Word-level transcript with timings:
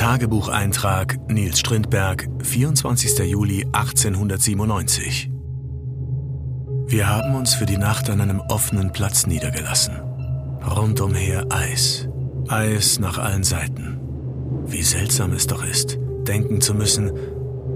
Tagebucheintrag 0.00 1.18
Nils 1.28 1.60
Strindberg, 1.60 2.26
24. 2.42 3.18
Juli 3.18 3.66
1897. 3.70 5.30
Wir 6.86 7.06
haben 7.06 7.34
uns 7.34 7.52
für 7.52 7.66
die 7.66 7.76
Nacht 7.76 8.08
an 8.08 8.22
einem 8.22 8.40
offenen 8.40 8.92
Platz 8.92 9.26
niedergelassen. 9.26 10.00
Rundumher 10.64 11.44
Eis. 11.50 12.08
Eis 12.48 12.98
nach 12.98 13.18
allen 13.18 13.44
Seiten. 13.44 14.00
Wie 14.64 14.82
seltsam 14.82 15.34
es 15.34 15.46
doch 15.46 15.62
ist, 15.62 15.98
denken 16.26 16.62
zu 16.62 16.72
müssen, 16.72 17.12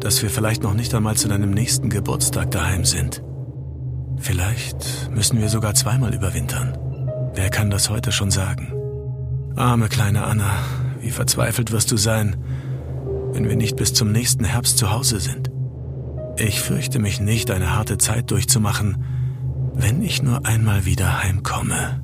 dass 0.01 0.23
wir 0.23 0.31
vielleicht 0.31 0.63
noch 0.63 0.73
nicht 0.73 0.95
einmal 0.95 1.17
zu 1.17 1.29
deinem 1.29 1.51
nächsten 1.51 1.91
Geburtstag 1.91 2.51
daheim 2.53 2.87
sind. 2.87 3.23
Vielleicht 4.17 5.11
müssen 5.15 5.43
wir 5.43 5.51
sogar 5.51 5.75
zweimal 5.75 6.15
überwintern. 6.15 6.79
Wer 7.35 7.51
kann 7.51 7.69
das 7.69 7.91
heute 7.91 8.13
schon 8.13 8.31
sagen? 8.31 8.73
Arme 9.57 9.91
kleine 9.91 10.25
Anna, 10.25 10.55
wie 11.05 11.11
verzweifelt 11.11 11.71
wirst 11.71 11.93
du 11.93 11.99
sein, 11.99 12.43
wenn 13.33 13.47
wir 13.47 13.57
nicht 13.57 13.77
bis 13.77 13.93
zum 13.93 14.11
nächsten 14.11 14.45
Herbst 14.45 14.79
zu 14.79 14.91
Hause 14.91 15.21
sind. 15.21 15.51
Ich 16.37 16.61
fürchte 16.61 16.99
mich 16.99 17.21
nicht, 17.21 17.51
eine 17.51 17.77
harte 17.77 17.99
Zeit 17.99 18.31
durchzumachen, 18.31 19.05
wenn 19.75 20.03
ich 20.03 20.23
nur 20.23 20.47
einmal 20.47 20.87
wieder 20.87 21.23
heimkomme. 21.23 22.03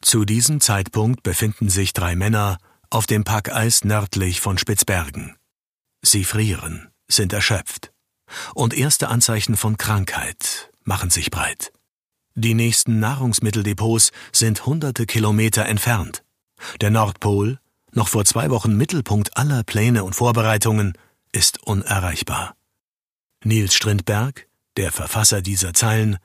Zu 0.00 0.24
diesem 0.24 0.60
Zeitpunkt 0.60 1.22
befinden 1.22 1.68
sich 1.68 1.92
drei 1.92 2.14
Männer 2.14 2.58
auf 2.88 3.06
dem 3.06 3.24
Packeis 3.24 3.84
nördlich 3.84 4.40
von 4.40 4.56
Spitzbergen. 4.56 5.36
Sie 6.02 6.24
frieren, 6.24 6.88
sind 7.08 7.32
erschöpft. 7.32 7.92
Und 8.54 8.72
erste 8.72 9.08
Anzeichen 9.08 9.56
von 9.56 9.76
Krankheit 9.76 10.70
machen 10.84 11.10
sich 11.10 11.30
breit. 11.30 11.72
Die 12.34 12.54
nächsten 12.54 13.00
Nahrungsmitteldepots 13.00 14.12
sind 14.32 14.64
hunderte 14.64 15.06
Kilometer 15.06 15.66
entfernt. 15.66 16.22
Der 16.80 16.90
Nordpol, 16.90 17.58
noch 17.92 18.08
vor 18.08 18.24
zwei 18.24 18.50
Wochen 18.50 18.76
Mittelpunkt 18.76 19.36
aller 19.36 19.64
Pläne 19.64 20.04
und 20.04 20.14
Vorbereitungen, 20.14 20.96
ist 21.32 21.62
unerreichbar. 21.66 22.54
Nils 23.44 23.74
Strindberg, 23.74 24.46
der 24.76 24.92
Verfasser 24.92 25.42
dieser 25.42 25.74
Zeilen, 25.74 26.18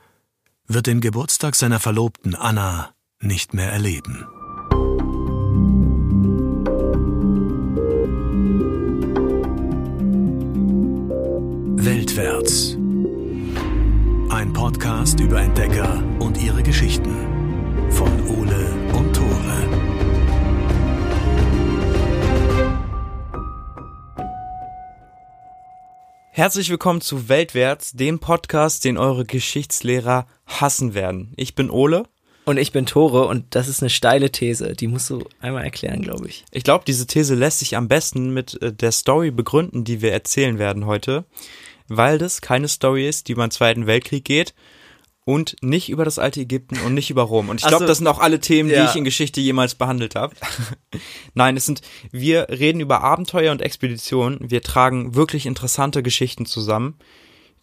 wird 0.67 0.87
den 0.87 1.01
Geburtstag 1.01 1.55
seiner 1.55 1.79
Verlobten 1.79 2.35
Anna 2.35 2.93
nicht 3.19 3.53
mehr 3.53 3.71
erleben. 3.71 4.25
Weltwärts. 11.77 12.77
Ein 14.29 14.53
Podcast 14.53 15.19
über 15.19 15.39
Entdecker 15.39 16.03
und 16.19 16.41
ihre 16.41 16.63
Geschichten 16.63 17.13
von 17.91 18.09
Ole 18.27 18.65
und 18.93 19.15
Tore. 19.15 19.69
Herzlich 26.31 26.69
willkommen 26.71 27.01
zu 27.01 27.29
Weltwärts, 27.29 27.91
dem 27.93 28.19
Podcast, 28.19 28.83
den 28.83 28.97
eure 28.97 29.25
Geschichtslehrer 29.25 30.25
hassen 30.47 30.95
werden. 30.95 31.31
Ich 31.37 31.53
bin 31.53 31.69
Ole. 31.69 32.05
Und 32.45 32.57
ich 32.57 32.71
bin 32.71 32.85
Tore 32.85 33.27
und 33.27 33.55
das 33.55 33.67
ist 33.67 33.81
eine 33.81 33.89
steile 33.89 34.31
These, 34.31 34.73
die 34.73 34.87
musst 34.87 35.09
du 35.09 35.23
einmal 35.39 35.63
erklären, 35.63 36.01
glaube 36.01 36.27
ich. 36.27 36.45
Ich 36.51 36.63
glaube, 36.63 36.83
diese 36.85 37.07
These 37.07 37.35
lässt 37.35 37.59
sich 37.59 37.75
am 37.75 37.87
besten 37.87 38.33
mit 38.33 38.61
äh, 38.61 38.73
der 38.73 38.91
Story 38.91 39.31
begründen, 39.31 39.83
die 39.83 40.01
wir 40.01 40.11
erzählen 40.11 40.59
werden 40.59 40.85
heute, 40.85 41.25
weil 41.87 42.17
das 42.17 42.41
keine 42.41 42.67
Story 42.67 43.07
ist, 43.07 43.27
die 43.27 43.33
über 43.33 43.45
den 43.45 43.51
Zweiten 43.51 43.87
Weltkrieg 43.87 44.25
geht 44.25 44.53
und 45.25 45.55
nicht 45.61 45.89
über 45.89 46.05
das 46.05 46.19
alte 46.19 46.41
Ägypten 46.41 46.79
und 46.85 46.93
nicht 46.93 47.09
über 47.09 47.23
Rom. 47.23 47.49
Und 47.49 47.59
ich 47.59 47.67
glaube, 47.67 47.75
Also, 47.83 47.87
das 47.87 47.97
sind 47.97 48.07
auch 48.07 48.19
alle 48.19 48.39
Themen, 48.39 48.69
ja. 48.69 48.83
die 48.83 48.89
ich 48.89 48.95
in 48.95 49.03
Geschichte 49.03 49.41
jemals 49.41 49.75
behandelt 49.75 50.15
habe. 50.15 50.35
Nein, 51.33 51.57
es 51.57 51.65
sind, 51.65 51.81
wir 52.11 52.47
reden 52.49 52.79
über 52.79 53.01
Abenteuer 53.01 53.51
und 53.51 53.61
Expeditionen. 53.61 54.39
Wir 54.51 54.61
tragen 54.61 55.15
wirklich 55.15 55.47
interessante 55.47 56.03
Geschichten 56.03 56.45
zusammen, 56.45 56.95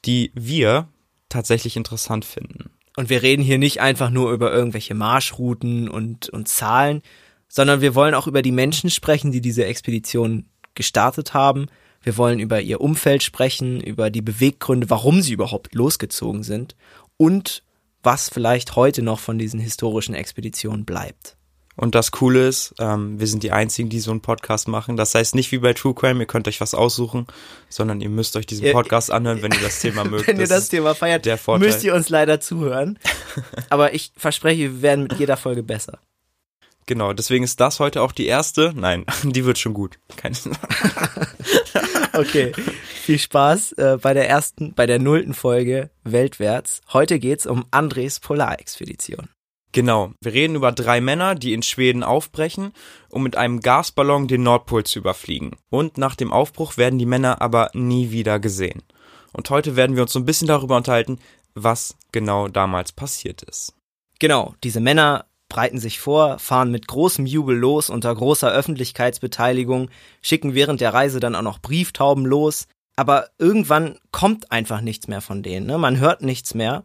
die 0.05 0.33
wir 0.35 0.89
tatsächlich 1.29 1.77
interessant 1.77 2.25
finden. 2.25 2.71
Und 2.97 3.09
wir 3.09 3.23
reden 3.23 3.43
hier 3.43 3.59
nicht 3.59 3.81
einfach 3.81 4.11
nur 4.11 4.33
über 4.33 4.53
irgendwelche 4.53 4.95
Marschrouten 4.95 5.89
und, 5.89 6.29
und 6.29 6.49
Zahlen, 6.49 7.03
sondern 7.49 7.81
wir 7.81 7.95
wollen 7.95 8.15
auch 8.15 8.27
über 8.27 8.43
die 8.43 8.53
Menschen 8.53 8.91
sprechen, 8.91 9.31
die 9.31 9.41
diese 9.41 9.65
Expedition 9.65 10.47
gestartet 10.75 11.33
haben. 11.33 11.69
Wir 12.03 12.17
wollen 12.17 12.39
über 12.39 12.61
ihr 12.61 12.81
Umfeld 12.81 13.23
sprechen, 13.23 13.81
über 13.81 14.11
die 14.11 14.23
Beweggründe, 14.23 14.91
warum 14.91 15.23
sie 15.23 15.33
überhaupt 15.33 15.75
losgezogen 15.75 16.43
sind 16.43 16.75
und 17.17 17.63
was 18.03 18.29
vielleicht 18.29 18.75
heute 18.77 19.03
noch 19.03 19.21
von 19.21 19.39
diesen 19.39 19.61
historischen 19.61 20.15
Expeditionen 20.15 20.85
bleibt. 20.85 21.37
Und 21.75 21.95
das 21.95 22.11
Coole 22.11 22.49
ist, 22.49 22.75
ähm, 22.79 23.19
wir 23.19 23.27
sind 23.27 23.43
die 23.43 23.53
Einzigen, 23.53 23.89
die 23.89 24.01
so 24.01 24.11
einen 24.11 24.21
Podcast 24.21 24.69
machen. 24.69 24.97
Das 24.97 25.15
heißt 25.15 25.35
nicht 25.35 25.53
wie 25.53 25.59
bei 25.59 25.73
True 25.73 25.95
Crime, 25.95 26.21
ihr 26.21 26.27
könnt 26.27 26.47
euch 26.47 26.61
was 26.61 26.75
aussuchen, 26.75 27.27
sondern 27.71 28.01
ihr 28.03 28.11
müsst 28.11 28.37
euch 28.37 28.47
diesen 28.47 28.71
Podcast 28.73 29.11
anhören, 29.11 29.41
wenn 29.41 29.53
ihr 29.53 29.61
das 29.61 29.81
Thema 29.81 30.05
mögt. 30.11 30.27
Wenn 30.27 30.39
ihr 30.39 30.49
das 30.49 30.69
Thema 30.69 30.95
feiert, 30.95 31.27
müsst 31.59 31.83
ihr 31.83 31.95
uns 31.95 32.11
leider 32.11 32.41
zuhören. 32.41 32.99
Aber 33.71 33.95
ich 33.95 34.13
verspreche, 34.17 34.61
wir 34.61 34.83
werden 34.83 35.05
mit 35.05 35.19
jeder 35.19 35.39
Folge 35.39 35.63
besser. 35.63 35.99
Genau, 36.87 37.13
deswegen 37.13 37.45
ist 37.45 37.61
das 37.61 37.81
heute 37.81 38.03
auch 38.03 38.13
die 38.13 38.27
erste. 38.27 38.73
Nein, 38.75 39.07
die 39.23 39.45
wird 39.45 39.59
schon 39.59 39.73
gut. 39.73 39.99
Keine 40.17 40.37
Okay, 42.19 42.53
viel 43.03 43.19
Spaß 43.19 43.73
äh, 43.73 43.99
bei 44.01 44.13
der 44.13 44.29
ersten, 44.29 44.75
bei 44.75 44.85
der 44.87 44.99
nullten 44.99 45.33
Folge 45.33 45.91
Weltwärts. 46.05 46.83
Heute 46.93 47.19
geht's 47.19 47.47
um 47.47 47.65
Andres 47.71 48.21
Polarexpedition. 48.21 49.29
Genau, 49.73 50.13
wir 50.21 50.35
reden 50.35 50.55
über 50.55 50.73
drei 50.73 51.01
Männer, 51.01 51.35
die 51.35 51.55
in 51.55 51.63
Schweden 51.63 52.03
aufbrechen, 52.03 52.73
um 53.09 53.23
mit 53.23 53.37
einem 53.37 53.61
Gasballon 53.61 54.29
den 54.29 54.43
Nordpol 54.43 54.85
zu 54.85 54.99
überfliegen. 54.99 55.57
Und 55.71 55.97
nach 55.97 56.15
dem 56.15 56.31
Aufbruch 56.31 56.77
werden 56.77 56.99
die 56.99 57.07
Männer 57.07 57.41
aber 57.41 57.71
nie 57.73 58.11
wieder 58.11 58.39
gesehen. 58.39 58.83
Und 59.33 59.49
heute 59.49 59.75
werden 59.77 59.97
wir 59.97 60.03
uns 60.03 60.13
so 60.13 60.19
ein 60.19 60.27
bisschen 60.27 60.49
darüber 60.49 60.77
unterhalten, 60.77 61.19
was 61.55 61.97
genau 62.13 62.49
damals 62.49 62.93
passiert 62.93 63.43
ist. 63.43 63.75
Genau, 64.19 64.55
diese 64.63 64.81
Männer 64.81 65.25
breiten 65.53 65.79
sich 65.79 66.01
vor, 66.01 66.39
fahren 66.39 66.71
mit 66.71 66.89
großem 66.89 67.27
Jubel 67.27 67.55
los 67.55 67.91
unter 67.91 68.15
großer 68.15 68.51
Öffentlichkeitsbeteiligung, 68.51 69.91
schicken 70.23 70.55
während 70.55 70.81
der 70.81 70.95
Reise 70.95 71.21
dann 71.21 71.35
auch 71.35 71.43
noch 71.43 71.59
Brieftauben 71.59 72.25
los, 72.25 72.69
aber 72.97 73.27
irgendwann 73.39 73.99
kommt 74.13 74.51
einfach 74.51 74.81
nichts 74.81 75.09
mehr 75.09 75.21
von 75.21 75.43
denen, 75.43 75.67
ne? 75.67 75.77
man 75.77 76.01
hört 76.01 76.23
nichts 76.23 76.55
mehr. 76.55 76.85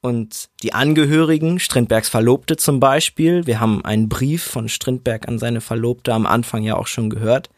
Und 0.00 0.48
die 0.64 0.72
Angehörigen, 0.72 1.60
Strindbergs 1.60 2.08
Verlobte 2.08 2.56
zum 2.56 2.80
Beispiel, 2.80 3.46
wir 3.46 3.60
haben 3.60 3.84
einen 3.84 4.08
Brief 4.08 4.42
von 4.42 4.68
Strindberg 4.68 5.28
an 5.28 5.38
seine 5.38 5.60
Verlobte 5.60 6.12
am 6.12 6.26
Anfang 6.26 6.64
ja 6.64 6.74
auch 6.76 6.88
schon 6.88 7.10
gehört, 7.10 7.48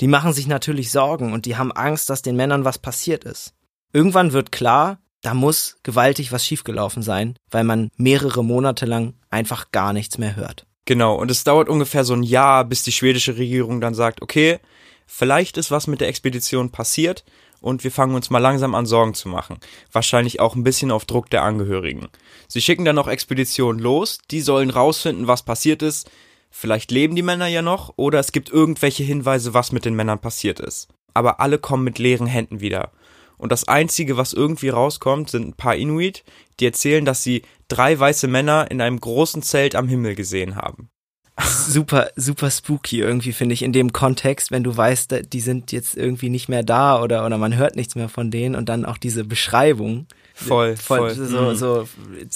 die 0.00 0.06
machen 0.06 0.32
sich 0.32 0.46
natürlich 0.46 0.90
Sorgen 0.90 1.34
und 1.34 1.44
die 1.44 1.56
haben 1.56 1.70
Angst, 1.70 2.08
dass 2.08 2.22
den 2.22 2.36
Männern 2.36 2.64
was 2.64 2.78
passiert 2.78 3.24
ist. 3.24 3.52
Irgendwann 3.92 4.32
wird 4.32 4.52
klar, 4.52 5.01
da 5.22 5.34
muss 5.34 5.76
gewaltig 5.82 6.32
was 6.32 6.44
schiefgelaufen 6.44 7.02
sein, 7.02 7.36
weil 7.50 7.64
man 7.64 7.90
mehrere 7.96 8.44
Monate 8.44 8.86
lang 8.86 9.14
einfach 9.30 9.70
gar 9.72 9.92
nichts 9.92 10.18
mehr 10.18 10.36
hört. 10.36 10.66
Genau, 10.84 11.14
und 11.14 11.30
es 11.30 11.44
dauert 11.44 11.68
ungefähr 11.68 12.04
so 12.04 12.12
ein 12.12 12.24
Jahr, 12.24 12.64
bis 12.64 12.82
die 12.82 12.92
schwedische 12.92 13.38
Regierung 13.38 13.80
dann 13.80 13.94
sagt, 13.94 14.20
okay, 14.20 14.58
vielleicht 15.06 15.56
ist 15.56 15.70
was 15.70 15.86
mit 15.86 16.00
der 16.00 16.08
Expedition 16.08 16.70
passiert 16.70 17.24
und 17.60 17.84
wir 17.84 17.92
fangen 17.92 18.16
uns 18.16 18.30
mal 18.30 18.40
langsam 18.40 18.74
an 18.74 18.86
Sorgen 18.86 19.14
zu 19.14 19.28
machen. 19.28 19.58
Wahrscheinlich 19.92 20.40
auch 20.40 20.56
ein 20.56 20.64
bisschen 20.64 20.90
auf 20.90 21.04
Druck 21.04 21.30
der 21.30 21.44
Angehörigen. 21.44 22.08
Sie 22.48 22.60
schicken 22.60 22.84
dann 22.84 22.96
noch 22.96 23.06
Expeditionen 23.06 23.80
los, 23.80 24.18
die 24.30 24.40
sollen 24.40 24.70
rausfinden, 24.70 25.28
was 25.28 25.44
passiert 25.44 25.82
ist. 25.82 26.10
Vielleicht 26.50 26.90
leben 26.90 27.14
die 27.14 27.22
Männer 27.22 27.46
ja 27.46 27.62
noch 27.62 27.94
oder 27.96 28.18
es 28.18 28.32
gibt 28.32 28.50
irgendwelche 28.50 29.04
Hinweise, 29.04 29.54
was 29.54 29.70
mit 29.70 29.84
den 29.84 29.94
Männern 29.94 30.18
passiert 30.18 30.58
ist. 30.58 30.88
Aber 31.14 31.40
alle 31.40 31.58
kommen 31.58 31.84
mit 31.84 31.98
leeren 31.98 32.26
Händen 32.26 32.60
wieder. 32.60 32.90
Und 33.42 33.50
das 33.50 33.66
Einzige, 33.66 34.16
was 34.16 34.32
irgendwie 34.32 34.68
rauskommt, 34.68 35.28
sind 35.30 35.48
ein 35.48 35.52
paar 35.54 35.74
Inuit, 35.74 36.22
die 36.60 36.66
erzählen, 36.66 37.04
dass 37.04 37.24
sie 37.24 37.42
drei 37.66 37.98
weiße 37.98 38.28
Männer 38.28 38.70
in 38.70 38.80
einem 38.80 39.00
großen 39.00 39.42
Zelt 39.42 39.74
am 39.74 39.88
Himmel 39.88 40.14
gesehen 40.14 40.54
haben. 40.54 40.88
Super, 41.40 42.10
super 42.14 42.50
spooky 42.50 43.00
irgendwie, 43.00 43.32
finde 43.32 43.54
ich, 43.54 43.62
in 43.62 43.72
dem 43.72 43.92
Kontext, 43.92 44.50
wenn 44.52 44.62
du 44.62 44.76
weißt, 44.76 45.32
die 45.32 45.40
sind 45.40 45.72
jetzt 45.72 45.96
irgendwie 45.96 46.28
nicht 46.28 46.48
mehr 46.48 46.62
da 46.62 47.02
oder, 47.02 47.26
oder 47.26 47.36
man 47.38 47.56
hört 47.56 47.74
nichts 47.74 47.94
mehr 47.96 48.08
von 48.08 48.30
denen 48.30 48.54
und 48.54 48.68
dann 48.68 48.84
auch 48.84 48.96
diese 48.98 49.24
Beschreibung. 49.24 50.06
Voll, 50.34 50.76
Von, 50.76 50.98
voll. 50.98 51.14
So, 51.14 51.40
Mhm. 51.40 51.54
so 51.56 51.88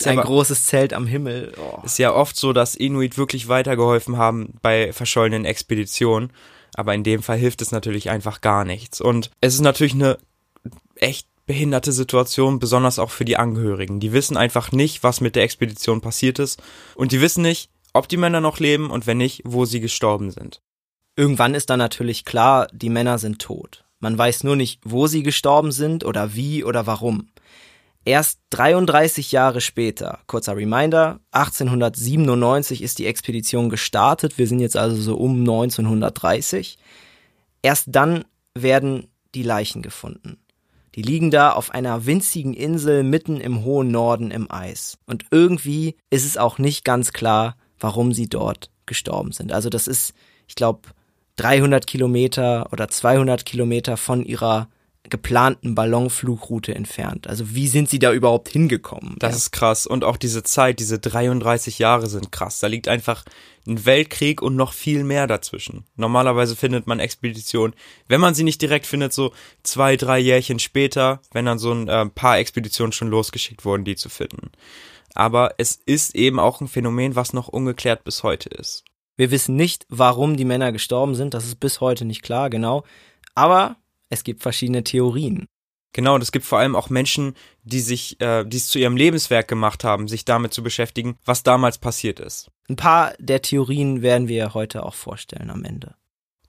ein 0.06 0.18
aber- 0.18 0.26
großes 0.26 0.66
Zelt 0.66 0.92
am 0.92 1.06
Himmel. 1.06 1.52
Oh. 1.60 1.82
Ist 1.84 1.98
ja 1.98 2.12
oft 2.14 2.36
so, 2.36 2.52
dass 2.52 2.74
Inuit 2.74 3.16
wirklich 3.16 3.46
weitergeholfen 3.48 4.16
haben 4.16 4.54
bei 4.60 4.92
verschollenen 4.92 5.44
Expeditionen. 5.44 6.30
Aber 6.74 6.92
in 6.94 7.04
dem 7.04 7.22
Fall 7.22 7.38
hilft 7.38 7.62
es 7.62 7.70
natürlich 7.72 8.10
einfach 8.10 8.40
gar 8.40 8.64
nichts. 8.64 9.00
Und 9.00 9.30
es 9.40 9.54
ist 9.54 9.60
natürlich 9.60 9.94
eine 9.94 10.18
echt 10.96 11.28
behinderte 11.46 11.92
Situation, 11.92 12.58
besonders 12.58 12.98
auch 12.98 13.10
für 13.10 13.24
die 13.24 13.36
Angehörigen. 13.36 14.00
Die 14.00 14.12
wissen 14.12 14.36
einfach 14.36 14.72
nicht, 14.72 15.02
was 15.02 15.20
mit 15.20 15.36
der 15.36 15.44
Expedition 15.44 16.00
passiert 16.00 16.38
ist. 16.38 16.60
Und 16.94 17.12
die 17.12 17.20
wissen 17.20 17.42
nicht, 17.42 17.70
ob 17.92 18.08
die 18.08 18.16
Männer 18.16 18.40
noch 18.40 18.58
leben 18.58 18.90
und 18.90 19.06
wenn 19.06 19.18
nicht, 19.18 19.42
wo 19.44 19.64
sie 19.64 19.80
gestorben 19.80 20.30
sind. 20.30 20.60
Irgendwann 21.16 21.54
ist 21.54 21.70
dann 21.70 21.78
natürlich 21.78 22.24
klar, 22.24 22.68
die 22.72 22.90
Männer 22.90 23.18
sind 23.18 23.40
tot. 23.40 23.84
Man 24.00 24.18
weiß 24.18 24.44
nur 24.44 24.56
nicht, 24.56 24.80
wo 24.84 25.06
sie 25.06 25.22
gestorben 25.22 25.72
sind 25.72 26.04
oder 26.04 26.34
wie 26.34 26.62
oder 26.64 26.86
warum. 26.86 27.28
Erst 28.04 28.40
33 28.50 29.32
Jahre 29.32 29.60
später, 29.60 30.20
kurzer 30.26 30.56
Reminder, 30.56 31.20
1897 31.32 32.82
ist 32.82 32.98
die 32.98 33.06
Expedition 33.06 33.68
gestartet, 33.68 34.38
wir 34.38 34.46
sind 34.46 34.60
jetzt 34.60 34.76
also 34.76 34.96
so 34.96 35.16
um 35.16 35.40
1930. 35.40 36.78
Erst 37.62 37.86
dann 37.88 38.24
werden 38.54 39.08
die 39.34 39.42
Leichen 39.42 39.82
gefunden. 39.82 40.38
Die 40.96 41.02
liegen 41.02 41.30
da 41.30 41.52
auf 41.52 41.70
einer 41.70 42.06
winzigen 42.06 42.54
Insel 42.54 43.02
mitten 43.02 43.38
im 43.40 43.64
hohen 43.64 43.90
Norden 43.90 44.30
im 44.30 44.50
Eis. 44.50 44.98
Und 45.06 45.26
irgendwie 45.30 45.94
ist 46.10 46.24
es 46.24 46.38
auch 46.38 46.58
nicht 46.58 46.84
ganz 46.84 47.12
klar, 47.12 47.56
warum 47.78 48.12
sie 48.12 48.28
dort 48.28 48.70
gestorben 48.86 49.32
sind. 49.32 49.52
Also 49.52 49.68
das 49.68 49.86
ist, 49.86 50.14
ich 50.48 50.54
glaube, 50.54 50.88
300 51.36 51.86
Kilometer 51.86 52.72
oder 52.72 52.88
200 52.88 53.44
Kilometer 53.44 53.98
von 53.98 54.24
ihrer 54.24 54.68
geplanten 55.10 55.74
Ballonflugroute 55.74 56.74
entfernt. 56.74 57.28
Also 57.28 57.54
wie 57.54 57.68
sind 57.68 57.88
sie 57.88 57.98
da 57.98 58.12
überhaupt 58.12 58.48
hingekommen? 58.48 59.16
Das 59.18 59.32
ja. 59.32 59.36
ist 59.36 59.50
krass. 59.52 59.86
Und 59.86 60.02
auch 60.02 60.16
diese 60.16 60.42
Zeit, 60.42 60.80
diese 60.80 60.98
33 60.98 61.78
Jahre 61.78 62.08
sind 62.08 62.32
krass. 62.32 62.58
Da 62.58 62.66
liegt 62.66 62.88
einfach 62.88 63.24
ein 63.66 63.84
Weltkrieg 63.84 64.42
und 64.42 64.56
noch 64.56 64.72
viel 64.72 65.04
mehr 65.04 65.26
dazwischen. 65.26 65.84
Normalerweise 65.96 66.56
findet 66.56 66.86
man 66.86 67.00
Expeditionen, 67.00 67.74
wenn 68.08 68.20
man 68.20 68.34
sie 68.34 68.44
nicht 68.44 68.62
direkt 68.62 68.86
findet, 68.86 69.12
so 69.12 69.32
zwei, 69.62 69.96
drei 69.96 70.18
Jährchen 70.18 70.58
später, 70.58 71.20
wenn 71.32 71.46
dann 71.46 71.58
so 71.58 71.72
ein 71.72 71.88
äh, 71.88 72.06
paar 72.06 72.38
Expeditionen 72.38 72.92
schon 72.92 73.08
losgeschickt 73.08 73.64
wurden, 73.64 73.84
die 73.84 73.96
zu 73.96 74.08
finden. 74.08 74.50
Aber 75.14 75.54
es 75.58 75.80
ist 75.86 76.14
eben 76.14 76.38
auch 76.38 76.60
ein 76.60 76.68
Phänomen, 76.68 77.16
was 77.16 77.32
noch 77.32 77.48
ungeklärt 77.48 78.04
bis 78.04 78.22
heute 78.22 78.50
ist. 78.50 78.84
Wir 79.16 79.30
wissen 79.30 79.56
nicht, 79.56 79.86
warum 79.88 80.36
die 80.36 80.44
Männer 80.44 80.72
gestorben 80.72 81.14
sind. 81.14 81.32
Das 81.32 81.46
ist 81.46 81.58
bis 81.58 81.80
heute 81.80 82.04
nicht 82.04 82.22
klar, 82.22 82.50
genau. 82.50 82.84
Aber 83.34 83.76
es 84.10 84.24
gibt 84.24 84.42
verschiedene 84.42 84.84
Theorien. 84.84 85.46
Genau, 85.92 86.14
und 86.14 86.22
es 86.22 86.32
gibt 86.32 86.44
vor 86.44 86.58
allem 86.58 86.76
auch 86.76 86.90
Menschen, 86.90 87.34
die 87.62 87.80
sich, 87.80 88.20
äh, 88.20 88.44
die 88.44 88.58
es 88.58 88.68
zu 88.68 88.78
ihrem 88.78 88.98
Lebenswerk 88.98 89.48
gemacht 89.48 89.82
haben, 89.82 90.08
sich 90.08 90.26
damit 90.26 90.52
zu 90.52 90.62
beschäftigen, 90.62 91.16
was 91.24 91.42
damals 91.42 91.78
passiert 91.78 92.20
ist. 92.20 92.50
Ein 92.68 92.76
paar 92.76 93.14
der 93.18 93.42
Theorien 93.42 94.02
werden 94.02 94.28
wir 94.28 94.54
heute 94.54 94.84
auch 94.84 94.94
vorstellen 94.94 95.50
am 95.50 95.64
Ende. 95.64 95.94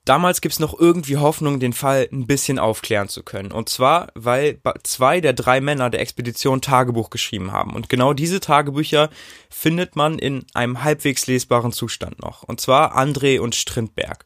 Damals 0.04 0.40
gibt's 0.40 0.58
noch 0.58 0.78
irgendwie 0.78 1.18
Hoffnung, 1.18 1.60
den 1.60 1.74
Fall 1.74 2.08
ein 2.10 2.26
bisschen 2.26 2.58
aufklären 2.58 3.10
zu 3.10 3.22
können. 3.22 3.52
Und 3.52 3.68
zwar, 3.68 4.08
weil 4.14 4.58
zwei 4.82 5.20
der 5.20 5.34
drei 5.34 5.60
Männer 5.60 5.90
der 5.90 6.00
Expedition 6.00 6.62
Tagebuch 6.62 7.10
geschrieben 7.10 7.52
haben. 7.52 7.74
Und 7.74 7.90
genau 7.90 8.14
diese 8.14 8.40
Tagebücher 8.40 9.10
findet 9.50 9.96
man 9.96 10.18
in 10.18 10.46
einem 10.54 10.82
halbwegs 10.82 11.26
lesbaren 11.26 11.72
Zustand 11.72 12.22
noch. 12.22 12.42
Und 12.42 12.58
zwar 12.58 12.96
André 12.96 13.38
und 13.38 13.54
Strindberg. 13.54 14.24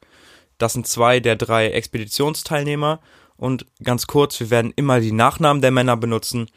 Das 0.56 0.74
sind 0.74 0.86
zwei 0.86 1.18
der 1.18 1.34
drei 1.34 1.70
Expeditionsteilnehmer 1.70 3.00
und 3.36 3.66
ganz 3.82 4.06
kurz, 4.06 4.38
wir 4.38 4.50
werden 4.50 4.72
immer 4.76 5.00
die 5.00 5.10
Nachnamen 5.10 5.62
der 5.62 5.72
Männer 5.72 5.96
benutzen. 5.96 6.48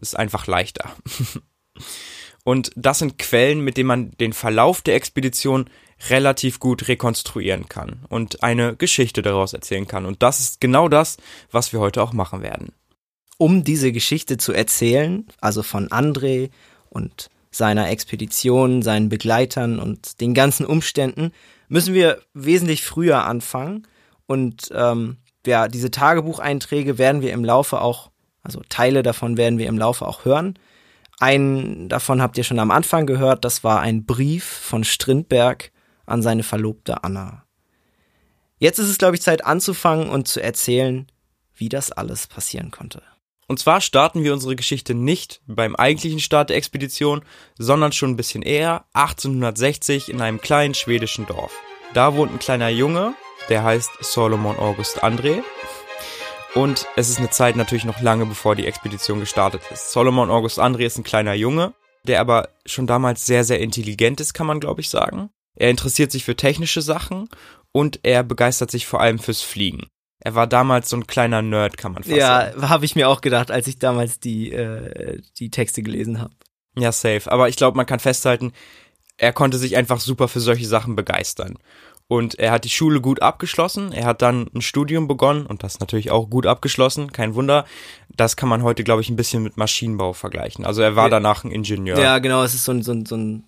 Ist 0.00 0.16
einfach 0.16 0.46
leichter. 0.46 0.94
und 2.44 2.70
das 2.76 2.98
sind 2.98 3.18
Quellen, 3.18 3.60
mit 3.60 3.76
denen 3.76 3.86
man 3.86 4.10
den 4.12 4.32
Verlauf 4.32 4.82
der 4.82 4.94
Expedition 4.94 5.68
relativ 6.08 6.58
gut 6.58 6.88
rekonstruieren 6.88 7.68
kann 7.68 8.00
und 8.08 8.42
eine 8.42 8.74
Geschichte 8.76 9.22
daraus 9.22 9.52
erzählen 9.52 9.86
kann. 9.86 10.06
Und 10.06 10.22
das 10.22 10.40
ist 10.40 10.60
genau 10.60 10.88
das, 10.88 11.18
was 11.50 11.72
wir 11.72 11.80
heute 11.80 12.02
auch 12.02 12.12
machen 12.12 12.42
werden. 12.42 12.72
Um 13.36 13.64
diese 13.64 13.92
Geschichte 13.92 14.38
zu 14.38 14.52
erzählen, 14.52 15.26
also 15.40 15.62
von 15.62 15.88
André 15.88 16.50
und 16.88 17.28
seiner 17.50 17.90
Expedition, 17.90 18.82
seinen 18.82 19.08
Begleitern 19.08 19.78
und 19.78 20.20
den 20.20 20.34
ganzen 20.34 20.64
Umständen, 20.64 21.32
müssen 21.68 21.94
wir 21.94 22.22
wesentlich 22.32 22.82
früher 22.82 23.24
anfangen 23.24 23.86
und 24.26 24.70
ähm, 24.74 25.18
ja, 25.46 25.68
diese 25.68 25.90
Tagebucheinträge 25.90 26.98
werden 26.98 27.22
wir 27.22 27.32
im 27.32 27.44
Laufe 27.44 27.80
auch, 27.80 28.10
also 28.42 28.62
Teile 28.68 29.02
davon 29.02 29.36
werden 29.36 29.58
wir 29.58 29.66
im 29.66 29.78
Laufe 29.78 30.06
auch 30.06 30.24
hören. 30.24 30.58
Einen 31.20 31.90
davon 31.90 32.22
habt 32.22 32.38
ihr 32.38 32.44
schon 32.44 32.58
am 32.58 32.70
Anfang 32.70 33.06
gehört, 33.06 33.44
das 33.44 33.62
war 33.62 33.80
ein 33.80 34.06
Brief 34.06 34.44
von 34.44 34.84
Strindberg 34.84 35.70
an 36.06 36.22
seine 36.22 36.42
Verlobte 36.42 37.04
Anna. 37.04 37.44
Jetzt 38.58 38.78
ist 38.78 38.88
es, 38.88 38.98
glaube 38.98 39.16
ich, 39.16 39.22
Zeit 39.22 39.44
anzufangen 39.44 40.08
und 40.08 40.28
zu 40.28 40.42
erzählen, 40.42 41.06
wie 41.54 41.68
das 41.68 41.92
alles 41.92 42.26
passieren 42.26 42.70
konnte. 42.70 43.02
Und 43.48 43.58
zwar 43.58 43.80
starten 43.80 44.22
wir 44.22 44.32
unsere 44.32 44.56
Geschichte 44.56 44.94
nicht 44.94 45.42
beim 45.46 45.76
eigentlichen 45.76 46.20
Start 46.20 46.50
der 46.50 46.56
Expedition, 46.56 47.22
sondern 47.58 47.92
schon 47.92 48.10
ein 48.10 48.16
bisschen 48.16 48.42
eher, 48.42 48.84
1860 48.94 50.08
in 50.08 50.22
einem 50.22 50.40
kleinen 50.40 50.74
schwedischen 50.74 51.26
Dorf. 51.26 51.52
Da 51.92 52.14
wohnt 52.14 52.32
ein 52.32 52.38
kleiner 52.38 52.68
Junge, 52.68 53.12
der 53.48 53.62
heißt 53.62 53.90
Solomon 54.00 54.56
August 54.56 55.02
André. 55.02 55.42
Und 56.54 56.86
es 56.96 57.08
ist 57.08 57.18
eine 57.18 57.30
Zeit 57.30 57.56
natürlich 57.56 57.84
noch 57.84 58.00
lange 58.00 58.26
bevor 58.26 58.56
die 58.56 58.66
Expedition 58.66 59.20
gestartet 59.20 59.62
ist. 59.70 59.92
Solomon 59.92 60.30
August 60.30 60.58
André 60.58 60.86
ist 60.86 60.98
ein 60.98 61.04
kleiner 61.04 61.34
Junge, 61.34 61.74
der 62.04 62.20
aber 62.20 62.48
schon 62.66 62.86
damals 62.86 63.24
sehr, 63.24 63.44
sehr 63.44 63.60
intelligent 63.60 64.20
ist, 64.20 64.34
kann 64.34 64.46
man 64.46 64.60
glaube 64.60 64.80
ich 64.80 64.90
sagen. 64.90 65.30
Er 65.54 65.70
interessiert 65.70 66.10
sich 66.10 66.24
für 66.24 66.36
technische 66.36 66.82
Sachen 66.82 67.28
und 67.72 68.00
er 68.02 68.24
begeistert 68.24 68.70
sich 68.70 68.86
vor 68.86 69.00
allem 69.00 69.18
fürs 69.18 69.42
Fliegen. 69.42 69.86
Er 70.18 70.34
war 70.34 70.46
damals 70.46 70.90
so 70.90 70.96
ein 70.96 71.06
kleiner 71.06 71.40
Nerd, 71.40 71.78
kann 71.78 71.92
man 71.92 72.02
fast 72.02 72.16
ja, 72.16 72.40
sagen. 72.46 72.62
Ja, 72.62 72.68
habe 72.68 72.84
ich 72.84 72.96
mir 72.96 73.08
auch 73.08 73.20
gedacht, 73.20 73.50
als 73.50 73.66
ich 73.66 73.78
damals 73.78 74.20
die, 74.20 74.52
äh, 74.52 75.22
die 75.38 75.50
Texte 75.50 75.82
gelesen 75.82 76.20
habe. 76.20 76.34
Ja, 76.76 76.92
safe. 76.92 77.30
Aber 77.30 77.48
ich 77.48 77.56
glaube, 77.56 77.76
man 77.76 77.86
kann 77.86 78.00
festhalten, 78.00 78.52
er 79.16 79.32
konnte 79.32 79.58
sich 79.58 79.76
einfach 79.76 80.00
super 80.00 80.28
für 80.28 80.40
solche 80.40 80.66
Sachen 80.66 80.96
begeistern. 80.96 81.58
Und 82.10 82.40
er 82.40 82.50
hat 82.50 82.64
die 82.64 82.70
Schule 82.70 83.00
gut 83.00 83.22
abgeschlossen. 83.22 83.92
Er 83.92 84.04
hat 84.04 84.20
dann 84.20 84.48
ein 84.52 84.62
Studium 84.62 85.06
begonnen 85.06 85.46
und 85.46 85.62
das 85.62 85.78
natürlich 85.78 86.10
auch 86.10 86.28
gut 86.28 86.44
abgeschlossen. 86.44 87.12
Kein 87.12 87.36
Wunder. 87.36 87.64
Das 88.08 88.34
kann 88.34 88.48
man 88.48 88.64
heute, 88.64 88.82
glaube 88.82 89.00
ich, 89.00 89.10
ein 89.10 89.14
bisschen 89.14 89.44
mit 89.44 89.56
Maschinenbau 89.56 90.12
vergleichen. 90.12 90.64
Also 90.64 90.82
er 90.82 90.96
war 90.96 91.04
ja. 91.04 91.10
danach 91.10 91.44
ein 91.44 91.52
Ingenieur. 91.52 91.96
Ja, 92.00 92.18
genau. 92.18 92.42
Es 92.42 92.52
ist 92.52 92.64
so 92.64 92.72
ein, 92.72 92.82
so 92.82 92.90
ein, 92.90 93.06
so 93.06 93.16
ein 93.16 93.44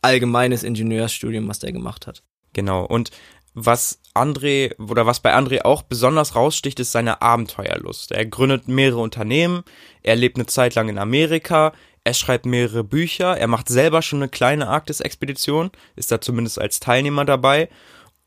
allgemeines 0.00 0.62
Ingenieursstudium, 0.62 1.46
was 1.46 1.58
der 1.58 1.72
gemacht 1.72 2.06
hat. 2.06 2.22
Genau. 2.54 2.86
Und 2.86 3.10
was 3.52 4.00
André 4.14 4.74
oder 4.80 5.04
was 5.04 5.20
bei 5.20 5.34
André 5.34 5.66
auch 5.66 5.82
besonders 5.82 6.34
raussticht, 6.34 6.80
ist 6.80 6.92
seine 6.92 7.20
Abenteuerlust. 7.20 8.12
Er 8.12 8.24
gründet 8.24 8.66
mehrere 8.66 9.00
Unternehmen, 9.00 9.62
er 10.02 10.16
lebt 10.16 10.38
eine 10.38 10.46
Zeit 10.46 10.74
lang 10.74 10.88
in 10.88 10.96
Amerika, 10.96 11.74
er 12.02 12.14
schreibt 12.14 12.46
mehrere 12.46 12.82
Bücher, 12.82 13.36
er 13.36 13.46
macht 13.46 13.68
selber 13.68 14.00
schon 14.00 14.20
eine 14.20 14.30
kleine 14.30 14.68
Arktis-Expedition, 14.68 15.70
ist 15.96 16.10
da 16.10 16.22
zumindest 16.22 16.58
als 16.58 16.80
Teilnehmer 16.80 17.26
dabei 17.26 17.68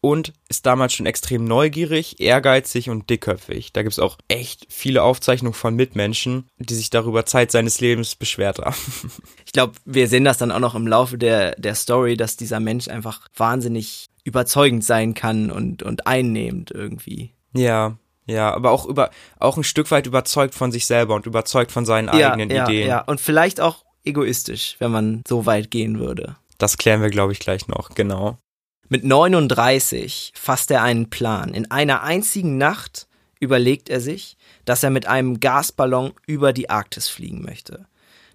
und 0.01 0.33
ist 0.47 0.65
damals 0.65 0.93
schon 0.93 1.05
extrem 1.05 1.43
neugierig, 1.43 2.19
ehrgeizig 2.19 2.89
und 2.89 3.09
dickköpfig. 3.09 3.73
Da 3.73 3.83
gibt's 3.83 3.99
auch 3.99 4.17
echt 4.27 4.65
viele 4.69 5.03
Aufzeichnungen 5.03 5.53
von 5.53 5.75
Mitmenschen, 5.75 6.47
die 6.57 6.75
sich 6.75 6.89
darüber 6.89 7.25
Zeit 7.25 7.51
seines 7.51 7.81
Lebens 7.81 8.15
beschwert 8.15 8.59
haben. 8.59 8.75
Ich 9.45 9.53
glaube, 9.53 9.73
wir 9.83 10.07
sehen 10.07 10.25
das 10.25 10.37
dann 10.37 10.51
auch 10.51 10.59
noch 10.59 10.75
im 10.75 10.85
Laufe 10.85 11.17
der, 11.17 11.55
der 11.55 11.73
Story, 11.73 12.15
dass 12.15 12.37
dieser 12.37 12.59
Mensch 12.59 12.87
einfach 12.87 13.27
wahnsinnig 13.35 14.11
überzeugend 14.23 14.83
sein 14.83 15.15
kann 15.15 15.49
und, 15.49 15.81
und 15.81 16.05
einnehmend 16.05 16.69
irgendwie. 16.69 17.33
Ja, 17.53 17.97
ja, 18.27 18.53
aber 18.53 18.69
auch 18.69 18.85
über, 18.85 19.09
auch 19.39 19.57
ein 19.57 19.63
Stück 19.63 19.89
weit 19.89 20.05
überzeugt 20.05 20.53
von 20.53 20.71
sich 20.71 20.85
selber 20.85 21.15
und 21.15 21.25
überzeugt 21.25 21.71
von 21.71 21.83
seinen 21.83 22.15
ja, 22.15 22.31
eigenen 22.31 22.51
ja, 22.51 22.65
Ideen. 22.65 22.87
Ja, 22.87 23.01
und 23.01 23.19
vielleicht 23.19 23.59
auch 23.59 23.83
egoistisch, 24.05 24.75
wenn 24.77 24.91
man 24.91 25.23
so 25.27 25.47
weit 25.47 25.71
gehen 25.71 25.99
würde. 25.99 26.35
Das 26.59 26.77
klären 26.77 27.01
wir, 27.01 27.09
glaube 27.09 27.31
ich, 27.31 27.39
gleich 27.39 27.67
noch, 27.67 27.95
genau. 27.95 28.37
Mit 28.91 29.03
39 29.03 30.33
fasst 30.35 30.71
er 30.71 30.81
einen 30.81 31.11
Plan. 31.11 31.53
In 31.53 31.69
einer 31.69 32.01
einzigen 32.01 32.57
Nacht 32.57 33.07
überlegt 33.39 33.87
er 33.87 34.01
sich, 34.01 34.35
dass 34.65 34.81
er 34.81 34.89
mit 34.89 35.05
einem 35.05 35.39
Gasballon 35.39 36.13
über 36.25 36.53
die 36.53 36.71
Arktis 36.71 37.07
fliegen 37.07 37.43
möchte. 37.43 37.85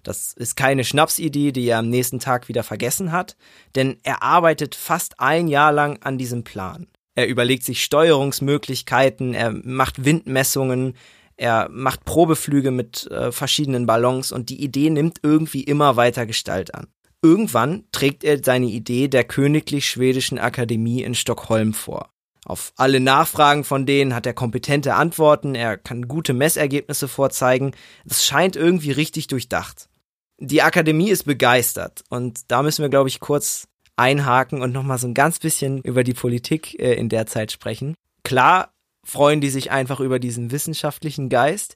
Das 0.03 0.31
ist 0.31 0.55
keine 0.55 0.85
Schnapsidee, 0.85 1.51
die 1.51 1.67
er 1.67 1.79
am 1.79 1.89
nächsten 1.89 2.19
Tag 2.19 2.47
wieder 2.47 2.63
vergessen 2.63 3.11
hat, 3.11 3.35
denn 3.75 3.97
er 4.03 4.23
arbeitet 4.23 4.75
fast 4.75 5.19
ein 5.19 5.49
Jahr 5.49 5.73
lang 5.73 6.01
an 6.03 6.17
diesem 6.17 6.45
Plan. 6.45 6.87
Er 7.15 7.27
überlegt 7.27 7.63
sich 7.63 7.83
Steuerungsmöglichkeiten, 7.83 9.33
er 9.33 9.51
macht 9.51 10.05
Windmessungen, 10.05 10.95
er 11.35 11.67
macht 11.69 12.05
Probeflüge 12.05 12.71
mit 12.71 13.11
äh, 13.11 13.33
verschiedenen 13.33 13.85
Ballons 13.85 14.31
und 14.31 14.49
die 14.49 14.63
Idee 14.63 14.89
nimmt 14.89 15.19
irgendwie 15.21 15.63
immer 15.63 15.97
weiter 15.97 16.25
Gestalt 16.25 16.73
an. 16.73 16.87
Irgendwann 17.25 17.85
trägt 17.91 18.23
er 18.23 18.43
seine 18.43 18.67
Idee 18.67 19.07
der 19.07 19.23
Königlich 19.23 19.89
Schwedischen 19.89 20.37
Akademie 20.37 21.01
in 21.01 21.15
Stockholm 21.15 21.73
vor. 21.73 22.11
Auf 22.45 22.71
alle 22.75 22.99
Nachfragen 22.99 23.63
von 23.63 23.87
denen 23.87 24.13
hat 24.13 24.27
er 24.27 24.35
kompetente 24.35 24.93
Antworten, 24.93 25.55
er 25.55 25.75
kann 25.75 26.07
gute 26.07 26.33
Messergebnisse 26.33 27.07
vorzeigen, 27.07 27.71
es 28.07 28.23
scheint 28.23 28.55
irgendwie 28.55 28.91
richtig 28.91 29.25
durchdacht. 29.25 29.89
Die 30.37 30.61
Akademie 30.61 31.09
ist 31.09 31.23
begeistert 31.23 32.03
und 32.09 32.41
da 32.49 32.61
müssen 32.61 32.83
wir, 32.83 32.89
glaube 32.89 33.09
ich, 33.09 33.19
kurz 33.19 33.67
einhaken 33.95 34.61
und 34.61 34.71
nochmal 34.71 34.99
so 34.99 35.07
ein 35.07 35.15
ganz 35.15 35.39
bisschen 35.39 35.81
über 35.81 36.03
die 36.03 36.13
Politik 36.13 36.79
äh, 36.79 36.93
in 36.93 37.09
der 37.09 37.25
Zeit 37.25 37.51
sprechen. 37.51 37.95
Klar 38.23 38.71
freuen 39.03 39.41
die 39.41 39.49
sich 39.49 39.71
einfach 39.71 39.99
über 39.99 40.19
diesen 40.19 40.51
wissenschaftlichen 40.51 41.29
Geist, 41.29 41.75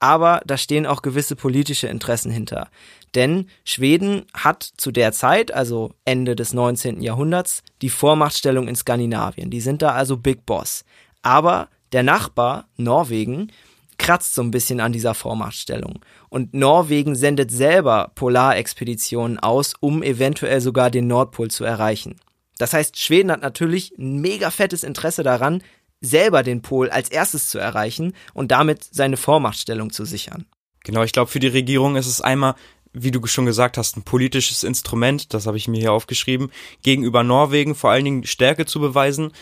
aber 0.00 0.40
da 0.46 0.56
stehen 0.56 0.86
auch 0.86 1.02
gewisse 1.02 1.36
politische 1.36 1.86
Interessen 1.86 2.32
hinter. 2.32 2.68
Denn 3.14 3.46
Schweden 3.64 4.26
hat 4.34 4.62
zu 4.62 4.90
der 4.90 5.12
Zeit, 5.12 5.52
also 5.52 5.92
Ende 6.04 6.34
des 6.34 6.52
19. 6.52 7.00
Jahrhunderts, 7.02 7.62
die 7.82 7.90
Vormachtstellung 7.90 8.66
in 8.66 8.76
Skandinavien. 8.76 9.50
Die 9.50 9.60
sind 9.60 9.82
da 9.82 9.90
also 9.90 10.16
Big 10.16 10.46
Boss. 10.46 10.84
Aber 11.22 11.68
der 11.92 12.02
Nachbar, 12.02 12.66
Norwegen, 12.76 13.52
kratzt 13.98 14.34
so 14.34 14.42
ein 14.42 14.50
bisschen 14.50 14.80
an 14.80 14.92
dieser 14.92 15.14
Vormachtstellung. 15.14 16.00
Und 16.30 16.54
Norwegen 16.54 17.14
sendet 17.14 17.50
selber 17.50 18.12
Polarexpeditionen 18.14 19.38
aus, 19.38 19.74
um 19.80 20.02
eventuell 20.02 20.60
sogar 20.60 20.90
den 20.90 21.06
Nordpol 21.06 21.50
zu 21.50 21.64
erreichen. 21.64 22.16
Das 22.56 22.72
heißt, 22.72 22.98
Schweden 22.98 23.30
hat 23.30 23.42
natürlich 23.42 23.92
ein 23.98 24.20
mega 24.20 24.50
fettes 24.50 24.84
Interesse 24.84 25.22
daran, 25.22 25.62
selber 26.00 26.42
den 26.42 26.62
Pol 26.62 26.90
als 26.90 27.10
erstes 27.10 27.50
zu 27.50 27.58
erreichen 27.58 28.14
und 28.34 28.50
damit 28.50 28.84
seine 28.90 29.16
Vormachtstellung 29.16 29.90
zu 29.90 30.04
sichern. 30.04 30.46
Genau, 30.84 31.02
ich 31.02 31.12
glaube, 31.12 31.30
für 31.30 31.40
die 31.40 31.48
Regierung 31.48 31.96
ist 31.96 32.06
es 32.06 32.20
einmal, 32.20 32.54
wie 32.92 33.10
du 33.10 33.24
schon 33.26 33.46
gesagt 33.46 33.76
hast, 33.76 33.96
ein 33.96 34.02
politisches 34.02 34.64
Instrument, 34.64 35.32
das 35.34 35.46
habe 35.46 35.56
ich 35.56 35.68
mir 35.68 35.78
hier 35.78 35.92
aufgeschrieben, 35.92 36.50
gegenüber 36.82 37.22
Norwegen 37.22 37.74
vor 37.74 37.90
allen 37.90 38.04
Dingen 38.04 38.24
Stärke 38.24 38.66
zu 38.66 38.80
beweisen, 38.80 39.32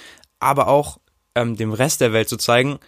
aber 0.40 0.68
auch 0.68 0.98
ähm, 1.34 1.56
dem 1.56 1.72
Rest 1.72 2.00
der 2.00 2.12
Welt 2.12 2.28
zu 2.28 2.36
zeigen, 2.36 2.78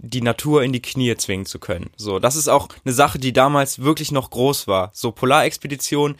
die 0.00 0.22
Natur 0.22 0.62
in 0.62 0.72
die 0.72 0.82
Knie 0.82 1.16
zwingen 1.16 1.46
zu 1.46 1.58
können. 1.58 1.90
So, 1.96 2.18
das 2.18 2.36
ist 2.36 2.48
auch 2.48 2.68
eine 2.84 2.94
Sache, 2.94 3.18
die 3.18 3.32
damals 3.32 3.80
wirklich 3.80 4.12
noch 4.12 4.30
groß 4.30 4.66
war. 4.68 4.90
So 4.94 5.12
Polarexpedition, 5.12 6.16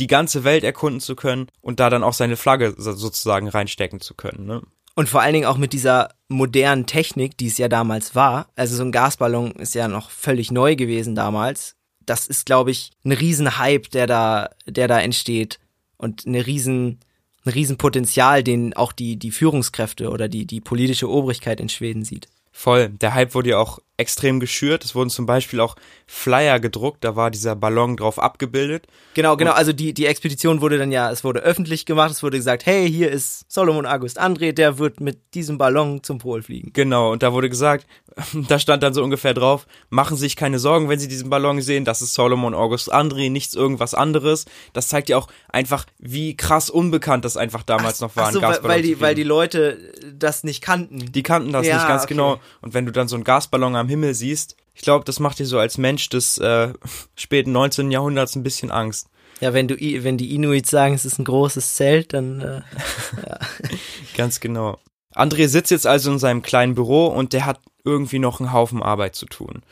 die 0.00 0.06
ganze 0.06 0.44
Welt 0.44 0.64
erkunden 0.64 1.00
zu 1.00 1.16
können 1.16 1.48
und 1.60 1.80
da 1.80 1.90
dann 1.90 2.02
auch 2.02 2.12
seine 2.12 2.36
Flagge 2.36 2.74
sozusagen 2.76 3.48
reinstecken 3.48 4.00
zu 4.00 4.14
können. 4.14 4.46
Ne? 4.46 4.62
Und 4.94 5.08
vor 5.08 5.22
allen 5.22 5.32
Dingen 5.32 5.46
auch 5.46 5.56
mit 5.56 5.72
dieser 5.72 6.10
modernen 6.28 6.86
Technik, 6.86 7.36
die 7.38 7.46
es 7.46 7.58
ja 7.58 7.68
damals 7.68 8.14
war. 8.14 8.48
Also 8.56 8.76
so 8.76 8.82
ein 8.82 8.92
Gasballon 8.92 9.52
ist 9.52 9.74
ja 9.74 9.88
noch 9.88 10.10
völlig 10.10 10.50
neu 10.50 10.76
gewesen 10.76 11.14
damals. 11.14 11.76
Das 12.04 12.26
ist, 12.26 12.46
glaube 12.46 12.70
ich, 12.70 12.90
ein 13.04 13.12
Riesenhype, 13.12 13.88
der 13.90 14.06
da, 14.06 14.50
der 14.66 14.88
da 14.88 15.00
entsteht. 15.00 15.60
Und 15.96 16.26
eine 16.26 16.46
riesen, 16.46 17.00
ein 17.44 17.52
Riesenpotenzial, 17.52 18.42
den 18.42 18.74
auch 18.74 18.92
die, 18.92 19.16
die 19.16 19.30
Führungskräfte 19.30 20.10
oder 20.10 20.28
die, 20.28 20.46
die 20.46 20.60
politische 20.60 21.08
Obrigkeit 21.08 21.60
in 21.60 21.68
Schweden 21.68 22.04
sieht. 22.04 22.28
Voll. 22.50 22.90
Der 22.90 23.14
Hype 23.14 23.34
wurde 23.34 23.50
ja 23.50 23.58
auch 23.58 23.78
extrem 23.96 24.40
geschürt. 24.40 24.84
Es 24.84 24.94
wurden 24.94 25.10
zum 25.10 25.26
Beispiel 25.26 25.60
auch 25.60 25.76
Flyer 26.06 26.60
gedruckt, 26.60 27.04
da 27.04 27.16
war 27.16 27.30
dieser 27.30 27.54
Ballon 27.56 27.96
drauf 27.96 28.18
abgebildet. 28.18 28.86
Genau, 29.14 29.36
genau. 29.36 29.52
Also 29.52 29.72
die, 29.72 29.94
die 29.94 30.06
Expedition 30.06 30.60
wurde 30.60 30.78
dann 30.78 30.92
ja, 30.92 31.10
es 31.10 31.24
wurde 31.24 31.40
öffentlich 31.40 31.86
gemacht, 31.86 32.10
es 32.10 32.22
wurde 32.22 32.36
gesagt, 32.36 32.66
hey, 32.66 32.90
hier 32.90 33.10
ist 33.10 33.50
Solomon 33.50 33.86
August 33.86 34.20
André, 34.20 34.52
der 34.52 34.78
wird 34.78 35.00
mit 35.00 35.34
diesem 35.34 35.58
Ballon 35.58 36.02
zum 36.02 36.18
Pol 36.18 36.42
fliegen. 36.42 36.72
Genau, 36.72 37.12
und 37.12 37.22
da 37.22 37.32
wurde 37.32 37.48
gesagt, 37.48 37.86
da 38.48 38.58
stand 38.58 38.82
dann 38.82 38.94
so 38.94 39.02
ungefähr 39.02 39.34
drauf, 39.34 39.66
machen 39.90 40.16
Sie 40.16 40.22
sich 40.22 40.36
keine 40.36 40.58
Sorgen, 40.58 40.88
wenn 40.88 40.98
Sie 40.98 41.08
diesen 41.08 41.30
Ballon 41.30 41.60
sehen, 41.60 41.84
das 41.84 42.02
ist 42.02 42.14
Solomon 42.14 42.54
August 42.54 42.92
André, 42.92 43.30
nichts 43.30 43.54
irgendwas 43.54 43.94
anderes. 43.94 44.44
Das 44.72 44.88
zeigt 44.88 45.08
ja 45.08 45.16
auch 45.18 45.28
einfach, 45.48 45.86
wie 45.98 46.36
krass 46.36 46.70
unbekannt 46.70 47.24
das 47.24 47.36
einfach 47.36 47.62
damals 47.62 47.96
ach, 47.96 48.08
noch 48.08 48.16
war. 48.16 48.28
Ach 48.28 48.32
so, 48.32 48.42
weil, 48.42 48.62
weil 48.62 48.82
die, 48.82 49.00
weil 49.00 49.14
die 49.14 49.22
Leute 49.22 49.92
das 50.14 50.44
nicht 50.44 50.62
kannten. 50.62 51.12
Die 51.12 51.22
kannten 51.22 51.52
das 51.52 51.66
ja, 51.66 51.76
nicht 51.76 51.88
ganz 51.88 52.04
okay. 52.04 52.14
genau. 52.14 52.40
Und 52.60 52.74
wenn 52.74 52.86
du 52.86 52.92
dann 52.92 53.08
so 53.08 53.16
einen 53.16 53.24
Gasballon 53.24 53.76
am 53.82 53.88
Himmel 53.88 54.14
siehst, 54.14 54.56
ich 54.74 54.82
glaube, 54.82 55.04
das 55.04 55.20
macht 55.20 55.38
dir 55.38 55.46
so 55.46 55.58
als 55.58 55.76
Mensch 55.78 56.08
des 56.08 56.38
äh, 56.38 56.72
späten 57.16 57.52
19. 57.52 57.90
Jahrhunderts 57.90 58.34
ein 58.36 58.42
bisschen 58.42 58.70
Angst. 58.70 59.08
Ja, 59.40 59.52
wenn 59.52 59.68
du 59.68 59.76
wenn 59.76 60.18
die 60.18 60.34
Inuits 60.34 60.70
sagen, 60.70 60.94
es 60.94 61.04
ist 61.04 61.18
ein 61.18 61.24
großes 61.24 61.74
Zelt, 61.74 62.12
dann 62.12 62.40
äh, 62.40 62.60
ja. 63.26 63.38
ganz 64.16 64.40
genau. 64.40 64.78
André 65.14 65.48
sitzt 65.48 65.70
jetzt 65.70 65.86
also 65.86 66.12
in 66.12 66.18
seinem 66.18 66.42
kleinen 66.42 66.74
Büro 66.74 67.06
und 67.06 67.32
der 67.32 67.44
hat 67.44 67.60
irgendwie 67.84 68.20
noch 68.20 68.40
einen 68.40 68.52
Haufen 68.52 68.82
Arbeit 68.82 69.14
zu 69.14 69.26
tun. 69.26 69.62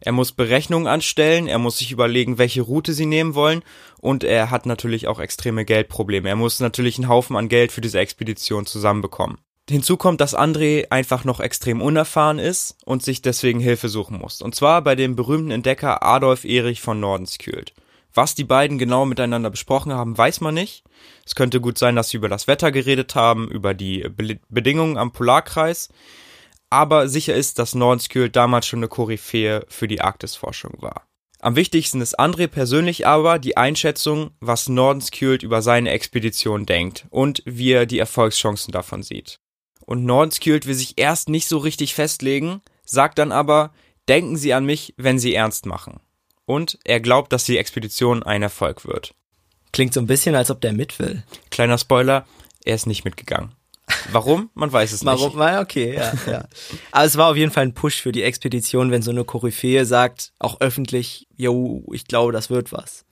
Er 0.00 0.12
muss 0.12 0.32
Berechnungen 0.32 0.88
anstellen, 0.88 1.46
er 1.46 1.58
muss 1.58 1.78
sich 1.78 1.92
überlegen, 1.92 2.38
welche 2.38 2.62
Route 2.62 2.92
sie 2.92 3.06
nehmen 3.06 3.34
wollen 3.34 3.62
und 3.98 4.24
er 4.24 4.50
hat 4.50 4.66
natürlich 4.66 5.06
auch 5.06 5.20
extreme 5.20 5.64
Geldprobleme. 5.64 6.28
Er 6.28 6.36
muss 6.36 6.58
natürlich 6.58 6.98
einen 6.98 7.08
Haufen 7.08 7.36
an 7.36 7.48
Geld 7.48 7.70
für 7.70 7.82
diese 7.82 8.00
Expedition 8.00 8.66
zusammenbekommen. 8.66 9.38
Hinzu 9.68 9.96
kommt, 9.96 10.20
dass 10.20 10.36
André 10.36 10.86
einfach 10.90 11.24
noch 11.24 11.38
extrem 11.38 11.80
unerfahren 11.80 12.40
ist 12.40 12.76
und 12.84 13.04
sich 13.04 13.22
deswegen 13.22 13.60
Hilfe 13.60 13.88
suchen 13.88 14.18
muss. 14.18 14.42
Und 14.42 14.54
zwar 14.54 14.82
bei 14.82 14.96
dem 14.96 15.14
berühmten 15.14 15.52
Entdecker 15.52 16.02
Adolf 16.02 16.44
Erich 16.44 16.80
von 16.80 16.98
Nordenskjöld. 16.98 17.72
Was 18.12 18.34
die 18.34 18.44
beiden 18.44 18.78
genau 18.78 19.06
miteinander 19.06 19.50
besprochen 19.50 19.92
haben, 19.92 20.18
weiß 20.18 20.40
man 20.40 20.54
nicht. 20.54 20.82
Es 21.24 21.36
könnte 21.36 21.60
gut 21.60 21.78
sein, 21.78 21.94
dass 21.94 22.08
sie 22.08 22.16
über 22.16 22.28
das 22.28 22.48
Wetter 22.48 22.72
geredet 22.72 23.14
haben, 23.14 23.48
über 23.48 23.72
die 23.72 24.08
Be 24.08 24.40
Bedingungen 24.48 24.96
am 24.96 25.12
Polarkreis. 25.12 25.88
Aber 26.70 27.08
sicher 27.08 27.34
ist, 27.34 27.60
dass 27.60 27.74
Nordenskjöld 27.74 28.34
damals 28.34 28.66
schon 28.66 28.80
eine 28.80 28.88
Koryphäe 28.88 29.64
für 29.68 29.86
die 29.86 30.00
Arktisforschung 30.00 30.74
war. 30.78 31.06
Am 31.38 31.54
wichtigsten 31.56 32.00
ist 32.00 32.18
André 32.18 32.48
persönlich 32.48 33.06
aber 33.06 33.38
die 33.38 33.56
Einschätzung, 33.56 34.32
was 34.40 34.68
Nordenskjöld 34.68 35.44
über 35.44 35.62
seine 35.62 35.90
Expedition 35.90 36.66
denkt 36.66 37.06
und 37.10 37.42
wie 37.46 37.70
er 37.70 37.86
die 37.86 37.98
Erfolgschancen 38.00 38.72
davon 38.72 39.02
sieht 39.02 39.38
und 39.90 40.04
Nordenskjöld 40.04 40.66
will 40.66 40.74
sich 40.76 40.98
erst 40.98 41.28
nicht 41.28 41.48
so 41.48 41.58
richtig 41.58 41.96
festlegen, 41.96 42.62
sagt 42.84 43.18
dann 43.18 43.32
aber, 43.32 43.72
denken 44.08 44.36
Sie 44.36 44.54
an 44.54 44.64
mich, 44.64 44.94
wenn 44.96 45.18
Sie 45.18 45.34
ernst 45.34 45.66
machen. 45.66 45.98
Und 46.46 46.78
er 46.84 47.00
glaubt, 47.00 47.32
dass 47.32 47.42
die 47.42 47.58
Expedition 47.58 48.22
ein 48.22 48.40
Erfolg 48.40 48.86
wird. 48.86 49.16
Klingt 49.72 49.92
so 49.92 49.98
ein 49.98 50.06
bisschen, 50.06 50.36
als 50.36 50.48
ob 50.52 50.60
der 50.60 50.72
mit 50.72 51.00
will. 51.00 51.24
Kleiner 51.50 51.76
Spoiler, 51.76 52.24
er 52.64 52.76
ist 52.76 52.86
nicht 52.86 53.04
mitgegangen. 53.04 53.56
Warum? 54.12 54.50
Man 54.54 54.72
weiß 54.72 54.92
es 54.92 55.02
nicht. 55.02 55.10
Warum? 55.10 55.60
Okay, 55.60 55.96
ja, 55.96 56.12
ja. 56.24 56.44
Aber 56.92 57.04
es 57.04 57.16
war 57.16 57.28
auf 57.28 57.36
jeden 57.36 57.50
Fall 57.50 57.64
ein 57.64 57.74
Push 57.74 58.00
für 58.00 58.12
die 58.12 58.22
Expedition, 58.22 58.92
wenn 58.92 59.02
so 59.02 59.10
eine 59.10 59.24
Koryphäe 59.24 59.84
sagt, 59.86 60.32
auch 60.38 60.60
öffentlich, 60.60 61.26
yo, 61.36 61.82
ich 61.92 62.04
glaube, 62.06 62.30
das 62.30 62.48
wird 62.48 62.70
was. 62.70 63.04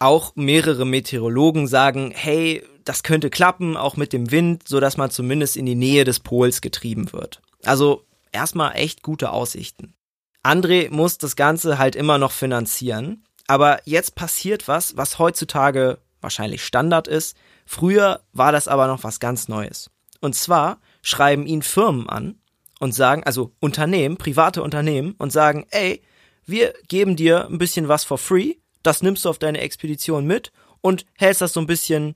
Auch 0.00 0.34
mehrere 0.34 0.84
Meteorologen 0.84 1.68
sagen, 1.68 2.10
hey, 2.12 2.64
das 2.84 3.02
könnte 3.02 3.30
klappen, 3.30 3.76
auch 3.76 3.96
mit 3.96 4.12
dem 4.12 4.30
Wind, 4.30 4.66
so 4.66 4.80
dass 4.80 4.96
man 4.96 5.10
zumindest 5.10 5.56
in 5.56 5.66
die 5.66 5.74
Nähe 5.74 6.04
des 6.04 6.20
Pols 6.20 6.60
getrieben 6.60 7.12
wird. 7.12 7.40
Also 7.64 8.04
erstmal 8.32 8.76
echt 8.76 9.02
gute 9.02 9.30
Aussichten. 9.30 9.94
André 10.42 10.90
muss 10.90 11.18
das 11.18 11.36
Ganze 11.36 11.78
halt 11.78 11.96
immer 11.96 12.18
noch 12.18 12.32
finanzieren, 12.32 13.24
aber 13.46 13.80
jetzt 13.84 14.14
passiert 14.14 14.68
was, 14.68 14.96
was 14.96 15.18
heutzutage 15.18 15.98
wahrscheinlich 16.20 16.64
Standard 16.64 17.08
ist. 17.08 17.36
Früher 17.66 18.20
war 18.32 18.52
das 18.52 18.68
aber 18.68 18.86
noch 18.86 19.04
was 19.04 19.20
ganz 19.20 19.48
Neues. 19.48 19.90
Und 20.20 20.34
zwar 20.34 20.80
schreiben 21.02 21.46
ihn 21.46 21.62
Firmen 21.62 22.08
an 22.08 22.36
und 22.78 22.94
sagen, 22.94 23.24
also 23.24 23.52
Unternehmen, 23.60 24.16
private 24.16 24.62
Unternehmen 24.62 25.14
und 25.18 25.30
sagen, 25.30 25.66
ey, 25.70 26.02
wir 26.46 26.74
geben 26.88 27.16
dir 27.16 27.46
ein 27.46 27.58
bisschen 27.58 27.88
was 27.88 28.04
for 28.04 28.18
free 28.18 28.54
das 28.82 29.02
nimmst 29.02 29.24
du 29.24 29.28
auf 29.28 29.38
deine 29.38 29.60
Expedition 29.60 30.26
mit 30.26 30.52
und 30.80 31.06
hältst 31.16 31.42
das 31.42 31.52
so 31.52 31.60
ein 31.60 31.66
bisschen, 31.66 32.14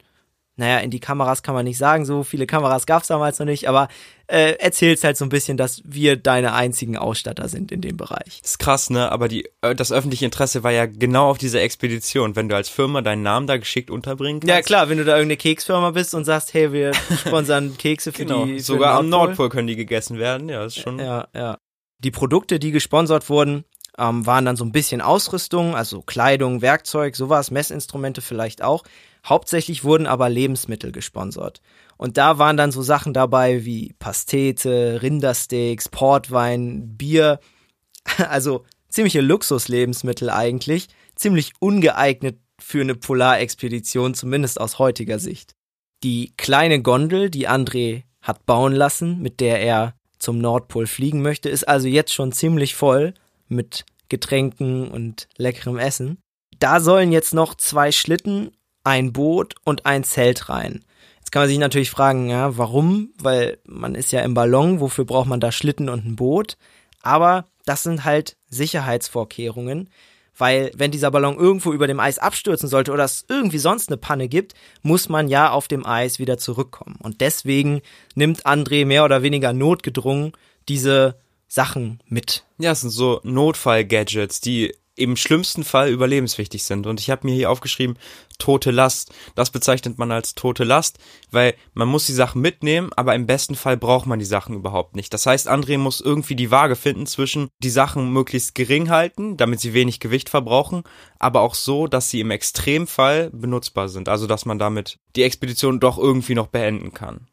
naja, 0.57 0.79
in 0.79 0.91
die 0.91 1.01
Kameras 1.01 1.43
kann 1.43 1.55
man 1.55 1.65
nicht 1.65 1.79
sagen, 1.79 2.05
so 2.05 2.23
viele 2.23 2.47
Kameras 2.47 2.87
gab's 2.87 3.09
damals 3.09 3.39
noch 3.41 3.47
nicht, 3.47 3.69
aber 3.69 3.89
äh, 4.29 4.53
erzählst 4.53 5.03
halt 5.03 5.17
so 5.17 5.25
ein 5.25 5.29
bisschen, 5.29 5.57
dass 5.57 5.83
wir 5.85 6.17
deine 6.17 6.55
einzigen 6.55 6.97
Ausstatter 6.97 7.49
sind 7.49 7.73
in 7.73 7.81
dem 7.81 7.97
Bereich. 7.97 8.41
Das 8.41 8.53
ist 8.53 8.59
krass, 8.59 8.89
ne? 8.89 9.11
Aber 9.11 9.27
die, 9.27 9.49
äh, 9.63 9.75
das 9.75 9.91
öffentliche 9.91 10.25
Interesse 10.25 10.63
war 10.63 10.71
ja 10.71 10.87
genau 10.87 11.29
auf 11.29 11.39
dieser 11.39 11.61
Expedition, 11.61 12.37
wenn 12.37 12.49
du 12.49 12.55
als 12.55 12.69
Firma 12.69 13.03
deinen 13.03 13.23
Namen 13.23 13.47
da 13.49 13.57
geschickt 13.57 13.91
unterbringen 13.91 14.41
kannst. 14.41 14.55
Ja 14.55 14.63
klar, 14.63 14.89
wenn 14.89 14.99
du 14.99 15.05
da 15.05 15.17
irgendeine 15.17 15.39
Keksfirma 15.39 15.91
bist 15.91 16.15
und 16.15 16.25
sagst, 16.25 16.55
hey, 16.55 16.73
wir 16.73 16.93
sponsern 17.27 17.77
Kekse 17.77 18.13
für 18.13 18.25
genau. 18.25 18.47
die. 18.47 18.55
Für 18.55 18.65
Sogar 18.65 18.95
am 18.95 19.09
Nordpol 19.09 19.49
können 19.49 19.67
die 19.67 19.77
gegessen 19.77 20.19
werden, 20.19 20.49
ja, 20.49 20.65
ist 20.65 20.79
schon. 20.79 21.01
Ja, 21.01 21.29
ja. 21.35 21.59
Die 21.99 22.11
Produkte, 22.13 22.59
die 22.59 22.71
gesponsert 22.71 23.29
wurden, 23.29 23.65
ähm, 23.99 24.25
waren 24.27 24.45
dann 24.45 24.57
so 24.57 24.65
ein 24.65 24.73
bisschen 24.73 25.01
Ausrüstung, 25.01 25.75
also 25.75 26.03
Kleidung, 26.03 26.63
Werkzeug, 26.63 27.17
sowas, 27.17 27.51
Messinstrumente 27.51 28.21
vielleicht 28.21 28.63
auch. 28.63 28.85
Hauptsächlich 29.25 29.85
wurden 29.85 30.07
aber 30.07 30.29
Lebensmittel 30.29 30.93
gesponsert. 30.93 31.61
Und 31.97 32.17
da 32.19 32.39
waren 32.39 32.57
dann 32.57 32.73
so 32.73 32.83
Sachen 32.83 33.15
dabei 33.15 33.65
wie 33.65 33.95
Pastete, 33.99 35.01
Rindersteaks, 35.03 35.89
Portwein, 35.89 36.97
Bier. 36.97 37.41
Also 38.29 38.65
ziemliche 38.91 39.23
Luxuslebensmittel 39.23 40.29
eigentlich. 40.29 40.89
Ziemlich 41.17 41.53
ungeeignet 41.59 42.39
für 42.61 42.83
eine 42.83 42.95
Polarexpedition, 42.95 44.15
zumindest 44.15 44.61
aus 44.61 44.79
heutiger 44.79 45.19
Sicht. 45.19 45.55
Die 46.03 46.35
kleine 46.37 46.83
Gondel, 46.83 47.31
die 47.31 47.49
André 47.49 48.03
hat 48.21 48.45
bauen 48.45 48.75
lassen, 48.75 49.21
mit 49.21 49.41
der 49.41 49.61
er 49.63 49.95
zum 50.19 50.39
Nordpol 50.39 50.87
fliegen 50.87 51.23
möchte, 51.23 51.49
ist 51.49 51.67
also 51.67 51.89
jetzt 51.89 52.13
schon 52.13 52.33
ziemlich 52.33 52.75
voll 52.75 53.15
mit 53.49 53.85
Getränken 54.09 54.89
und 54.89 55.29
leckerem 55.37 55.79
Essen. 55.79 56.19
Da 56.59 56.81
sollen 56.81 57.11
jetzt 57.11 57.35
noch 57.35 57.55
zwei 57.55 57.91
Schlitten, 57.91 58.51
ein 58.85 59.13
Boot 59.13 59.55
und 59.65 59.87
ein 59.87 60.05
Zelt 60.05 60.49
rein. 60.49 60.85
Jetzt 61.19 61.33
kann 61.33 61.43
man 61.43 61.49
sich 61.49 61.59
natürlich 61.59 61.91
fragen, 61.91 62.29
ja, 62.29 62.57
warum? 62.57 63.11
Weil 63.19 63.59
man 63.65 63.95
ist 63.95 64.13
ja 64.13 64.21
im 64.21 64.35
Ballon, 64.35 64.81
wofür 64.81 65.05
braucht 65.05 65.29
man 65.29 65.41
da 65.41 65.51
Schlitten 65.51 65.89
und 65.89 66.05
ein 66.05 66.17
Boot? 66.17 66.57
Aber 67.03 67.47
das 67.65 67.83
sind 67.83 68.05
halt 68.05 68.37
Sicherheitsvorkehrungen, 68.51 69.89
weil 70.37 70.71
wenn 70.75 70.91
dieser 70.91 71.11
Ballon 71.11 71.37
irgendwo 71.37 71.73
über 71.73 71.87
dem 71.87 72.01
Eis 72.01 72.19
abstürzen 72.19 72.69
sollte 72.69 72.93
oder 72.93 73.05
es 73.05 73.25
irgendwie 73.29 73.59
sonst 73.59 73.89
eine 73.89 73.97
Panne 73.97 74.29
gibt, 74.29 74.55
muss 74.83 75.09
man 75.09 75.29
ja 75.29 75.51
auf 75.51 75.69
dem 75.69 75.87
Eis 75.87 76.19
wieder 76.19 76.39
zurückkommen. 76.39 76.97
Und 77.01 77.21
deswegen 77.21 77.81
nimmt 78.15 78.45
André 78.47 78.85
mehr 78.85 79.05
oder 79.05 79.23
weniger 79.23 79.53
notgedrungen 79.53 80.33
diese 80.69 81.17
Sachen 81.49 82.01
mit. 82.07 82.45
Ja, 82.59 82.73
es 82.73 82.81
sind 82.81 82.91
so 82.91 83.21
Notfall-Gadgets, 83.23 84.41
die 84.41 84.75
im 84.97 85.17
schlimmsten 85.17 85.65
Fall 85.65 85.89
überlebenswichtig 85.89 86.65
sind. 86.65 86.87
Und 86.87 87.01
ich 87.01 87.11
habe 87.11 87.27
mir 87.27 87.35
hier 87.35 87.51
aufgeschrieben, 87.51 87.99
tote 88.39 88.71
Last. 88.71 89.13
Das 89.35 89.51
bezeichnet 89.51 89.99
man 89.99 90.13
als 90.13 90.35
tote 90.35 90.65
Last, 90.65 90.99
weil 91.31 91.55
man 91.73 91.89
muss 91.89 92.07
die 92.07 92.13
Sachen 92.13 92.41
mitnehmen, 92.41 92.91
aber 92.95 93.15
im 93.15 93.27
besten 93.27 93.57
Fall 93.57 93.77
braucht 93.77 94.07
man 94.07 94.19
die 94.19 94.25
Sachen 94.25 94.55
überhaupt 94.55 94.95
nicht. 94.95 95.13
Das 95.13 95.27
heißt, 95.27 95.51
André 95.51 95.79
muss 95.79 96.01
irgendwie 96.01 96.37
die 96.37 96.51
Waage 96.51 96.77
finden 96.77 97.07
zwischen 97.07 97.49
die 97.59 97.71
Sachen 97.71 98.13
möglichst 98.13 98.55
gering 98.55 98.91
halten, 98.91 99.37
damit 99.37 99.61
sie 99.61 99.75
wenig 99.75 100.01
Gewicht 100.01 100.29
verbrauchen, 100.29 100.85
aber 101.19 101.41
auch 101.41 101.55
so, 101.55 101.87
dass 101.87 102.11
sie 102.11 102.21
im 102.21 102.31
Extremfall 102.31 103.31
benutzbar 103.31 103.89
sind. 103.89 104.09
Also, 104.09 104.27
dass 104.27 104.47
man 104.47 104.59
damit 104.59 104.99
die 105.17 105.25
Expedition 105.25 105.81
doch 105.81 105.99
irgendwie 105.99 106.35
noch 106.35 106.49
beenden 106.49 106.93
kann. 106.93 107.29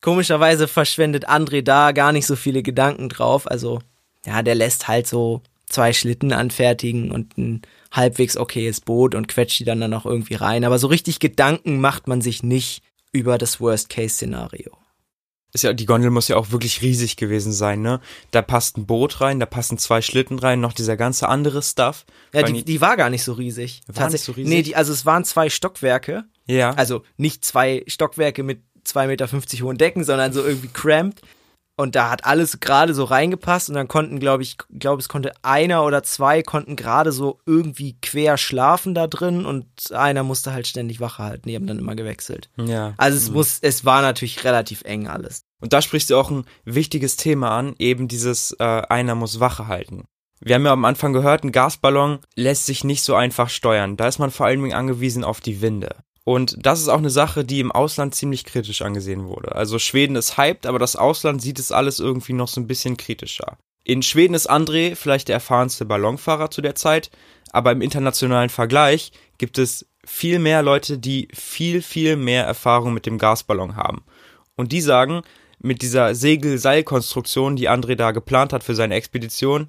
Komischerweise 0.00 0.68
verschwendet 0.68 1.28
André 1.28 1.62
da 1.62 1.92
gar 1.92 2.12
nicht 2.12 2.26
so 2.26 2.36
viele 2.36 2.62
Gedanken 2.62 3.08
drauf. 3.08 3.50
Also, 3.50 3.80
ja, 4.26 4.42
der 4.42 4.54
lässt 4.54 4.88
halt 4.88 5.06
so 5.06 5.42
zwei 5.74 5.92
Schlitten 5.92 6.32
anfertigen 6.32 7.10
und 7.10 7.36
ein 7.36 7.62
halbwegs 7.90 8.36
okayes 8.36 8.80
Boot 8.80 9.14
und 9.14 9.28
quetscht 9.28 9.58
die 9.58 9.64
dann 9.64 9.80
dann 9.80 9.92
auch 9.92 10.06
irgendwie 10.06 10.34
rein. 10.34 10.64
Aber 10.64 10.78
so 10.78 10.86
richtig 10.86 11.18
Gedanken 11.18 11.80
macht 11.80 12.06
man 12.06 12.20
sich 12.20 12.42
nicht 12.42 12.82
über 13.12 13.38
das 13.38 13.60
Worst-Case-Szenario. 13.60 14.70
Ist 15.52 15.62
ja, 15.62 15.72
die 15.72 15.86
Gondel 15.86 16.10
muss 16.10 16.26
ja 16.26 16.36
auch 16.36 16.50
wirklich 16.50 16.82
riesig 16.82 17.16
gewesen 17.16 17.52
sein, 17.52 17.80
ne? 17.80 18.00
Da 18.32 18.42
passt 18.42 18.76
ein 18.76 18.86
Boot 18.86 19.20
rein, 19.20 19.38
da 19.38 19.46
passen 19.46 19.78
zwei 19.78 20.02
Schlitten 20.02 20.40
rein, 20.40 20.60
noch 20.60 20.72
dieser 20.72 20.96
ganze 20.96 21.28
andere 21.28 21.62
Stuff. 21.62 22.06
Ja, 22.32 22.42
die, 22.42 22.64
die 22.64 22.80
war 22.80 22.96
gar 22.96 23.08
nicht 23.08 23.22
so 23.22 23.34
riesig. 23.34 23.82
War 23.86 24.10
nicht 24.10 24.24
so 24.24 24.32
riesig? 24.32 24.52
Nee, 24.52 24.62
die, 24.62 24.74
also 24.74 24.92
es 24.92 25.06
waren 25.06 25.24
zwei 25.24 25.50
Stockwerke. 25.50 26.24
Ja. 26.46 26.72
Also 26.72 27.04
nicht 27.16 27.44
zwei 27.44 27.84
Stockwerke 27.86 28.42
mit 28.42 28.62
2,50 28.84 29.06
Meter 29.06 29.64
hohen 29.64 29.78
Decken, 29.78 30.02
sondern 30.02 30.32
so 30.32 30.44
irgendwie 30.44 30.68
cramped. 30.68 31.22
Und 31.76 31.96
da 31.96 32.10
hat 32.10 32.24
alles 32.24 32.60
gerade 32.60 32.94
so 32.94 33.02
reingepasst 33.04 33.68
und 33.68 33.74
dann 33.74 33.88
konnten, 33.88 34.20
glaube 34.20 34.44
ich, 34.44 34.58
glaube 34.70 35.00
es 35.00 35.08
konnte 35.08 35.32
einer 35.42 35.84
oder 35.84 36.04
zwei 36.04 36.42
konnten 36.42 36.76
gerade 36.76 37.10
so 37.10 37.40
irgendwie 37.46 37.96
quer 38.00 38.36
schlafen 38.36 38.94
da 38.94 39.08
drin 39.08 39.44
und 39.44 39.66
einer 39.92 40.22
musste 40.22 40.52
halt 40.52 40.68
ständig 40.68 41.00
Wache 41.00 41.22
halten. 41.24 41.48
Die 41.48 41.56
haben 41.56 41.66
dann 41.66 41.80
immer 41.80 41.96
gewechselt. 41.96 42.48
Ja. 42.56 42.94
Also 42.96 43.16
es 43.16 43.30
muss, 43.30 43.58
es 43.60 43.84
war 43.84 44.02
natürlich 44.02 44.44
relativ 44.44 44.82
eng 44.84 45.08
alles. 45.08 45.42
Und 45.60 45.72
da 45.72 45.82
sprichst 45.82 46.10
du 46.10 46.16
auch 46.16 46.30
ein 46.30 46.44
wichtiges 46.64 47.16
Thema 47.16 47.56
an, 47.58 47.74
eben 47.78 48.06
dieses 48.06 48.52
äh, 48.60 48.64
einer 48.64 49.16
muss 49.16 49.40
Wache 49.40 49.66
halten. 49.66 50.04
Wir 50.40 50.56
haben 50.56 50.66
ja 50.66 50.72
am 50.72 50.84
Anfang 50.84 51.12
gehört, 51.12 51.42
ein 51.42 51.52
Gasballon 51.52 52.18
lässt 52.36 52.66
sich 52.66 52.84
nicht 52.84 53.02
so 53.02 53.14
einfach 53.14 53.48
steuern. 53.48 53.96
Da 53.96 54.06
ist 54.06 54.18
man 54.18 54.30
vor 54.30 54.46
allen 54.46 54.62
Dingen 54.62 54.74
angewiesen 54.74 55.24
auf 55.24 55.40
die 55.40 55.62
Winde. 55.62 55.96
Und 56.24 56.56
das 56.58 56.80
ist 56.80 56.88
auch 56.88 56.98
eine 56.98 57.10
Sache, 57.10 57.44
die 57.44 57.60
im 57.60 57.70
Ausland 57.70 58.14
ziemlich 58.14 58.44
kritisch 58.44 58.80
angesehen 58.80 59.26
wurde. 59.26 59.54
Also 59.54 59.78
Schweden 59.78 60.16
ist 60.16 60.38
hyped, 60.38 60.66
aber 60.66 60.78
das 60.78 60.96
Ausland 60.96 61.42
sieht 61.42 61.58
es 61.58 61.70
alles 61.70 62.00
irgendwie 62.00 62.32
noch 62.32 62.48
so 62.48 62.60
ein 62.60 62.66
bisschen 62.66 62.96
kritischer. 62.96 63.58
In 63.84 64.02
Schweden 64.02 64.32
ist 64.32 64.50
André 64.50 64.96
vielleicht 64.96 65.28
der 65.28 65.34
erfahrenste 65.34 65.84
Ballonfahrer 65.84 66.50
zu 66.50 66.62
der 66.62 66.74
Zeit, 66.74 67.10
aber 67.52 67.72
im 67.72 67.82
internationalen 67.82 68.48
Vergleich 68.48 69.12
gibt 69.36 69.58
es 69.58 69.86
viel 70.06 70.38
mehr 70.38 70.62
Leute, 70.62 70.96
die 70.98 71.28
viel, 71.34 71.82
viel 71.82 72.16
mehr 72.16 72.44
Erfahrung 72.44 72.94
mit 72.94 73.04
dem 73.04 73.18
Gasballon 73.18 73.76
haben. 73.76 74.02
Und 74.56 74.72
die 74.72 74.80
sagen, 74.80 75.22
mit 75.58 75.82
dieser 75.82 76.14
Segel-Seil-Konstruktion, 76.14 77.56
die 77.56 77.68
André 77.68 77.96
da 77.96 78.12
geplant 78.12 78.54
hat 78.54 78.64
für 78.64 78.74
seine 78.74 78.94
Expedition, 78.94 79.68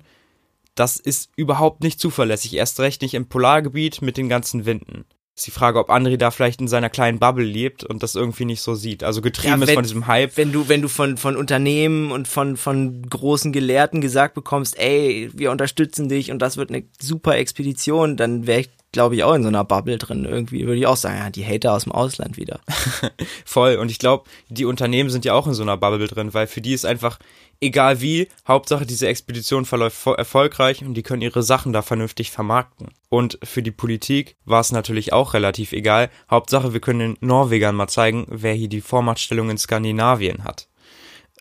das 0.76 0.98
ist 0.98 1.32
überhaupt 1.36 1.84
nicht 1.84 2.00
zuverlässig, 2.00 2.54
erst 2.54 2.80
recht 2.80 3.02
nicht 3.02 3.14
im 3.14 3.28
Polargebiet 3.28 4.02
mit 4.02 4.18
den 4.18 4.30
ganzen 4.30 4.66
Winden. 4.66 5.06
Ist 5.38 5.48
die 5.48 5.52
Frage, 5.52 5.80
ob 5.80 5.90
André 5.90 6.16
da 6.16 6.32
vielleicht 6.32 6.62
in 6.62 6.70
seiner 6.70 6.90
kleinen 6.90 7.20
Bubble 7.20 7.44
lebt 7.44 7.84
und 7.84 8.02
das 8.04 8.16
irgendwie 8.16 8.46
nicht 8.46 8.62
so 8.62 8.74
sieht. 8.74 9.04
Also 9.04 9.22
getrieben 9.22 9.56
Ja, 9.58 9.62
ist 9.62 9.68
wenn- 9.68 9.76
von 9.76 9.84
diesem 9.84 10.08
Hype. 10.08 10.38
Wenn 10.38 10.54
du, 10.54 10.70
wenn 10.70 10.82
du 10.82 10.88
von, 10.88 11.18
von 11.18 11.36
Unternehmen 11.36 12.12
und 12.12 12.28
von, 12.30 12.56
von 12.56 13.02
großen 13.10 13.52
Gelehrten 13.52 14.00
gesagt 14.00 14.34
bekommst, 14.34 14.80
ey, 14.80 15.30
wir 15.34 15.52
unterstützen 15.52 16.08
dich 16.08 16.32
und 16.32 16.40
das 16.40 16.56
wird 16.56 16.70
eine 16.70 16.84
super 17.02 17.36
Expedition, 17.36 18.16
dann 18.16 18.48
wäre 18.48 18.62
ich, 18.62 18.70
glaube 18.96 19.16
ich, 19.16 19.26
auch 19.26 19.34
in 19.34 19.44
so 19.44 19.50
einer 19.50 19.66
Bubble 19.66 19.98
drin. 19.98 20.24
Irgendwie 20.24 20.66
würde 20.66 20.78
ich 20.78 20.88
auch 20.88 20.96
sagen, 20.96 21.18
ja, 21.18 21.30
die 21.30 21.46
Hater 21.46 21.74
aus 21.74 21.84
dem 21.84 21.92
Ausland 21.92 22.38
wieder. 22.38 22.62
Voll. 23.46 23.76
Und 23.76 23.92
ich 23.92 24.00
glaube, 24.00 24.24
die 24.48 24.64
Unternehmen 24.64 25.10
sind 25.10 25.26
ja 25.26 25.34
auch 25.34 25.48
in 25.48 25.54
so 25.54 25.64
einer 25.64 25.76
Bubble 25.76 26.08
drin, 26.08 26.34
weil 26.34 26.48
für 26.48 26.62
die 26.62 26.72
ist 26.72 26.86
einfach, 26.86 27.20
egal 27.60 28.00
wie, 28.00 28.30
Hauptsache 28.48 28.86
diese 28.86 29.10
Expedition 29.10 29.66
verläuft 29.66 30.08
erfolgreich 30.08 30.82
und 30.82 30.94
die 30.94 31.04
können 31.04 31.22
ihre 31.22 31.44
Sachen 31.44 31.74
da 31.74 31.82
vernünftig 31.82 32.32
vermarkten. 32.32 32.88
Und 33.10 33.38
für 33.44 33.62
die 33.62 33.72
Politik 33.72 34.38
war 34.46 34.62
es 34.62 34.72
natürlich 34.72 35.12
auch 35.12 35.34
relativ 35.34 35.74
egal. 35.74 36.10
Hauptsache, 36.32 36.72
wir 36.72 36.80
können 36.80 37.00
den 37.00 37.18
Norwegern 37.20 37.76
mal 37.76 37.90
zeigen, 37.90 38.26
wer 38.30 38.54
hier 38.54 38.70
die 38.70 38.80
Vormachtstellung 38.80 39.50
in 39.50 39.58
Skandinavien 39.58 40.46
hat. 40.46 40.70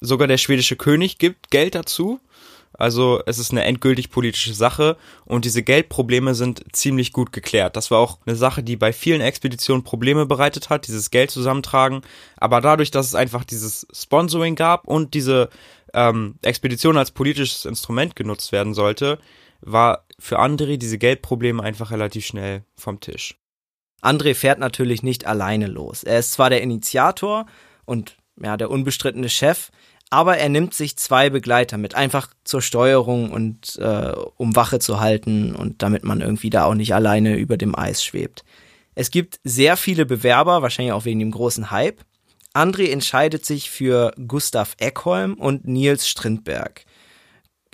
Sogar 0.00 0.26
der 0.26 0.38
schwedische 0.38 0.74
König 0.74 1.18
gibt 1.18 1.52
Geld 1.52 1.76
dazu. 1.76 2.18
Also 2.76 3.22
es 3.26 3.38
ist 3.38 3.52
eine 3.52 3.64
endgültig 3.64 4.10
politische 4.10 4.54
Sache 4.54 4.96
und 5.24 5.44
diese 5.44 5.62
Geldprobleme 5.62 6.34
sind 6.34 6.64
ziemlich 6.72 7.12
gut 7.12 7.32
geklärt. 7.32 7.76
Das 7.76 7.90
war 7.90 7.98
auch 7.98 8.18
eine 8.26 8.36
Sache, 8.36 8.62
die 8.62 8.76
bei 8.76 8.92
vielen 8.92 9.20
Expeditionen 9.20 9.84
Probleme 9.84 10.26
bereitet 10.26 10.70
hat, 10.70 10.86
dieses 10.86 11.10
Geld 11.10 11.30
zusammentragen. 11.30 12.02
Aber 12.36 12.60
dadurch, 12.60 12.90
dass 12.90 13.06
es 13.06 13.14
einfach 13.14 13.44
dieses 13.44 13.86
Sponsoring 13.92 14.56
gab 14.56 14.86
und 14.86 15.14
diese 15.14 15.50
ähm, 15.92 16.36
Expedition 16.42 16.96
als 16.96 17.12
politisches 17.12 17.64
Instrument 17.64 18.16
genutzt 18.16 18.52
werden 18.52 18.74
sollte, 18.74 19.18
war 19.60 20.06
für 20.18 20.40
André 20.40 20.76
diese 20.76 20.98
Geldprobleme 20.98 21.62
einfach 21.62 21.90
relativ 21.90 22.26
schnell 22.26 22.64
vom 22.76 23.00
Tisch. 23.00 23.36
André 24.02 24.34
fährt 24.34 24.58
natürlich 24.58 25.02
nicht 25.02 25.26
alleine 25.26 25.66
los. 25.66 26.02
Er 26.02 26.18
ist 26.18 26.32
zwar 26.32 26.50
der 26.50 26.60
Initiator 26.60 27.46
und 27.86 28.16
ja, 28.40 28.56
der 28.56 28.70
unbestrittene 28.70 29.28
Chef, 29.28 29.70
aber 30.14 30.38
er 30.38 30.48
nimmt 30.48 30.74
sich 30.74 30.96
zwei 30.96 31.28
Begleiter 31.28 31.76
mit, 31.76 31.96
einfach 31.96 32.28
zur 32.44 32.62
Steuerung 32.62 33.32
und 33.32 33.76
äh, 33.80 34.12
um 34.36 34.54
Wache 34.54 34.78
zu 34.78 35.00
halten 35.00 35.56
und 35.56 35.82
damit 35.82 36.04
man 36.04 36.20
irgendwie 36.20 36.50
da 36.50 36.66
auch 36.66 36.74
nicht 36.74 36.94
alleine 36.94 37.34
über 37.34 37.56
dem 37.56 37.76
Eis 37.76 38.04
schwebt. 38.04 38.44
Es 38.94 39.10
gibt 39.10 39.40
sehr 39.42 39.76
viele 39.76 40.06
Bewerber, 40.06 40.62
wahrscheinlich 40.62 40.92
auch 40.92 41.04
wegen 41.04 41.18
dem 41.18 41.32
großen 41.32 41.72
Hype. 41.72 42.00
André 42.54 42.90
entscheidet 42.90 43.44
sich 43.44 43.70
für 43.70 44.12
Gustav 44.28 44.76
Eckholm 44.78 45.34
und 45.34 45.66
Nils 45.66 46.08
Strindberg. 46.08 46.84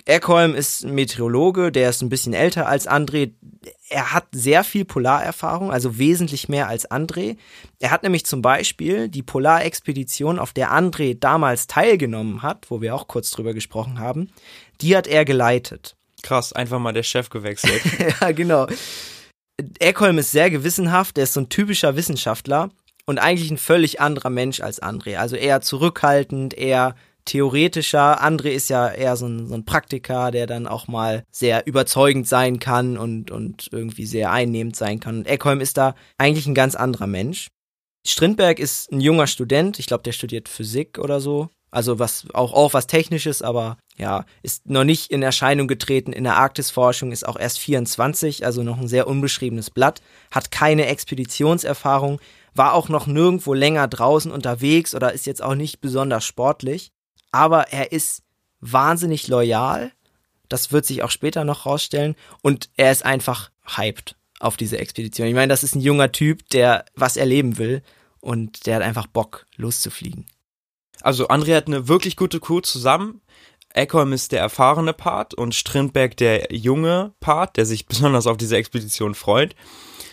Eckholm 0.05 0.55
ist 0.55 0.83
ein 0.83 0.93
Meteorologe, 0.93 1.71
der 1.71 1.89
ist 1.89 2.01
ein 2.01 2.09
bisschen 2.09 2.33
älter 2.33 2.67
als 2.67 2.87
André. 2.87 3.31
Er 3.89 4.13
hat 4.13 4.27
sehr 4.31 4.63
viel 4.63 4.85
Polarerfahrung, 4.85 5.71
also 5.71 5.97
wesentlich 5.97 6.49
mehr 6.49 6.67
als 6.67 6.89
André. 6.89 7.37
Er 7.79 7.91
hat 7.91 8.03
nämlich 8.03 8.25
zum 8.25 8.41
Beispiel 8.41 9.09
die 9.09 9.21
Polarexpedition, 9.23 10.39
auf 10.39 10.53
der 10.53 10.71
André 10.71 11.17
damals 11.19 11.67
teilgenommen 11.67 12.41
hat, 12.41 12.69
wo 12.69 12.81
wir 12.81 12.95
auch 12.95 13.07
kurz 13.07 13.31
drüber 13.31 13.53
gesprochen 13.53 13.99
haben, 13.99 14.31
die 14.81 14.95
hat 14.95 15.07
er 15.07 15.25
geleitet. 15.25 15.95
Krass, 16.23 16.53
einfach 16.53 16.79
mal 16.79 16.93
der 16.93 17.03
Chef 17.03 17.29
gewechselt. 17.29 17.81
ja, 18.21 18.31
genau. 18.31 18.67
Eckholm 19.79 20.17
ist 20.17 20.31
sehr 20.31 20.49
gewissenhaft, 20.49 21.17
der 21.17 21.25
ist 21.25 21.33
so 21.33 21.41
ein 21.41 21.49
typischer 21.49 21.95
Wissenschaftler 21.95 22.69
und 23.05 23.19
eigentlich 23.19 23.51
ein 23.51 23.57
völlig 23.57 24.01
anderer 24.01 24.29
Mensch 24.29 24.61
als 24.61 24.81
André. 24.81 25.17
Also 25.17 25.35
eher 25.35 25.61
zurückhaltend, 25.61 26.53
eher 26.53 26.95
theoretischer. 27.25 28.23
André 28.23 28.49
ist 28.49 28.69
ja 28.69 28.89
eher 28.89 29.15
so 29.15 29.27
ein, 29.27 29.47
so 29.47 29.53
ein 29.53 29.65
Praktiker, 29.65 30.31
der 30.31 30.47
dann 30.47 30.67
auch 30.67 30.87
mal 30.87 31.23
sehr 31.31 31.65
überzeugend 31.67 32.27
sein 32.27 32.59
kann 32.59 32.97
und, 32.97 33.31
und 33.31 33.69
irgendwie 33.71 34.05
sehr 34.05 34.31
einnehmend 34.31 34.75
sein 34.75 34.99
kann. 34.99 35.19
Und 35.19 35.27
Eckholm 35.27 35.61
ist 35.61 35.77
da 35.77 35.95
eigentlich 36.17 36.47
ein 36.47 36.55
ganz 36.55 36.75
anderer 36.75 37.07
Mensch. 37.07 37.47
Strindberg 38.05 38.59
ist 38.59 38.91
ein 38.91 38.99
junger 38.99 39.27
Student, 39.27 39.77
ich 39.79 39.85
glaube, 39.85 40.03
der 40.03 40.11
studiert 40.11 40.49
Physik 40.49 40.97
oder 40.97 41.21
so. 41.21 41.49
Also 41.71 41.99
was 41.99 42.25
auch, 42.33 42.51
auch 42.51 42.73
was 42.73 42.85
Technisches, 42.87 43.41
aber 43.41 43.77
ja, 43.97 44.25
ist 44.43 44.69
noch 44.69 44.83
nicht 44.83 45.09
in 45.09 45.23
Erscheinung 45.23 45.67
getreten 45.67 46.11
in 46.11 46.25
der 46.25 46.35
Arktisforschung, 46.35 47.13
ist 47.13 47.25
auch 47.25 47.39
erst 47.39 47.59
24, 47.59 48.45
also 48.45 48.61
noch 48.61 48.77
ein 48.77 48.89
sehr 48.89 49.07
unbeschriebenes 49.07 49.69
Blatt, 49.69 50.01
hat 50.31 50.51
keine 50.51 50.87
Expeditionserfahrung, 50.87 52.19
war 52.53 52.73
auch 52.73 52.89
noch 52.89 53.07
nirgendwo 53.07 53.53
länger 53.53 53.87
draußen 53.87 54.31
unterwegs 54.31 54.93
oder 54.93 55.13
ist 55.13 55.25
jetzt 55.25 55.41
auch 55.41 55.55
nicht 55.55 55.79
besonders 55.79 56.25
sportlich, 56.25 56.91
aber 57.31 57.71
er 57.71 57.91
ist 57.91 58.23
wahnsinnig 58.59 59.27
loyal, 59.27 59.91
das 60.49 60.71
wird 60.71 60.85
sich 60.85 61.03
auch 61.03 61.11
später 61.11 61.43
noch 61.43 61.65
rausstellen 61.65 62.15
und 62.41 62.69
er 62.75 62.91
ist 62.91 63.05
einfach 63.05 63.51
hyped 63.65 64.15
auf 64.39 64.57
diese 64.57 64.77
Expedition. 64.77 65.27
Ich 65.27 65.33
meine, 65.33 65.49
das 65.49 65.63
ist 65.63 65.75
ein 65.75 65.81
junger 65.81 66.11
Typ, 66.11 66.47
der 66.49 66.85
was 66.95 67.17
erleben 67.17 67.57
will 67.57 67.81
und 68.19 68.65
der 68.65 68.75
hat 68.75 68.83
einfach 68.83 69.07
Bock, 69.07 69.45
loszufliegen. 69.55 70.25
Also 71.01 71.27
André 71.29 71.55
hat 71.55 71.67
eine 71.67 71.87
wirklich 71.87 72.15
gute 72.15 72.39
Crew 72.39 72.59
zusammen. 72.59 73.21
Eckholm 73.73 74.13
ist 74.13 74.31
der 74.31 74.41
erfahrene 74.41 74.93
Part 74.93 75.33
und 75.33 75.55
Strindberg 75.55 76.17
der 76.17 76.53
junge 76.53 77.13
Part, 77.19 77.57
der 77.57 77.65
sich 77.65 77.85
besonders 77.87 78.27
auf 78.27 78.37
diese 78.37 78.57
Expedition 78.57 79.15
freut. 79.15 79.55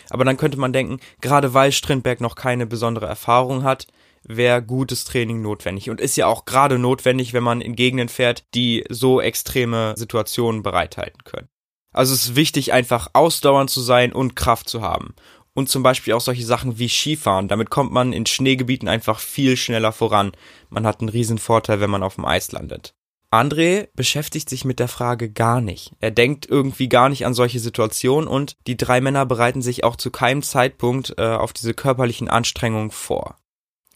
Aber 0.09 0.25
dann 0.25 0.37
könnte 0.37 0.57
man 0.57 0.73
denken, 0.73 0.99
gerade 1.21 1.53
weil 1.53 1.71
Strindberg 1.71 2.21
noch 2.21 2.35
keine 2.35 2.65
besondere 2.65 3.05
Erfahrung 3.05 3.63
hat, 3.63 3.87
wäre 4.23 4.63
gutes 4.63 5.05
Training 5.05 5.41
notwendig 5.41 5.89
und 5.89 6.01
ist 6.01 6.15
ja 6.15 6.27
auch 6.27 6.45
gerade 6.45 6.79
notwendig, 6.79 7.33
wenn 7.33 7.43
man 7.43 7.61
in 7.61 7.75
Gegenden 7.75 8.09
fährt, 8.09 8.43
die 8.53 8.85
so 8.89 9.21
extreme 9.21 9.93
Situationen 9.97 10.63
bereithalten 10.63 11.23
können. 11.23 11.49
Also 11.91 12.13
es 12.13 12.25
ist 12.25 12.35
wichtig, 12.35 12.73
einfach 12.73 13.09
ausdauernd 13.13 13.69
zu 13.69 13.81
sein 13.81 14.13
und 14.13 14.35
Kraft 14.35 14.69
zu 14.69 14.81
haben. 14.81 15.15
Und 15.53 15.67
zum 15.67 15.83
Beispiel 15.83 16.13
auch 16.13 16.21
solche 16.21 16.45
Sachen 16.45 16.77
wie 16.77 16.87
Skifahren. 16.87 17.47
Damit 17.47 17.69
kommt 17.69 17.91
man 17.91 18.13
in 18.13 18.25
Schneegebieten 18.25 18.87
einfach 18.87 19.19
viel 19.19 19.57
schneller 19.57 19.91
voran. 19.91 20.31
Man 20.69 20.85
hat 20.85 21.01
einen 21.01 21.09
riesen 21.09 21.39
Vorteil, 21.39 21.81
wenn 21.81 21.89
man 21.89 22.03
auf 22.03 22.15
dem 22.15 22.25
Eis 22.25 22.51
landet. 22.51 22.93
André 23.31 23.89
beschäftigt 23.95 24.49
sich 24.49 24.65
mit 24.65 24.79
der 24.79 24.87
Frage 24.87 25.31
gar 25.31 25.61
nicht. 25.61 25.91
Er 25.99 26.09
denkt 26.09 26.47
irgendwie 26.49 26.89
gar 26.89 27.09
nicht 27.09 27.25
an 27.25 27.35
solche 27.35 27.59
Situationen 27.59 28.27
und 28.27 28.55
die 28.65 28.77
drei 28.77 29.01
Männer 29.01 29.25
bereiten 29.25 29.61
sich 29.61 29.83
auch 29.83 29.95
zu 29.95 30.09
keinem 30.09 30.41
Zeitpunkt 30.41 31.13
äh, 31.17 31.27
auf 31.27 31.53
diese 31.53 31.75
körperlichen 31.75 32.27
Anstrengungen 32.27 32.89
vor. 32.89 33.37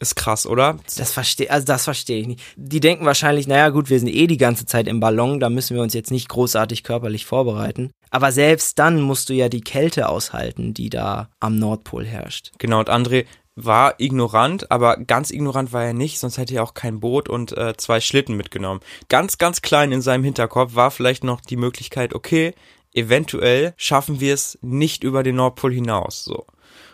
Ist 0.03 0.17
krass, 0.17 0.45
oder? 0.45 0.79
Das 0.97 1.13
verstehe, 1.13 1.49
also 1.49 1.65
das 1.65 1.85
verstehe 1.85 2.19
ich 2.19 2.27
nicht. 2.27 2.41
Die 2.57 2.81
denken 2.81 3.05
wahrscheinlich, 3.05 3.47
naja 3.47 3.69
gut, 3.69 3.89
wir 3.89 3.99
sind 3.99 4.09
eh 4.09 4.27
die 4.27 4.35
ganze 4.35 4.65
Zeit 4.65 4.85
im 4.89 4.99
Ballon, 4.99 5.39
da 5.39 5.49
müssen 5.49 5.77
wir 5.77 5.81
uns 5.81 5.93
jetzt 5.93 6.11
nicht 6.11 6.27
großartig 6.27 6.83
körperlich 6.83 7.25
vorbereiten. 7.25 7.91
Aber 8.09 8.33
selbst 8.33 8.79
dann 8.79 8.99
musst 8.99 9.29
du 9.29 9.33
ja 9.33 9.47
die 9.47 9.61
Kälte 9.61 10.09
aushalten, 10.09 10.73
die 10.73 10.89
da 10.89 11.29
am 11.39 11.55
Nordpol 11.55 12.05
herrscht. 12.05 12.51
Genau, 12.57 12.79
und 12.79 12.89
André 12.89 13.23
war 13.55 13.97
ignorant, 13.97 14.69
aber 14.71 14.97
ganz 14.97 15.31
ignorant 15.31 15.71
war 15.71 15.85
er 15.85 15.93
nicht, 15.93 16.19
sonst 16.19 16.37
hätte 16.37 16.55
er 16.55 16.63
auch 16.63 16.73
kein 16.73 16.99
Boot 16.99 17.29
und 17.29 17.57
äh, 17.57 17.77
zwei 17.77 18.01
Schlitten 18.01 18.35
mitgenommen. 18.35 18.81
Ganz, 19.07 19.37
ganz 19.37 19.61
klein 19.61 19.93
in 19.93 20.01
seinem 20.01 20.25
Hinterkopf 20.25 20.75
war 20.75 20.91
vielleicht 20.91 21.23
noch 21.23 21.39
die 21.39 21.55
Möglichkeit, 21.55 22.13
okay, 22.13 22.53
eventuell 22.93 23.73
schaffen 23.77 24.19
wir 24.19 24.33
es 24.33 24.59
nicht 24.61 25.05
über 25.05 25.23
den 25.23 25.37
Nordpol 25.37 25.71
hinaus, 25.71 26.25
so. 26.25 26.45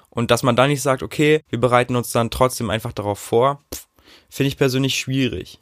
Und 0.10 0.32
dass 0.32 0.44
man 0.44 0.56
da 0.56 0.68
nicht 0.68 0.82
sagt, 0.82 1.04
okay, 1.04 1.42
wir 1.50 1.60
bereiten 1.60 1.96
uns 1.96 2.12
dann 2.12 2.32
trotzdem 2.32 2.70
einfach 2.70 2.94
darauf 2.94 3.20
vor, 3.20 3.64
finde 4.30 4.48
ich 4.48 4.58
persönlich 4.58 4.96
schwierig. 4.96 5.60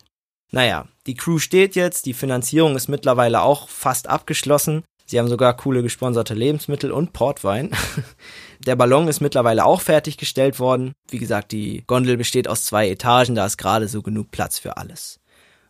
Naja, 0.52 0.88
die 1.06 1.16
Crew 1.16 1.40
steht 1.40 1.76
jetzt, 1.76 2.06
die 2.06 2.14
Finanzierung 2.14 2.76
ist 2.76 2.88
mittlerweile 2.88 3.42
auch 3.42 3.70
fast 3.70 4.08
abgeschlossen. 4.08 4.84
Sie 5.06 5.20
haben 5.20 5.28
sogar 5.28 5.56
coole 5.56 5.84
gesponserte 5.84 6.34
Lebensmittel 6.34 6.92
und 6.92 7.14
Portwein. 7.14 7.72
Der 8.66 8.76
Ballon 8.76 9.08
ist 9.08 9.22
mittlerweile 9.22 9.66
auch 9.66 9.82
fertiggestellt 9.82 10.60
worden. 10.60 10.94
Wie 11.10 11.20
gesagt, 11.20 11.52
die 11.52 11.84
Gondel 11.88 12.18
besteht 12.18 12.48
aus 12.48 12.66
zwei 12.66 12.90
Etagen, 12.90 13.36
da 13.36 13.46
ist 13.46 13.58
gerade 13.58 13.88
so 13.88 14.02
genug 14.02 14.32
Platz 14.32 14.58
für 14.60 14.78
alles. 14.78 15.20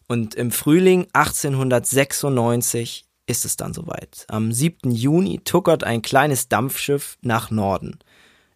Und 0.07 0.35
im 0.35 0.51
Frühling 0.51 1.07
1896 1.13 3.03
ist 3.27 3.45
es 3.45 3.57
dann 3.57 3.73
soweit. 3.73 4.25
Am 4.29 4.51
7. 4.51 4.89
Juni 4.89 5.41
tuckert 5.43 5.83
ein 5.83 6.01
kleines 6.01 6.47
Dampfschiff 6.47 7.17
nach 7.21 7.51
Norden. 7.51 7.99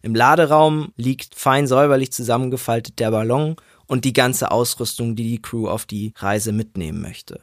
Im 0.02 0.14
Laderaum 0.14 0.92
liegt 0.96 1.34
fein 1.36 1.66
säuberlich 1.66 2.12
zusammengefaltet 2.12 2.98
der 2.98 3.12
Ballon 3.12 3.56
und 3.86 4.04
die 4.04 4.12
ganze 4.12 4.50
Ausrüstung, 4.50 5.16
die 5.16 5.24
die 5.24 5.42
Crew 5.42 5.68
auf 5.68 5.86
die 5.86 6.12
Reise 6.16 6.52
mitnehmen 6.52 7.00
möchte. 7.00 7.40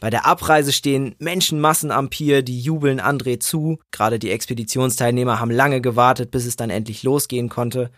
Bei 0.00 0.10
der 0.10 0.26
Abreise 0.26 0.72
stehen 0.72 1.16
Menschenmassen 1.18 1.90
am 1.90 2.08
Pier, 2.08 2.42
die 2.42 2.60
jubeln 2.60 3.00
André 3.00 3.40
zu. 3.40 3.78
Gerade 3.90 4.18
die 4.18 4.30
Expeditionsteilnehmer 4.30 5.40
haben 5.40 5.50
lange 5.50 5.80
gewartet, 5.80 6.30
bis 6.30 6.46
es 6.46 6.56
dann 6.56 6.70
endlich 6.70 7.02
losgehen 7.02 7.48
konnte. 7.48 7.90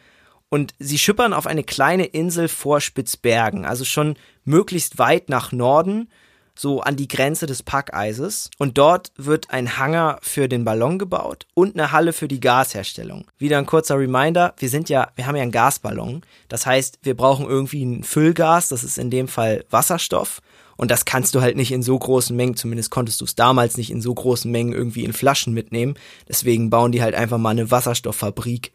Und 0.48 0.74
sie 0.78 0.98
schippern 0.98 1.32
auf 1.32 1.46
eine 1.46 1.62
kleine 1.62 2.06
Insel 2.06 2.48
vor 2.48 2.80
Spitzbergen, 2.80 3.64
also 3.64 3.84
schon 3.84 4.14
möglichst 4.44 4.98
weit 4.98 5.28
nach 5.28 5.52
Norden, 5.52 6.08
so 6.60 6.80
an 6.80 6.96
die 6.96 7.08
Grenze 7.08 7.46
des 7.46 7.62
Packeises. 7.62 8.50
Und 8.58 8.76
dort 8.76 9.12
wird 9.16 9.48
ein 9.50 9.78
Hangar 9.78 10.18
für 10.20 10.46
den 10.46 10.64
Ballon 10.64 10.98
gebaut 10.98 11.46
und 11.54 11.74
eine 11.74 11.90
Halle 11.90 12.12
für 12.12 12.28
die 12.28 12.40
Gasherstellung. 12.40 13.24
Wieder 13.38 13.56
ein 13.56 13.64
kurzer 13.64 13.98
Reminder, 13.98 14.54
wir 14.58 14.68
sind 14.68 14.90
ja, 14.90 15.10
wir 15.16 15.26
haben 15.26 15.36
ja 15.36 15.42
einen 15.42 15.52
Gasballon. 15.52 16.20
Das 16.48 16.66
heißt, 16.66 16.98
wir 17.02 17.16
brauchen 17.16 17.46
irgendwie 17.46 17.82
ein 17.82 18.04
Füllgas, 18.04 18.68
das 18.68 18.84
ist 18.84 18.98
in 18.98 19.10
dem 19.10 19.26
Fall 19.26 19.64
Wasserstoff. 19.70 20.42
Und 20.76 20.90
das 20.90 21.06
kannst 21.06 21.34
du 21.34 21.40
halt 21.40 21.56
nicht 21.56 21.72
in 21.72 21.82
so 21.82 21.98
großen 21.98 22.36
Mengen, 22.36 22.56
zumindest 22.56 22.90
konntest 22.90 23.20
du 23.20 23.24
es 23.24 23.34
damals 23.34 23.76
nicht 23.78 23.90
in 23.90 24.02
so 24.02 24.14
großen 24.14 24.50
Mengen 24.50 24.72
irgendwie 24.72 25.04
in 25.04 25.12
Flaschen 25.14 25.54
mitnehmen. 25.54 25.94
Deswegen 26.28 26.68
bauen 26.68 26.92
die 26.92 27.02
halt 27.02 27.14
einfach 27.14 27.38
mal 27.38 27.50
eine 27.50 27.70
Wasserstofffabrik 27.70 28.72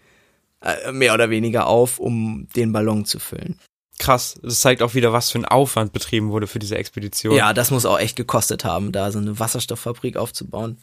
äh, 0.61 0.91
mehr 0.91 1.13
oder 1.13 1.29
weniger 1.29 1.67
auf, 1.67 1.99
um 1.99 2.47
den 2.55 2.71
Ballon 2.71 3.05
zu 3.05 3.19
füllen. 3.19 3.59
Krass, 3.97 4.35
das 4.41 4.59
zeigt 4.59 4.81
auch 4.81 4.93
wieder, 4.93 5.13
was 5.13 5.31
für 5.31 5.39
ein 5.39 5.45
Aufwand 5.45 5.93
betrieben 5.93 6.29
wurde 6.31 6.47
für 6.47 6.59
diese 6.59 6.77
Expedition. 6.77 7.35
Ja, 7.35 7.53
das 7.53 7.71
muss 7.71 7.85
auch 7.85 7.99
echt 7.99 8.15
gekostet 8.15 8.65
haben, 8.65 8.91
da 8.91 9.11
so 9.11 9.19
eine 9.19 9.39
Wasserstofffabrik 9.39 10.17
aufzubauen. 10.17 10.77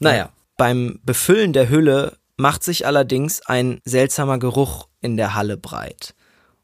Naja, 0.00 0.16
ja. 0.16 0.32
beim 0.56 0.98
Befüllen 1.04 1.52
der 1.52 1.68
Hülle 1.68 2.18
macht 2.36 2.64
sich 2.64 2.86
allerdings 2.86 3.42
ein 3.42 3.80
seltsamer 3.84 4.38
Geruch 4.38 4.88
in 5.00 5.16
der 5.16 5.34
Halle 5.34 5.56
breit. 5.56 6.14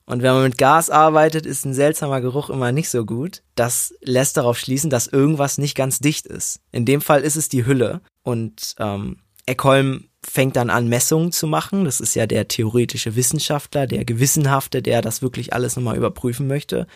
Und 0.06 0.22
wenn 0.22 0.34
man 0.34 0.44
mit 0.44 0.56
Gas 0.56 0.88
arbeitet, 0.88 1.46
ist 1.46 1.64
ein 1.64 1.74
seltsamer 1.74 2.20
Geruch 2.20 2.48
immer 2.48 2.70
nicht 2.70 2.88
so 2.88 3.04
gut. 3.04 3.42
Das 3.56 3.92
lässt 4.00 4.36
darauf 4.36 4.56
schließen, 4.56 4.88
dass 4.88 5.08
irgendwas 5.08 5.58
nicht 5.58 5.74
ganz 5.74 5.98
dicht 5.98 6.26
ist. 6.26 6.60
In 6.70 6.84
dem 6.84 7.00
Fall 7.00 7.22
ist 7.22 7.36
es 7.36 7.48
die 7.48 7.66
Hülle. 7.66 8.00
Und 8.22 8.76
ähm, 8.78 9.18
Eckholm 9.46 10.08
fängt 10.28 10.56
dann 10.56 10.70
an, 10.70 10.88
Messungen 10.88 11.32
zu 11.32 11.46
machen. 11.46 11.84
Das 11.84 12.00
ist 12.00 12.14
ja 12.14 12.26
der 12.26 12.48
theoretische 12.48 13.16
Wissenschaftler, 13.16 13.86
der 13.86 14.04
Gewissenhafte, 14.04 14.82
der 14.82 15.02
das 15.02 15.22
wirklich 15.22 15.52
alles 15.52 15.76
nochmal 15.76 15.96
überprüfen 15.96 16.46
möchte. 16.46 16.86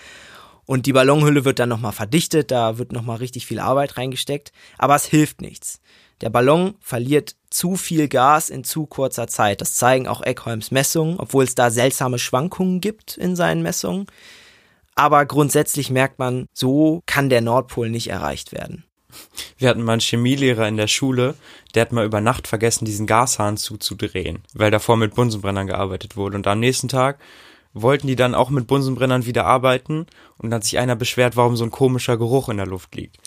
Und 0.67 0.87
die 0.87 0.93
Ballonhülle 0.93 1.45
wird 1.45 1.59
dann 1.59 1.69
nochmal 1.69 1.93
verdichtet, 1.93 2.51
da 2.51 2.79
wird 2.79 2.93
nochmal 2.93 3.17
richtig 3.17 3.47
viel 3.47 3.61
Arbeit 3.61 3.97
reingesteckt. 3.97 4.53
Aber 4.79 4.95
es 4.95 5.05
hilft 5.05 5.41
nichts. 5.41 5.81
Der 6.21 6.31
Ballon 6.31 6.75
verliert 6.81 7.35
zu 7.49 7.77
viel 7.77 8.09
Gas 8.09 8.51
in 8.51 8.63
zu 8.63 8.87
kurzer 8.87 9.27
Zeit. 9.27 9.61
Das 9.61 9.75
zeigen 9.75 10.07
auch 10.07 10.23
Eckholms 10.23 10.71
Messungen, 10.71 11.19
obwohl 11.19 11.45
es 11.45 11.55
da 11.55 11.71
seltsame 11.71 12.19
Schwankungen 12.19 12.81
gibt 12.81 13.17
in 13.17 13.37
seinen 13.37 13.63
Messungen. 13.63 14.07
Aber 14.95 15.25
grundsätzlich 15.25 15.91
merkt 15.91 16.19
man, 16.19 16.47
so 16.53 17.01
kann 17.07 17.31
der 17.31 17.41
Nordpol 17.41 17.89
nicht 17.89 18.09
erreicht 18.09 18.53
werden. 18.53 18.85
Wir 19.59 19.69
hatten 19.69 19.83
mal 19.83 19.93
einen 19.93 20.01
Chemielehrer 20.01 20.67
in 20.69 20.77
der 20.77 20.87
Schule, 20.89 21.35
der 21.75 21.83
hat 21.83 21.93
mal 21.93 22.05
über 22.05 22.21
Nacht 22.21 22.49
vergessen, 22.49 22.85
diesen 22.85 23.07
Gashahn 23.07 23.57
zuzudrehen, 23.57 24.43
weil 24.55 24.71
davor 24.71 24.97
mit 24.97 25.15
Bunsenbrennern 25.15 25.67
gearbeitet 25.67 26.17
wurde. 26.17 26.37
Und 26.37 26.47
am 26.47 26.61
nächsten 26.61 26.89
Tag 26.89 27.19
wollten 27.73 28.07
die 28.07 28.17
dann 28.17 28.35
auch 28.35 28.51
mit 28.51 28.67
Bunsenbrennern 28.67 29.27
wieder 29.27 29.47
arbeiten 29.47 30.07
und 30.39 30.51
dann 30.51 30.55
hat 30.55 30.65
sich 30.65 30.79
einer 30.79 30.97
beschwert, 30.97 31.37
warum 31.37 31.57
so 31.57 31.65
ein 31.65 31.71
komischer 31.71 32.17
Geruch 32.17 32.49
in 32.49 32.57
der 32.57 32.67
Luft 32.67 32.95
liegt. 32.95 33.19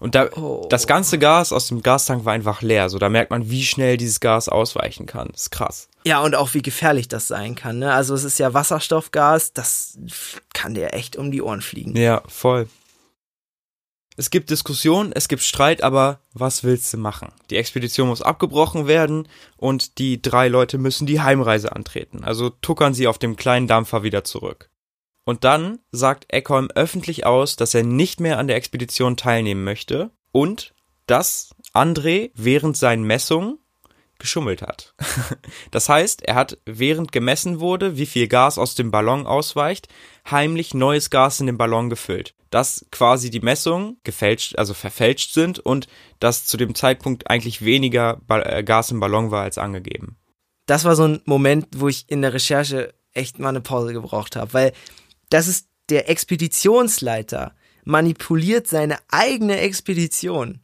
Und 0.00 0.14
da, 0.14 0.30
oh. 0.34 0.66
das 0.70 0.86
ganze 0.86 1.18
Gas 1.18 1.52
aus 1.52 1.68
dem 1.68 1.82
Gastank 1.82 2.24
war 2.24 2.32
einfach 2.32 2.62
leer. 2.62 2.88
So, 2.88 2.98
da 2.98 3.10
merkt 3.10 3.30
man, 3.30 3.50
wie 3.50 3.64
schnell 3.64 3.98
dieses 3.98 4.18
Gas 4.18 4.48
ausweichen 4.48 5.04
kann. 5.04 5.28
Das 5.32 5.42
ist 5.42 5.50
krass. 5.50 5.88
Ja, 6.04 6.22
und 6.22 6.34
auch 6.34 6.54
wie 6.54 6.62
gefährlich 6.62 7.06
das 7.06 7.28
sein 7.28 7.54
kann. 7.54 7.80
Ne? 7.80 7.92
Also 7.92 8.14
es 8.14 8.24
ist 8.24 8.38
ja 8.38 8.54
Wasserstoffgas, 8.54 9.52
das 9.52 9.98
kann 10.54 10.74
dir 10.74 10.94
echt 10.94 11.16
um 11.16 11.30
die 11.30 11.42
Ohren 11.42 11.60
fliegen. 11.60 11.94
Ja, 11.96 12.22
voll. 12.26 12.66
Es 14.20 14.28
gibt 14.28 14.50
Diskussionen, 14.50 15.12
es 15.14 15.28
gibt 15.28 15.40
Streit, 15.40 15.82
aber 15.82 16.20
was 16.34 16.62
willst 16.62 16.92
du 16.92 16.98
machen? 16.98 17.32
Die 17.48 17.56
Expedition 17.56 18.08
muss 18.08 18.20
abgebrochen 18.20 18.86
werden 18.86 19.26
und 19.56 19.96
die 19.96 20.20
drei 20.20 20.48
Leute 20.48 20.76
müssen 20.76 21.06
die 21.06 21.22
Heimreise 21.22 21.74
antreten. 21.74 22.22
Also 22.22 22.50
tuckern 22.50 22.92
sie 22.92 23.06
auf 23.06 23.16
dem 23.16 23.36
kleinen 23.36 23.66
Dampfer 23.66 24.02
wieder 24.02 24.22
zurück. 24.22 24.68
Und 25.24 25.44
dann 25.44 25.78
sagt 25.90 26.26
Eckholm 26.28 26.68
öffentlich 26.74 27.24
aus, 27.24 27.56
dass 27.56 27.72
er 27.72 27.82
nicht 27.82 28.20
mehr 28.20 28.36
an 28.36 28.46
der 28.46 28.56
Expedition 28.56 29.16
teilnehmen 29.16 29.64
möchte 29.64 30.10
und 30.32 30.74
dass 31.06 31.54
André 31.72 32.30
während 32.34 32.76
seinen 32.76 33.04
Messungen 33.04 33.56
geschummelt 34.20 34.62
hat. 34.62 34.94
Das 35.70 35.88
heißt, 35.88 36.22
er 36.22 36.34
hat, 36.34 36.58
während 36.64 37.12
gemessen 37.12 37.60
wurde, 37.60 37.96
wie 37.96 38.06
viel 38.06 38.28
Gas 38.28 38.58
aus 38.58 38.74
dem 38.74 38.90
Ballon 38.90 39.26
ausweicht, 39.26 39.88
heimlich 40.30 40.74
neues 40.74 41.10
Gas 41.10 41.40
in 41.40 41.46
den 41.46 41.58
Ballon 41.58 41.90
gefüllt. 41.90 42.34
Dass 42.50 42.86
quasi 42.90 43.30
die 43.30 43.40
Messungen 43.40 43.98
gefälscht, 44.04 44.56
also 44.56 44.74
verfälscht 44.74 45.32
sind 45.32 45.58
und 45.58 45.86
dass 46.18 46.46
zu 46.46 46.56
dem 46.56 46.74
Zeitpunkt 46.74 47.30
eigentlich 47.30 47.64
weniger 47.64 48.20
äh, 48.28 48.62
Gas 48.62 48.90
im 48.90 49.00
Ballon 49.00 49.30
war 49.30 49.42
als 49.42 49.58
angegeben. 49.58 50.16
Das 50.66 50.84
war 50.84 50.96
so 50.96 51.04
ein 51.04 51.22
Moment, 51.24 51.68
wo 51.76 51.88
ich 51.88 52.04
in 52.08 52.22
der 52.22 52.34
Recherche 52.34 52.94
echt 53.12 53.38
mal 53.38 53.48
eine 53.48 53.60
Pause 53.60 53.92
gebraucht 53.92 54.36
habe, 54.36 54.52
weil 54.52 54.72
das 55.28 55.48
ist 55.48 55.68
der 55.88 56.08
Expeditionsleiter 56.08 57.54
manipuliert 57.84 58.66
seine 58.66 58.98
eigene 59.08 59.58
Expedition. 59.60 60.60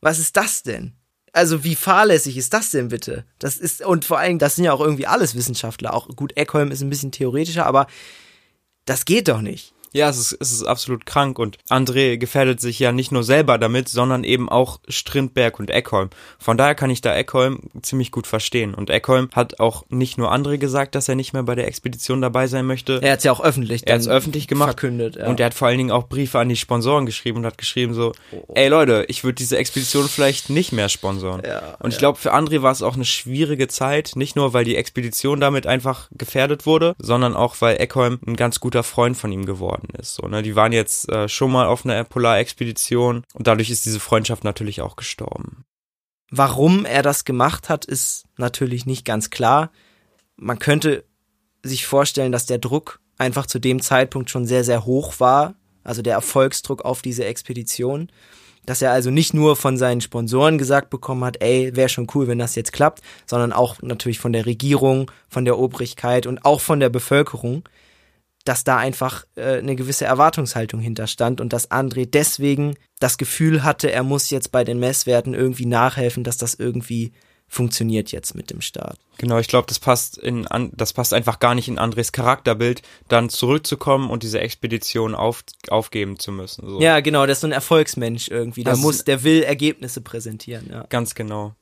Was 0.00 0.18
ist 0.18 0.36
das 0.36 0.62
denn? 0.62 0.96
Also 1.36 1.64
wie 1.64 1.74
fahrlässig 1.74 2.38
ist 2.38 2.54
das 2.54 2.70
denn 2.70 2.88
bitte? 2.88 3.26
Das 3.38 3.58
ist 3.58 3.84
und 3.84 4.06
vor 4.06 4.18
allem, 4.18 4.38
das 4.38 4.56
sind 4.56 4.64
ja 4.64 4.72
auch 4.72 4.80
irgendwie 4.80 5.06
alles 5.06 5.34
Wissenschaftler. 5.34 5.92
Auch 5.92 6.08
gut, 6.16 6.34
Eckholm 6.34 6.70
ist 6.70 6.80
ein 6.80 6.88
bisschen 6.88 7.12
theoretischer, 7.12 7.66
aber 7.66 7.88
das 8.86 9.04
geht 9.04 9.28
doch 9.28 9.42
nicht. 9.42 9.74
Ja, 9.92 10.08
es 10.08 10.18
ist, 10.18 10.36
es 10.40 10.52
ist 10.52 10.64
absolut 10.64 11.06
krank 11.06 11.38
und 11.38 11.58
André 11.70 12.16
gefährdet 12.18 12.60
sich 12.60 12.78
ja 12.78 12.92
nicht 12.92 13.12
nur 13.12 13.24
selber 13.24 13.58
damit, 13.58 13.88
sondern 13.88 14.24
eben 14.24 14.48
auch 14.48 14.78
Strindberg 14.88 15.58
und 15.58 15.70
Eckholm. 15.70 16.10
Von 16.38 16.58
daher 16.58 16.74
kann 16.74 16.90
ich 16.90 17.00
da 17.00 17.14
Eckholm 17.14 17.60
ziemlich 17.82 18.10
gut 18.10 18.26
verstehen. 18.26 18.74
Und 18.74 18.90
Eckholm 18.90 19.30
hat 19.32 19.60
auch 19.60 19.84
nicht 19.88 20.18
nur 20.18 20.32
André 20.32 20.58
gesagt, 20.58 20.94
dass 20.94 21.08
er 21.08 21.14
nicht 21.14 21.32
mehr 21.32 21.44
bei 21.44 21.54
der 21.54 21.66
Expedition 21.66 22.20
dabei 22.20 22.46
sein 22.46 22.66
möchte. 22.66 23.00
Er 23.02 23.12
hat 23.12 23.18
es 23.18 23.24
ja 23.24 23.32
auch 23.32 23.40
öffentlich 23.40 23.86
Er 23.86 23.94
hat 23.94 24.00
es 24.00 24.08
öffentlich 24.08 24.48
gemacht. 24.48 24.78
Verkündet, 24.78 25.16
ja. 25.16 25.26
Und 25.26 25.40
er 25.40 25.46
hat 25.46 25.54
vor 25.54 25.68
allen 25.68 25.78
Dingen 25.78 25.90
auch 25.90 26.08
Briefe 26.08 26.38
an 26.38 26.48
die 26.48 26.56
Sponsoren 26.56 27.06
geschrieben 27.06 27.38
und 27.38 27.46
hat 27.46 27.58
geschrieben 27.58 27.94
so, 27.94 28.12
oh. 28.32 28.52
ey 28.54 28.68
Leute, 28.68 29.04
ich 29.08 29.24
würde 29.24 29.36
diese 29.36 29.56
Expedition 29.56 30.08
vielleicht 30.08 30.50
nicht 30.50 30.72
mehr 30.72 30.88
sponsoren. 30.88 31.42
Ja, 31.46 31.76
und 31.78 31.90
ich 31.90 31.96
ja. 31.96 32.00
glaube, 32.00 32.18
für 32.18 32.34
André 32.34 32.62
war 32.62 32.72
es 32.72 32.82
auch 32.82 32.94
eine 32.94 33.04
schwierige 33.04 33.68
Zeit, 33.68 34.12
nicht 34.14 34.36
nur, 34.36 34.52
weil 34.52 34.64
die 34.64 34.76
Expedition 34.76 35.40
damit 35.40 35.66
einfach 35.66 36.08
gefährdet 36.12 36.66
wurde, 36.66 36.94
sondern 36.98 37.34
auch, 37.34 37.56
weil 37.60 37.80
Eckholm 37.80 38.18
ein 38.26 38.36
ganz 38.36 38.60
guter 38.60 38.82
Freund 38.82 39.16
von 39.16 39.32
ihm 39.32 39.46
geworden 39.46 39.85
geworden 39.86 40.00
ist. 40.00 40.14
So, 40.14 40.26
ne? 40.28 40.42
Die 40.42 40.56
waren 40.56 40.72
jetzt 40.72 41.08
äh, 41.08 41.28
schon 41.28 41.52
mal 41.52 41.66
auf 41.66 41.84
einer 41.84 42.04
Polarexpedition 42.04 43.24
und 43.34 43.46
dadurch 43.46 43.70
ist 43.70 43.86
diese 43.86 44.00
Freundschaft 44.00 44.44
natürlich 44.44 44.80
auch 44.80 44.96
gestorben. 44.96 45.64
Warum 46.30 46.84
er 46.84 47.02
das 47.02 47.24
gemacht 47.24 47.68
hat, 47.68 47.84
ist 47.84 48.24
natürlich 48.36 48.86
nicht 48.86 49.04
ganz 49.04 49.30
klar. 49.30 49.70
Man 50.36 50.58
könnte 50.58 51.04
sich 51.62 51.86
vorstellen, 51.86 52.32
dass 52.32 52.46
der 52.46 52.58
Druck 52.58 53.00
einfach 53.16 53.46
zu 53.46 53.58
dem 53.58 53.80
Zeitpunkt 53.80 54.30
schon 54.30 54.46
sehr, 54.46 54.64
sehr 54.64 54.84
hoch 54.84 55.20
war. 55.20 55.54
also 55.84 56.02
der 56.02 56.14
Erfolgsdruck 56.14 56.84
auf 56.84 57.00
diese 57.00 57.24
Expedition. 57.24 58.10
Dass 58.66 58.82
er 58.82 58.90
also 58.90 59.12
nicht 59.12 59.32
nur 59.32 59.54
von 59.54 59.76
seinen 59.76 60.00
Sponsoren 60.00 60.58
gesagt 60.58 60.90
bekommen 60.90 61.24
hat, 61.24 61.40
ey, 61.40 61.76
wäre 61.76 61.88
schon 61.88 62.08
cool, 62.12 62.26
wenn 62.26 62.40
das 62.40 62.56
jetzt 62.56 62.72
klappt, 62.72 63.02
sondern 63.24 63.52
auch 63.52 63.80
natürlich 63.82 64.18
von 64.18 64.32
der 64.32 64.46
Regierung, 64.46 65.08
von 65.28 65.44
der 65.44 65.56
Obrigkeit 65.56 66.26
und 66.26 66.44
auch 66.44 66.60
von 66.60 66.80
der 66.80 66.88
Bevölkerung, 66.88 67.62
dass 68.48 68.64
da 68.64 68.76
einfach 68.76 69.26
äh, 69.34 69.58
eine 69.58 69.76
gewisse 69.76 70.04
Erwartungshaltung 70.04 70.80
hinterstand 70.80 71.40
und 71.40 71.52
dass 71.52 71.70
André 71.70 72.06
deswegen 72.06 72.76
das 73.00 73.18
Gefühl 73.18 73.64
hatte, 73.64 73.90
er 73.90 74.02
muss 74.02 74.30
jetzt 74.30 74.52
bei 74.52 74.64
den 74.64 74.78
Messwerten 74.78 75.34
irgendwie 75.34 75.66
nachhelfen, 75.66 76.24
dass 76.24 76.36
das 76.36 76.54
irgendwie 76.54 77.12
funktioniert 77.48 78.10
jetzt 78.10 78.34
mit 78.34 78.50
dem 78.50 78.60
Start. 78.60 78.98
Genau, 79.18 79.38
ich 79.38 79.46
glaube, 79.46 79.66
das 79.68 79.78
passt 79.78 80.18
in 80.18 80.46
das 80.72 80.92
passt 80.92 81.14
einfach 81.14 81.38
gar 81.38 81.54
nicht 81.54 81.68
in 81.68 81.78
Andres 81.78 82.12
Charakterbild, 82.12 82.82
dann 83.08 83.28
zurückzukommen 83.28 84.10
und 84.10 84.22
diese 84.22 84.40
Expedition 84.40 85.14
auf, 85.14 85.44
aufgeben 85.68 86.18
zu 86.18 86.32
müssen. 86.32 86.68
So. 86.68 86.80
Ja, 86.80 87.00
genau, 87.00 87.26
das 87.26 87.38
ist 87.38 87.40
so 87.42 87.46
ein 87.46 87.52
Erfolgsmensch 87.52 88.28
irgendwie. 88.28 88.64
Der 88.64 88.72
das 88.72 88.80
muss, 88.80 89.04
der 89.04 89.22
will 89.22 89.42
Ergebnisse 89.42 90.00
präsentieren. 90.00 90.68
Ja. 90.70 90.86
Ganz 90.88 91.14
genau. 91.14 91.54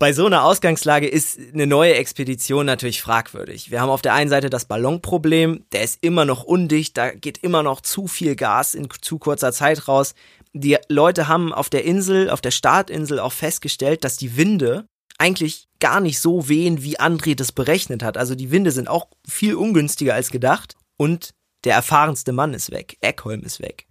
Bei 0.00 0.12
so 0.12 0.26
einer 0.26 0.44
Ausgangslage 0.44 1.06
ist 1.06 1.38
eine 1.52 1.68
neue 1.68 1.94
Expedition 1.94 2.66
natürlich 2.66 3.00
fragwürdig. 3.00 3.70
Wir 3.70 3.80
haben 3.80 3.90
auf 3.90 4.02
der 4.02 4.14
einen 4.14 4.28
Seite 4.28 4.50
das 4.50 4.64
Ballonproblem, 4.64 5.64
der 5.72 5.84
ist 5.84 5.98
immer 6.02 6.24
noch 6.24 6.42
undicht, 6.42 6.96
da 6.96 7.12
geht 7.12 7.38
immer 7.38 7.62
noch 7.62 7.80
zu 7.80 8.08
viel 8.08 8.34
Gas 8.34 8.74
in 8.74 8.88
zu 9.00 9.18
kurzer 9.18 9.52
Zeit 9.52 9.86
raus. 9.86 10.14
Die 10.52 10.76
Leute 10.88 11.28
haben 11.28 11.52
auf 11.52 11.70
der 11.70 11.84
Insel, 11.84 12.28
auf 12.28 12.40
der 12.40 12.50
Startinsel 12.50 13.20
auch 13.20 13.32
festgestellt, 13.32 14.02
dass 14.02 14.16
die 14.16 14.36
Winde 14.36 14.86
eigentlich 15.18 15.68
gar 15.78 16.00
nicht 16.00 16.18
so 16.18 16.48
wehen, 16.48 16.82
wie 16.82 16.98
André 16.98 17.36
das 17.36 17.52
berechnet 17.52 18.02
hat. 18.02 18.16
Also 18.16 18.34
die 18.34 18.50
Winde 18.50 18.72
sind 18.72 18.88
auch 18.88 19.06
viel 19.28 19.54
ungünstiger 19.54 20.14
als 20.14 20.30
gedacht 20.30 20.74
und 20.96 21.34
der 21.62 21.74
erfahrenste 21.74 22.32
Mann 22.32 22.52
ist 22.52 22.72
weg. 22.72 22.96
Eckholm 23.00 23.42
ist 23.44 23.60
weg. 23.60 23.86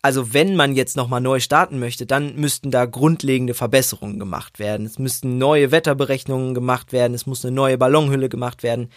Also 0.00 0.32
wenn 0.32 0.54
man 0.54 0.74
jetzt 0.74 0.96
nochmal 0.96 1.20
neu 1.20 1.40
starten 1.40 1.78
möchte, 1.78 2.06
dann 2.06 2.36
müssten 2.36 2.70
da 2.70 2.84
grundlegende 2.86 3.54
Verbesserungen 3.54 4.18
gemacht 4.18 4.58
werden. 4.58 4.86
Es 4.86 4.98
müssten 4.98 5.38
neue 5.38 5.70
Wetterberechnungen 5.72 6.54
gemacht 6.54 6.92
werden, 6.92 7.14
es 7.14 7.26
muss 7.26 7.44
eine 7.44 7.54
neue 7.54 7.78
Ballonhülle 7.78 8.28
gemacht 8.28 8.62
werden. 8.62 8.90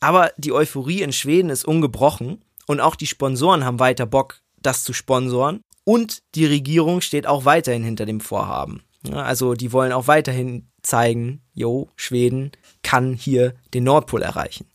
Aber 0.00 0.32
die 0.36 0.52
Euphorie 0.52 1.02
in 1.02 1.12
Schweden 1.12 1.50
ist 1.50 1.64
ungebrochen 1.64 2.42
und 2.66 2.80
auch 2.80 2.96
die 2.96 3.06
Sponsoren 3.06 3.64
haben 3.64 3.80
weiter 3.80 4.06
Bock, 4.06 4.40
das 4.60 4.84
zu 4.84 4.92
sponsoren. 4.92 5.62
Und 5.84 6.22
die 6.34 6.46
Regierung 6.46 7.00
steht 7.00 7.26
auch 7.26 7.44
weiterhin 7.44 7.82
hinter 7.82 8.06
dem 8.06 8.20
Vorhaben. 8.20 8.82
Also 9.12 9.54
die 9.54 9.72
wollen 9.72 9.92
auch 9.92 10.06
weiterhin 10.06 10.68
zeigen, 10.82 11.42
jo, 11.54 11.88
Schweden 11.96 12.52
kann 12.82 13.14
hier 13.14 13.54
den 13.72 13.84
Nordpol 13.84 14.22
erreichen. 14.22 14.66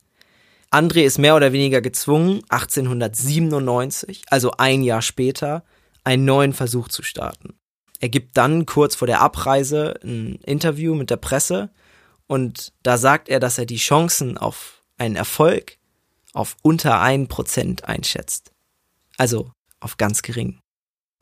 André 0.71 1.04
ist 1.04 1.17
mehr 1.17 1.36
oder 1.36 1.54
weniger 1.54 1.82
gezwungen, 1.82 2.41
1897, 2.49 4.23
also 4.30 4.51
ein 4.58 4.84
Jahr 4.84 5.01
später, 5.01 5.63
einen 6.04 6.25
neuen 6.25 6.54
Versuch 6.54 6.88
zu 6.88 7.04
starten. 7.04 7.56
Er 7.99 8.10
gibt 8.10 8.38
dann 8.38 8.65
kurz 8.65 8.95
vor 8.95 9.08
der 9.08 9.21
Abreise 9.21 9.99
ein 10.04 10.36
Interview 10.45 10.95
mit 10.95 11.10
der 11.10 11.17
Presse 11.17 11.69
und 12.28 12.73
da 12.84 12.97
sagt 12.97 13.30
er, 13.30 13.39
dass 13.39 13.58
er 13.58 13.65
die 13.65 13.78
Chancen 13.78 14.38
auf 14.38 14.82
einen 14.97 15.15
Erfolg 15.15 15.78
auf 16.34 16.58
unter 16.62 16.99
ein 17.01 17.28
Prozent 17.28 17.86
einschätzt. 17.86 18.51
Also 19.17 19.51
auf 19.80 19.97
ganz 19.97 20.21
gering. 20.21 20.60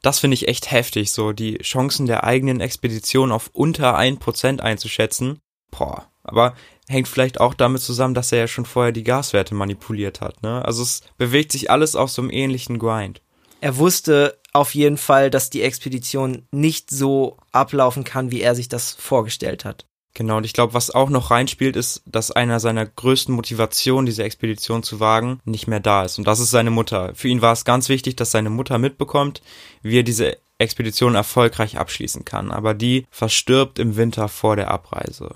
Das 0.02 0.20
finde 0.20 0.36
ich 0.36 0.48
echt 0.48 0.72
heftig, 0.72 1.12
so 1.12 1.32
die 1.32 1.60
Chancen 1.60 2.08
der 2.08 2.24
eigenen 2.24 2.60
Expedition 2.60 3.32
auf 3.32 3.50
unter 3.54 3.96
ein 3.96 4.18
Prozent 4.18 4.62
einzuschätzen. 4.62 5.40
Boah, 5.72 6.10
aber 6.24 6.56
hängt 6.88 7.08
vielleicht 7.08 7.40
auch 7.40 7.54
damit 7.54 7.82
zusammen, 7.82 8.14
dass 8.14 8.32
er 8.32 8.40
ja 8.40 8.48
schon 8.48 8.66
vorher 8.66 8.92
die 8.92 9.04
Gaswerte 9.04 9.56
manipuliert 9.56 10.22
hat, 10.22 10.44
ne? 10.44 10.64
Also 10.66 10.84
es 10.84 11.02
bewegt 11.18 11.52
sich 11.52 11.72
alles 11.72 11.96
auf 11.96 12.10
so 12.10 12.22
einem 12.22 12.32
ähnlichen 12.32 12.80
Grind. 12.80 13.22
Er 13.62 13.78
wusste 13.78 14.38
auf 14.52 14.76
jeden 14.76 14.98
Fall, 14.98 15.30
dass 15.30 15.50
die 15.50 15.62
Expedition 15.62 16.48
nicht 16.52 16.92
so 16.92 17.38
ablaufen 17.52 18.04
kann, 18.04 18.32
wie 18.32 18.42
er 18.42 18.56
sich 18.56 18.68
das 18.68 18.92
vorgestellt 18.92 19.66
hat. 19.66 19.86
Genau, 20.16 20.38
und 20.38 20.46
ich 20.46 20.54
glaube, 20.54 20.76
was 20.76 20.92
auch 20.92 21.10
noch 21.10 21.32
reinspielt, 21.32 21.76
ist, 21.76 22.04
dass 22.06 22.30
einer 22.30 22.60
seiner 22.60 22.86
größten 22.86 23.34
Motivationen, 23.34 24.06
diese 24.06 24.24
Expedition 24.24 24.84
zu 24.84 25.00
wagen, 25.00 25.40
nicht 25.44 25.68
mehr 25.68 25.80
da 25.80 26.04
ist. 26.04 26.20
Und 26.20 26.28
das 26.28 26.40
ist 26.40 26.52
seine 26.52 26.70
Mutter. 26.70 27.14
Für 27.16 27.30
ihn 27.30 27.42
war 27.42 27.54
es 27.54 27.66
ganz 27.66 27.90
wichtig, 27.90 28.16
dass 28.16 28.30
seine 28.30 28.52
Mutter 28.52 28.78
mitbekommt, 28.78 29.42
wie 29.82 30.00
er 30.00 30.04
diese 30.04 30.38
Expedition 30.60 31.16
erfolgreich 31.16 31.80
abschließen 31.80 32.26
kann. 32.26 32.52
Aber 32.52 32.76
die 32.76 33.08
verstirbt 33.10 33.80
im 33.80 33.96
Winter 33.96 34.30
vor 34.30 34.56
der 34.56 34.70
Abreise. 34.70 35.36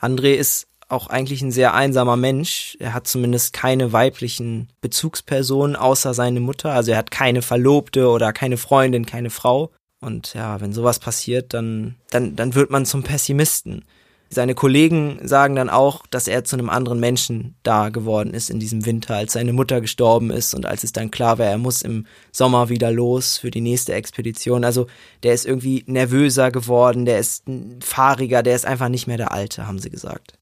André 0.00 0.34
ist 0.34 0.66
auch 0.88 1.08
eigentlich 1.08 1.42
ein 1.42 1.50
sehr 1.50 1.74
einsamer 1.74 2.16
Mensch. 2.16 2.76
Er 2.80 2.94
hat 2.94 3.06
zumindest 3.06 3.52
keine 3.52 3.92
weiblichen 3.92 4.68
Bezugspersonen 4.80 5.76
außer 5.76 6.14
seine 6.14 6.40
Mutter. 6.40 6.72
Also 6.72 6.92
er 6.92 6.98
hat 6.98 7.10
keine 7.10 7.42
Verlobte 7.42 8.08
oder 8.08 8.32
keine 8.32 8.56
Freundin, 8.56 9.04
keine 9.04 9.30
Frau. 9.30 9.70
Und 10.00 10.32
ja, 10.34 10.60
wenn 10.60 10.72
sowas 10.72 10.98
passiert, 10.98 11.52
dann, 11.52 11.96
dann, 12.10 12.36
dann 12.36 12.54
wird 12.54 12.70
man 12.70 12.86
zum 12.86 13.02
Pessimisten. 13.02 13.84
Seine 14.30 14.54
Kollegen 14.54 15.20
sagen 15.26 15.56
dann 15.56 15.70
auch, 15.70 16.06
dass 16.06 16.28
er 16.28 16.44
zu 16.44 16.56
einem 16.56 16.68
anderen 16.68 17.00
Menschen 17.00 17.56
da 17.62 17.88
geworden 17.88 18.34
ist 18.34 18.50
in 18.50 18.60
diesem 18.60 18.84
Winter, 18.84 19.16
als 19.16 19.32
seine 19.32 19.54
Mutter 19.54 19.80
gestorben 19.80 20.30
ist 20.30 20.54
und 20.54 20.66
als 20.66 20.84
es 20.84 20.92
dann 20.92 21.10
klar 21.10 21.38
war, 21.38 21.46
er 21.46 21.58
muss 21.58 21.80
im 21.82 22.06
Sommer 22.30 22.68
wieder 22.68 22.90
los 22.90 23.38
für 23.38 23.50
die 23.50 23.62
nächste 23.62 23.94
Expedition. 23.94 24.64
Also 24.64 24.86
der 25.22 25.32
ist 25.32 25.46
irgendwie 25.46 25.82
nervöser 25.86 26.50
geworden, 26.50 27.06
der 27.06 27.18
ist 27.18 27.44
fahriger, 27.80 28.42
der 28.42 28.54
ist 28.54 28.66
einfach 28.66 28.90
nicht 28.90 29.06
mehr 29.06 29.16
der 29.16 29.32
Alte, 29.32 29.66
haben 29.66 29.78
sie 29.78 29.90
gesagt. 29.90 30.38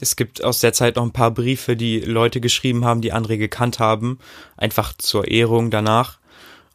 Es 0.00 0.14
gibt 0.14 0.44
aus 0.44 0.60
der 0.60 0.72
Zeit 0.72 0.94
noch 0.94 1.02
ein 1.02 1.12
paar 1.12 1.32
Briefe, 1.32 1.74
die 1.74 1.98
Leute 1.98 2.40
geschrieben 2.40 2.84
haben, 2.84 3.00
die 3.00 3.12
André 3.12 3.36
gekannt 3.36 3.80
haben, 3.80 4.20
einfach 4.56 4.92
zur 4.96 5.26
Ehrung 5.26 5.70
danach. 5.70 6.20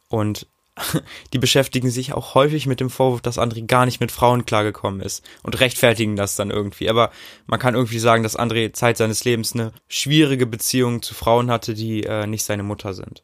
Und 0.08 0.46
die 1.32 1.38
beschäftigen 1.38 1.90
sich 1.90 2.12
auch 2.12 2.34
häufig 2.34 2.66
mit 2.66 2.80
dem 2.80 2.90
Vorwurf, 2.90 3.20
dass 3.20 3.38
André 3.38 3.66
gar 3.66 3.84
nicht 3.86 4.00
mit 4.00 4.10
Frauen 4.10 4.44
klargekommen 4.44 5.00
ist 5.00 5.24
und 5.42 5.60
rechtfertigen 5.60 6.16
das 6.16 6.36
dann 6.36 6.50
irgendwie. 6.50 6.88
Aber 6.90 7.10
man 7.46 7.60
kann 7.60 7.74
irgendwie 7.74 7.98
sagen, 7.98 8.22
dass 8.22 8.38
André 8.38 8.72
Zeit 8.72 8.96
seines 8.96 9.24
Lebens 9.24 9.54
eine 9.54 9.72
schwierige 9.88 10.46
Beziehung 10.46 11.02
zu 11.02 11.14
Frauen 11.14 11.50
hatte, 11.50 11.74
die 11.74 12.02
äh, 12.02 12.26
nicht 12.26 12.44
seine 12.44 12.64
Mutter 12.64 12.94
sind. 12.94 13.22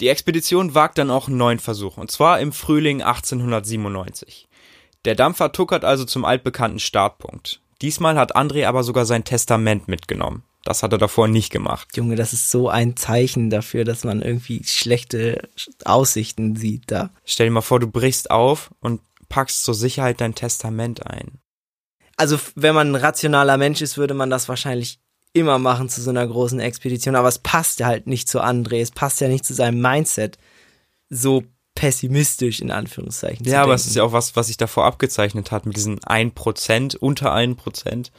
Die 0.00 0.08
Expedition 0.08 0.74
wagt 0.74 0.98
dann 0.98 1.10
auch 1.10 1.28
einen 1.28 1.36
neuen 1.36 1.60
Versuch, 1.60 1.96
und 1.96 2.10
zwar 2.10 2.40
im 2.40 2.52
Frühling 2.52 3.02
1897. 3.02 4.48
Der 5.04 5.14
Dampfer 5.14 5.52
tuckert 5.52 5.84
also 5.84 6.04
zum 6.04 6.24
altbekannten 6.24 6.80
Startpunkt. 6.80 7.60
Diesmal 7.82 8.16
hat 8.16 8.34
André 8.34 8.66
aber 8.66 8.82
sogar 8.82 9.04
sein 9.04 9.24
Testament 9.24 9.86
mitgenommen. 9.86 10.42
Das 10.64 10.82
hat 10.82 10.92
er 10.92 10.98
davor 10.98 11.28
nicht 11.28 11.50
gemacht. 11.50 11.94
Junge, 11.94 12.16
das 12.16 12.32
ist 12.32 12.50
so 12.50 12.70
ein 12.70 12.96
Zeichen 12.96 13.50
dafür, 13.50 13.84
dass 13.84 14.02
man 14.04 14.22
irgendwie 14.22 14.64
schlechte 14.64 15.48
Aussichten 15.84 16.56
sieht 16.56 16.90
da. 16.90 17.10
Stell 17.24 17.46
dir 17.46 17.52
mal 17.52 17.60
vor, 17.60 17.80
du 17.80 17.86
brichst 17.86 18.30
auf 18.30 18.70
und 18.80 19.02
packst 19.28 19.64
zur 19.64 19.74
Sicherheit 19.74 20.20
dein 20.20 20.34
Testament 20.34 21.06
ein. 21.06 21.38
Also, 22.16 22.38
wenn 22.54 22.74
man 22.74 22.92
ein 22.92 22.94
rationaler 22.94 23.58
Mensch 23.58 23.82
ist, 23.82 23.98
würde 23.98 24.14
man 24.14 24.30
das 24.30 24.48
wahrscheinlich 24.48 25.00
immer 25.34 25.58
machen 25.58 25.88
zu 25.88 26.00
so 26.00 26.10
einer 26.10 26.26
großen 26.26 26.60
Expedition, 26.60 27.16
aber 27.16 27.28
es 27.28 27.40
passt 27.40 27.80
ja 27.80 27.86
halt 27.86 28.06
nicht 28.06 28.28
zu 28.28 28.40
André, 28.40 28.80
es 28.80 28.92
passt 28.92 29.20
ja 29.20 29.28
nicht 29.28 29.44
zu 29.44 29.52
seinem 29.52 29.80
Mindset, 29.80 30.38
so 31.10 31.42
pessimistisch 31.74 32.60
in 32.60 32.70
Anführungszeichen. 32.70 33.44
Ja, 33.44 33.62
aber 33.62 33.74
es 33.74 33.86
ist 33.86 33.96
ja 33.96 34.04
auch 34.04 34.12
was, 34.12 34.36
was 34.36 34.46
sich 34.46 34.56
davor 34.56 34.84
abgezeichnet 34.84 35.50
hat 35.50 35.66
mit 35.66 35.76
diesen 35.76 35.98
1%, 35.98 36.96
unter 36.96 37.34
1%. 37.34 38.10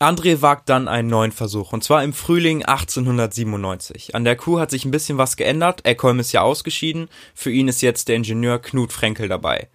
André 0.00 0.42
wagt 0.42 0.68
dann 0.68 0.86
einen 0.86 1.08
neuen 1.08 1.32
Versuch, 1.32 1.72
und 1.72 1.82
zwar 1.82 2.04
im 2.04 2.12
Frühling 2.12 2.64
1897. 2.64 4.14
An 4.14 4.22
der 4.22 4.36
Kuh 4.36 4.60
hat 4.60 4.70
sich 4.70 4.84
ein 4.84 4.92
bisschen 4.92 5.18
was 5.18 5.36
geändert, 5.36 5.84
Eckholm 5.84 6.20
ist 6.20 6.30
ja 6.30 6.42
ausgeschieden, 6.42 7.08
für 7.34 7.50
ihn 7.50 7.66
ist 7.66 7.82
jetzt 7.82 8.06
der 8.06 8.14
Ingenieur 8.14 8.60
Knut 8.60 8.92
Frenkel 8.92 9.26
dabei. 9.26 9.68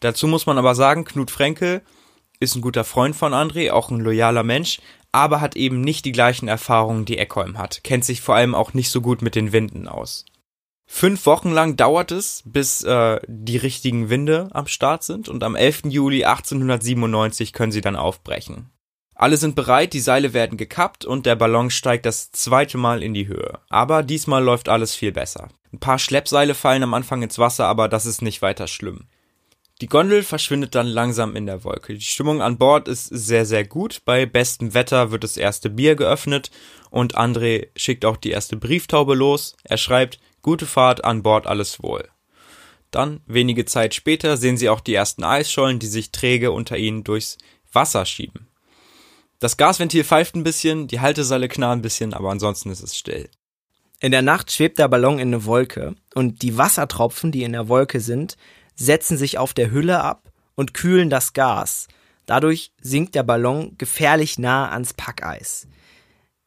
Dazu 0.00 0.26
muss 0.26 0.46
man 0.46 0.58
aber 0.58 0.74
sagen, 0.74 1.04
Knut 1.04 1.30
Frenkel 1.30 1.82
ist 2.40 2.56
ein 2.56 2.60
guter 2.60 2.82
Freund 2.82 3.14
von 3.14 3.32
André, 3.32 3.70
auch 3.70 3.90
ein 3.90 4.00
loyaler 4.00 4.42
Mensch, 4.42 4.80
aber 5.12 5.40
hat 5.40 5.54
eben 5.54 5.80
nicht 5.80 6.04
die 6.04 6.12
gleichen 6.12 6.48
Erfahrungen, 6.48 7.04
die 7.04 7.18
Eckholm 7.18 7.56
hat, 7.56 7.84
kennt 7.84 8.04
sich 8.04 8.20
vor 8.20 8.34
allem 8.34 8.56
auch 8.56 8.74
nicht 8.74 8.90
so 8.90 9.00
gut 9.00 9.22
mit 9.22 9.36
den 9.36 9.52
Winden 9.52 9.86
aus. 9.86 10.24
Fünf 10.86 11.24
Wochen 11.24 11.52
lang 11.52 11.76
dauert 11.76 12.10
es, 12.10 12.42
bis 12.44 12.82
äh, 12.82 13.20
die 13.28 13.58
richtigen 13.58 14.10
Winde 14.10 14.48
am 14.52 14.66
Start 14.66 15.04
sind 15.04 15.28
und 15.28 15.44
am 15.44 15.54
11. 15.54 15.82
Juli 15.84 16.24
1897 16.24 17.52
können 17.52 17.72
sie 17.72 17.82
dann 17.82 17.94
aufbrechen. 17.94 18.70
Alle 19.18 19.36
sind 19.36 19.56
bereit, 19.56 19.94
die 19.94 20.00
Seile 20.00 20.32
werden 20.32 20.56
gekappt 20.56 21.04
und 21.04 21.26
der 21.26 21.34
Ballon 21.34 21.70
steigt 21.70 22.06
das 22.06 22.30
zweite 22.30 22.78
Mal 22.78 23.02
in 23.02 23.14
die 23.14 23.26
Höhe. 23.26 23.58
Aber 23.68 24.04
diesmal 24.04 24.44
läuft 24.44 24.68
alles 24.68 24.94
viel 24.94 25.10
besser. 25.10 25.48
Ein 25.72 25.80
paar 25.80 25.98
Schleppseile 25.98 26.54
fallen 26.54 26.84
am 26.84 26.94
Anfang 26.94 27.22
ins 27.22 27.36
Wasser, 27.36 27.66
aber 27.66 27.88
das 27.88 28.06
ist 28.06 28.22
nicht 28.22 28.42
weiter 28.42 28.68
schlimm. 28.68 29.08
Die 29.80 29.88
Gondel 29.88 30.22
verschwindet 30.22 30.76
dann 30.76 30.86
langsam 30.86 31.34
in 31.34 31.46
der 31.46 31.64
Wolke. 31.64 31.94
Die 31.94 32.00
Stimmung 32.00 32.40
an 32.42 32.58
Bord 32.58 32.86
ist 32.86 33.06
sehr, 33.06 33.44
sehr 33.44 33.64
gut. 33.64 34.02
Bei 34.04 34.24
bestem 34.24 34.72
Wetter 34.72 35.10
wird 35.10 35.24
das 35.24 35.36
erste 35.36 35.68
Bier 35.68 35.96
geöffnet 35.96 36.52
und 36.90 37.18
André 37.18 37.68
schickt 37.74 38.04
auch 38.04 38.16
die 38.16 38.30
erste 38.30 38.56
Brieftaube 38.56 39.16
los. 39.16 39.56
Er 39.64 39.78
schreibt, 39.78 40.20
gute 40.42 40.66
Fahrt 40.66 41.04
an 41.04 41.24
Bord, 41.24 41.48
alles 41.48 41.82
wohl. 41.82 42.08
Dann, 42.92 43.20
wenige 43.26 43.64
Zeit 43.64 43.94
später, 43.94 44.36
sehen 44.36 44.56
sie 44.56 44.68
auch 44.68 44.80
die 44.80 44.94
ersten 44.94 45.24
Eisschollen, 45.24 45.80
die 45.80 45.88
sich 45.88 46.12
träge 46.12 46.52
unter 46.52 46.76
ihnen 46.76 47.02
durchs 47.02 47.36
Wasser 47.72 48.06
schieben. 48.06 48.47
Das 49.40 49.56
Gasventil 49.56 50.04
pfeift 50.04 50.34
ein 50.34 50.42
bisschen, 50.42 50.88
die 50.88 51.00
Halteseile 51.00 51.48
knarren 51.48 51.78
ein 51.78 51.82
bisschen, 51.82 52.12
aber 52.12 52.30
ansonsten 52.30 52.70
ist 52.70 52.82
es 52.82 52.96
still. 52.96 53.28
In 54.00 54.12
der 54.12 54.22
Nacht 54.22 54.52
schwebt 54.52 54.78
der 54.78 54.88
Ballon 54.88 55.18
in 55.18 55.28
eine 55.28 55.44
Wolke 55.44 55.94
und 56.14 56.42
die 56.42 56.56
Wassertropfen, 56.56 57.32
die 57.32 57.42
in 57.42 57.52
der 57.52 57.68
Wolke 57.68 58.00
sind, 58.00 58.36
setzen 58.74 59.16
sich 59.16 59.38
auf 59.38 59.54
der 59.54 59.70
Hülle 59.70 60.02
ab 60.02 60.32
und 60.54 60.74
kühlen 60.74 61.10
das 61.10 61.32
Gas. 61.32 61.88
Dadurch 62.26 62.72
sinkt 62.80 63.14
der 63.14 63.22
Ballon 63.22 63.76
gefährlich 63.78 64.38
nah 64.38 64.70
ans 64.70 64.92
Packeis. 64.92 65.66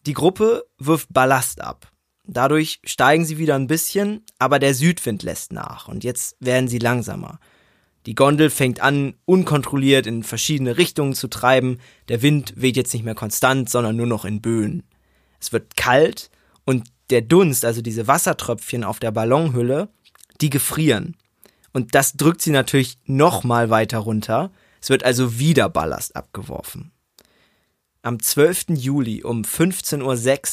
Die 0.05 0.13
Gruppe 0.13 0.65
wirft 0.77 1.13
Ballast 1.13 1.61
ab. 1.61 1.91
Dadurch 2.25 2.79
steigen 2.85 3.25
sie 3.25 3.37
wieder 3.37 3.55
ein 3.55 3.67
bisschen, 3.67 4.23
aber 4.37 4.59
der 4.59 4.73
Südwind 4.73 5.23
lässt 5.23 5.51
nach 5.51 5.87
und 5.87 6.03
jetzt 6.03 6.35
werden 6.39 6.67
sie 6.67 6.79
langsamer. 6.79 7.39
Die 8.05 8.15
Gondel 8.15 8.49
fängt 8.49 8.81
an, 8.81 9.13
unkontrolliert 9.25 10.07
in 10.07 10.23
verschiedene 10.23 10.77
Richtungen 10.77 11.13
zu 11.13 11.27
treiben. 11.27 11.79
Der 12.07 12.21
Wind 12.21 12.53
weht 12.55 12.77
jetzt 12.77 12.93
nicht 12.93 13.03
mehr 13.03 13.15
konstant, 13.15 13.69
sondern 13.69 13.95
nur 13.95 14.07
noch 14.07 14.25
in 14.25 14.41
Böen. 14.41 14.83
Es 15.39 15.51
wird 15.51 15.77
kalt 15.77 16.31
und 16.65 16.87
der 17.09 17.21
Dunst, 17.21 17.65
also 17.65 17.81
diese 17.81 18.07
Wassertröpfchen 18.07 18.83
auf 18.83 18.99
der 18.99 19.11
Ballonhülle, 19.11 19.89
die 20.39 20.49
gefrieren. 20.49 21.15
Und 21.73 21.95
das 21.95 22.13
drückt 22.13 22.41
sie 22.41 22.51
natürlich 22.51 22.97
noch 23.05 23.43
mal 23.43 23.69
weiter 23.69 23.99
runter. 23.99 24.51
Es 24.81 24.89
wird 24.89 25.03
also 25.03 25.37
wieder 25.37 25.69
Ballast 25.69 26.15
abgeworfen. 26.15 26.91
Am 28.01 28.19
12. 28.19 28.69
Juli 28.69 29.23
um 29.23 29.43
15.06 29.43 30.01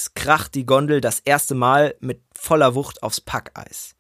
Uhr 0.09 0.15
kracht 0.15 0.55
die 0.55 0.67
Gondel 0.67 1.01
das 1.01 1.21
erste 1.21 1.55
Mal 1.55 1.95
mit 2.01 2.21
voller 2.35 2.75
Wucht 2.75 3.03
aufs 3.03 3.23
Packeis. 3.23 3.95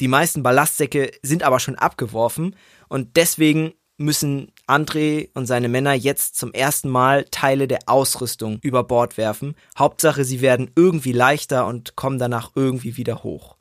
Die 0.00 0.08
meisten 0.08 0.42
Ballastsäcke 0.42 1.10
sind 1.22 1.42
aber 1.42 1.60
schon 1.60 1.76
abgeworfen 1.76 2.54
und 2.88 3.16
deswegen 3.16 3.72
müssen 3.98 4.52
André 4.66 5.30
und 5.34 5.46
seine 5.46 5.68
Männer 5.68 5.94
jetzt 5.94 6.36
zum 6.36 6.52
ersten 6.52 6.88
Mal 6.88 7.24
Teile 7.30 7.66
der 7.66 7.80
Ausrüstung 7.86 8.58
über 8.62 8.84
Bord 8.84 9.16
werfen. 9.16 9.54
Hauptsache, 9.78 10.24
sie 10.24 10.40
werden 10.40 10.70
irgendwie 10.74 11.12
leichter 11.12 11.66
und 11.66 11.96
kommen 11.96 12.18
danach 12.18 12.52
irgendwie 12.54 12.96
wieder 12.96 13.22
hoch. 13.22 13.56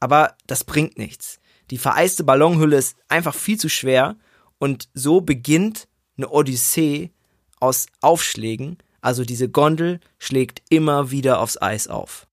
Aber 0.00 0.34
das 0.46 0.64
bringt 0.64 0.96
nichts. 0.96 1.40
Die 1.70 1.78
vereiste 1.78 2.24
Ballonhülle 2.24 2.76
ist 2.76 2.96
einfach 3.08 3.34
viel 3.34 3.58
zu 3.58 3.68
schwer 3.68 4.16
und 4.58 4.88
so 4.94 5.20
beginnt 5.20 5.88
eine 6.16 6.30
Odyssee 6.30 7.10
aus 7.60 7.86
Aufschlägen. 8.00 8.78
Also 9.00 9.24
diese 9.24 9.50
Gondel 9.50 10.00
schlägt 10.18 10.62
immer 10.70 11.10
wieder 11.10 11.40
aufs 11.40 11.60
Eis 11.60 11.88
auf. 11.88 12.27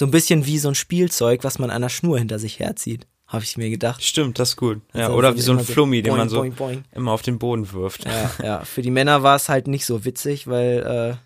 So 0.00 0.06
ein 0.06 0.10
bisschen 0.10 0.46
wie 0.46 0.56
so 0.56 0.68
ein 0.68 0.74
Spielzeug, 0.74 1.44
was 1.44 1.58
man 1.58 1.68
an 1.68 1.76
einer 1.76 1.90
Schnur 1.90 2.18
hinter 2.18 2.38
sich 2.38 2.58
herzieht 2.58 3.06
habe 3.26 3.44
ich 3.44 3.58
mir 3.58 3.68
gedacht. 3.68 4.02
Stimmt, 4.02 4.38
das 4.38 4.50
ist 4.50 4.56
gut. 4.56 4.80
Ja, 4.94 5.04
also 5.04 5.16
oder 5.16 5.36
wie 5.36 5.40
so 5.40 5.52
ein 5.52 5.60
Flummi, 5.60 6.00
den 6.02 6.16
man 6.16 6.30
so 6.30 6.38
boing, 6.38 6.54
boing. 6.54 6.84
immer 6.92 7.12
auf 7.12 7.20
den 7.20 7.38
Boden 7.38 7.70
wirft. 7.70 8.06
Ja, 8.06 8.30
ja. 8.42 8.64
Für 8.64 8.82
die 8.82 8.90
Männer 8.90 9.22
war 9.22 9.36
es 9.36 9.50
halt 9.50 9.68
nicht 9.68 9.84
so 9.84 10.04
witzig, 10.04 10.48
weil 10.48 10.78
äh, 11.12 11.16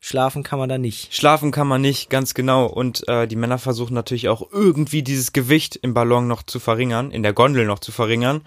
schlafen 0.00 0.42
kann 0.42 0.58
man 0.58 0.70
da 0.70 0.78
nicht. 0.78 1.14
Schlafen 1.14 1.52
kann 1.52 1.68
man 1.68 1.82
nicht, 1.82 2.10
ganz 2.10 2.32
genau. 2.34 2.66
Und 2.66 3.06
äh, 3.08 3.28
die 3.28 3.36
Männer 3.36 3.58
versuchen 3.58 3.94
natürlich 3.94 4.28
auch 4.28 4.50
irgendwie 4.50 5.04
dieses 5.04 5.32
Gewicht 5.34 5.76
im 5.76 5.92
Ballon 5.94 6.26
noch 6.26 6.42
zu 6.42 6.58
verringern, 6.58 7.12
in 7.12 7.22
der 7.22 7.34
Gondel 7.34 7.66
noch 7.66 7.78
zu 7.78 7.92
verringern 7.92 8.40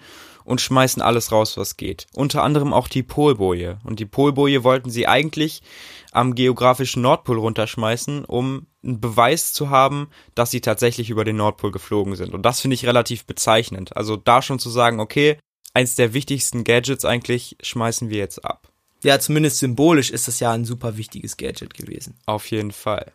und 0.44 0.60
schmeißen 0.60 1.02
alles 1.02 1.32
raus, 1.32 1.56
was 1.56 1.76
geht. 1.76 2.06
Unter 2.14 2.42
anderem 2.42 2.72
auch 2.72 2.88
die 2.88 3.02
Polboje. 3.02 3.78
Und 3.84 4.00
die 4.00 4.06
Polboje 4.06 4.64
wollten 4.64 4.90
sie 4.90 5.06
eigentlich 5.06 5.62
am 6.12 6.34
geografischen 6.34 7.02
Nordpol 7.02 7.38
runterschmeißen, 7.38 8.24
um 8.24 8.66
einen 8.84 9.00
Beweis 9.00 9.52
zu 9.52 9.70
haben, 9.70 10.08
dass 10.34 10.50
sie 10.50 10.60
tatsächlich 10.60 11.10
über 11.10 11.24
den 11.24 11.36
Nordpol 11.36 11.70
geflogen 11.70 12.16
sind. 12.16 12.34
Und 12.34 12.42
das 12.42 12.60
finde 12.60 12.74
ich 12.74 12.86
relativ 12.86 13.24
bezeichnend. 13.24 13.96
Also 13.96 14.16
da 14.16 14.42
schon 14.42 14.58
zu 14.58 14.70
sagen, 14.70 15.00
okay, 15.00 15.38
eins 15.74 15.94
der 15.94 16.14
wichtigsten 16.14 16.64
Gadgets 16.64 17.04
eigentlich 17.04 17.56
schmeißen 17.62 18.10
wir 18.10 18.18
jetzt 18.18 18.44
ab. 18.44 18.68
Ja, 19.02 19.18
zumindest 19.18 19.58
symbolisch 19.58 20.10
ist 20.10 20.28
das 20.28 20.38
ja 20.38 20.52
ein 20.52 20.64
super 20.64 20.96
wichtiges 20.96 21.36
Gadget 21.36 21.74
gewesen. 21.74 22.14
Auf 22.26 22.46
jeden 22.50 22.70
Fall. 22.70 23.12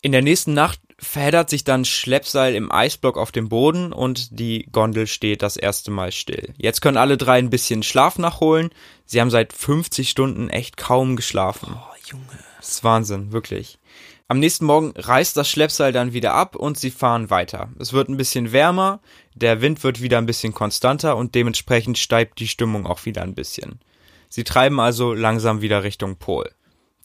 In 0.00 0.12
der 0.12 0.22
nächsten 0.22 0.54
Nacht 0.54 0.80
verheddert 0.98 1.50
sich 1.50 1.64
dann 1.64 1.84
Schleppseil 1.84 2.54
im 2.54 2.70
Eisblock 2.70 3.16
auf 3.16 3.32
dem 3.32 3.48
Boden 3.48 3.92
und 3.92 4.38
die 4.38 4.68
Gondel 4.70 5.06
steht 5.06 5.42
das 5.42 5.56
erste 5.56 5.90
Mal 5.90 6.12
still. 6.12 6.54
Jetzt 6.56 6.80
können 6.80 6.96
alle 6.96 7.16
drei 7.16 7.38
ein 7.38 7.50
bisschen 7.50 7.82
Schlaf 7.82 8.18
nachholen. 8.18 8.70
Sie 9.06 9.20
haben 9.20 9.30
seit 9.30 9.52
50 9.52 10.08
Stunden 10.08 10.50
echt 10.50 10.76
kaum 10.76 11.16
geschlafen. 11.16 11.76
Oh, 11.76 11.94
Junge. 12.04 12.24
Das 12.58 12.70
ist 12.70 12.84
Wahnsinn, 12.84 13.32
wirklich. 13.32 13.78
Am 14.26 14.40
nächsten 14.40 14.66
Morgen 14.66 14.92
reißt 14.94 15.36
das 15.36 15.48
Schleppseil 15.48 15.92
dann 15.92 16.12
wieder 16.12 16.34
ab 16.34 16.54
und 16.54 16.78
sie 16.78 16.90
fahren 16.90 17.30
weiter. 17.30 17.70
Es 17.78 17.92
wird 17.92 18.08
ein 18.08 18.16
bisschen 18.16 18.52
wärmer, 18.52 19.00
der 19.34 19.62
Wind 19.62 19.82
wird 19.82 20.02
wieder 20.02 20.18
ein 20.18 20.26
bisschen 20.26 20.52
konstanter 20.52 21.16
und 21.16 21.34
dementsprechend 21.34 21.96
steigt 21.96 22.38
die 22.38 22.48
Stimmung 22.48 22.86
auch 22.86 23.04
wieder 23.06 23.22
ein 23.22 23.34
bisschen. 23.34 23.80
Sie 24.28 24.44
treiben 24.44 24.80
also 24.80 25.14
langsam 25.14 25.62
wieder 25.62 25.82
Richtung 25.82 26.16
Pol. 26.16 26.50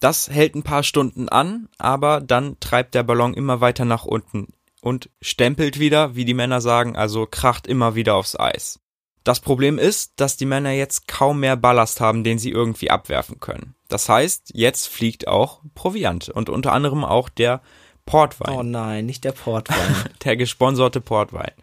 Das 0.03 0.29
hält 0.29 0.53
ein 0.53 0.63
paar 0.63 0.83
Stunden 0.83 1.29
an, 1.29 1.69
aber 1.77 2.19
dann 2.19 2.59
treibt 2.59 2.93
der 2.93 3.03
Ballon 3.03 3.33
immer 3.33 3.61
weiter 3.61 3.85
nach 3.85 4.03
unten 4.03 4.47
und 4.81 5.09
stempelt 5.21 5.79
wieder, 5.79 6.13
wie 6.13 6.25
die 6.25 6.33
Männer 6.33 6.59
sagen, 6.59 6.97
also 6.97 7.25
kracht 7.25 7.67
immer 7.67 7.95
wieder 7.95 8.15
aufs 8.15 8.37
Eis. 8.37 8.81
Das 9.23 9.39
Problem 9.39 9.79
ist, 9.79 10.11
dass 10.17 10.35
die 10.35 10.45
Männer 10.45 10.71
jetzt 10.71 11.07
kaum 11.07 11.39
mehr 11.39 11.55
Ballast 11.55 12.01
haben, 12.01 12.25
den 12.25 12.37
sie 12.37 12.51
irgendwie 12.51 12.89
abwerfen 12.89 13.39
können. 13.39 13.75
Das 13.87 14.09
heißt, 14.09 14.51
jetzt 14.53 14.89
fliegt 14.89 15.29
auch 15.29 15.61
Proviant 15.73 16.27
und 16.27 16.49
unter 16.49 16.73
anderem 16.73 17.05
auch 17.05 17.29
der 17.29 17.61
Portwein. 18.05 18.57
Oh 18.57 18.61
nein, 18.61 19.05
nicht 19.05 19.23
der 19.23 19.31
Portwein. 19.31 19.95
der 20.25 20.35
gesponserte 20.35 20.99
Portwein. 20.99 21.53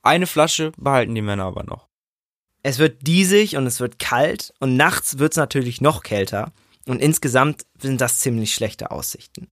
Eine 0.00 0.26
Flasche 0.26 0.72
behalten 0.78 1.14
die 1.14 1.20
Männer 1.20 1.44
aber 1.44 1.64
noch. 1.64 1.88
Es 2.62 2.78
wird 2.78 3.06
diesig 3.06 3.58
und 3.58 3.66
es 3.66 3.80
wird 3.80 3.98
kalt 3.98 4.54
und 4.60 4.78
nachts 4.78 5.18
wird 5.18 5.34
es 5.34 5.36
natürlich 5.36 5.82
noch 5.82 6.02
kälter. 6.02 6.54
Und 6.86 7.00
insgesamt 7.00 7.66
sind 7.78 8.00
das 8.00 8.20
ziemlich 8.20 8.54
schlechte 8.54 8.90
Aussichten. 8.90 9.48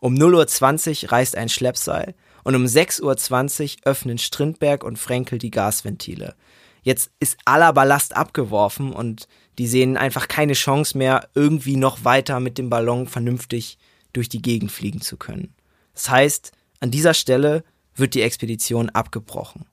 Um 0.00 0.14
0.20 0.14 1.04
Uhr 1.04 1.12
reißt 1.12 1.36
ein 1.36 1.48
Schleppseil 1.48 2.14
und 2.44 2.54
um 2.54 2.64
6.20 2.64 3.78
Uhr 3.78 3.80
öffnen 3.84 4.18
Strindberg 4.18 4.84
und 4.84 4.98
Frenkel 4.98 5.38
die 5.38 5.50
Gasventile. 5.50 6.34
Jetzt 6.82 7.12
ist 7.20 7.38
aller 7.44 7.72
Ballast 7.72 8.16
abgeworfen 8.16 8.92
und 8.92 9.28
die 9.58 9.68
sehen 9.68 9.96
einfach 9.96 10.26
keine 10.26 10.54
Chance 10.54 10.98
mehr, 10.98 11.28
irgendwie 11.34 11.76
noch 11.76 12.04
weiter 12.04 12.40
mit 12.40 12.58
dem 12.58 12.70
Ballon 12.70 13.06
vernünftig 13.06 13.78
durch 14.12 14.28
die 14.28 14.42
Gegend 14.42 14.72
fliegen 14.72 15.00
zu 15.00 15.16
können. 15.16 15.54
Das 15.94 16.10
heißt, 16.10 16.52
an 16.80 16.90
dieser 16.90 17.14
Stelle 17.14 17.62
wird 17.94 18.14
die 18.14 18.22
Expedition 18.22 18.90
abgebrochen. 18.90 19.66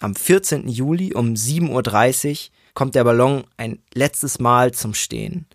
Am 0.00 0.14
14. 0.14 0.68
Juli 0.68 1.14
um 1.14 1.34
7.30 1.34 2.30
Uhr 2.30 2.54
kommt 2.74 2.94
der 2.94 3.04
Ballon 3.04 3.44
ein 3.56 3.80
letztes 3.94 4.38
Mal 4.38 4.72
zum 4.72 4.94
Stehen. 4.94 5.46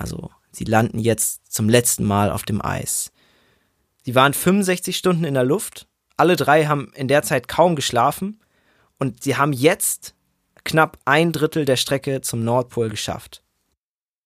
Also 0.00 0.30
sie 0.50 0.64
landen 0.64 0.98
jetzt 0.98 1.52
zum 1.52 1.68
letzten 1.68 2.04
Mal 2.04 2.30
auf 2.30 2.42
dem 2.42 2.64
Eis. 2.64 3.12
Sie 4.02 4.14
waren 4.14 4.32
65 4.32 4.96
Stunden 4.96 5.24
in 5.24 5.34
der 5.34 5.44
Luft. 5.44 5.86
Alle 6.16 6.36
drei 6.36 6.66
haben 6.66 6.92
in 6.94 7.06
der 7.06 7.22
Zeit 7.22 7.48
kaum 7.48 7.76
geschlafen. 7.76 8.40
Und 8.98 9.22
sie 9.22 9.36
haben 9.36 9.52
jetzt 9.52 10.14
knapp 10.64 10.98
ein 11.04 11.32
Drittel 11.32 11.64
der 11.64 11.76
Strecke 11.76 12.20
zum 12.22 12.44
Nordpol 12.44 12.88
geschafft. 12.88 13.42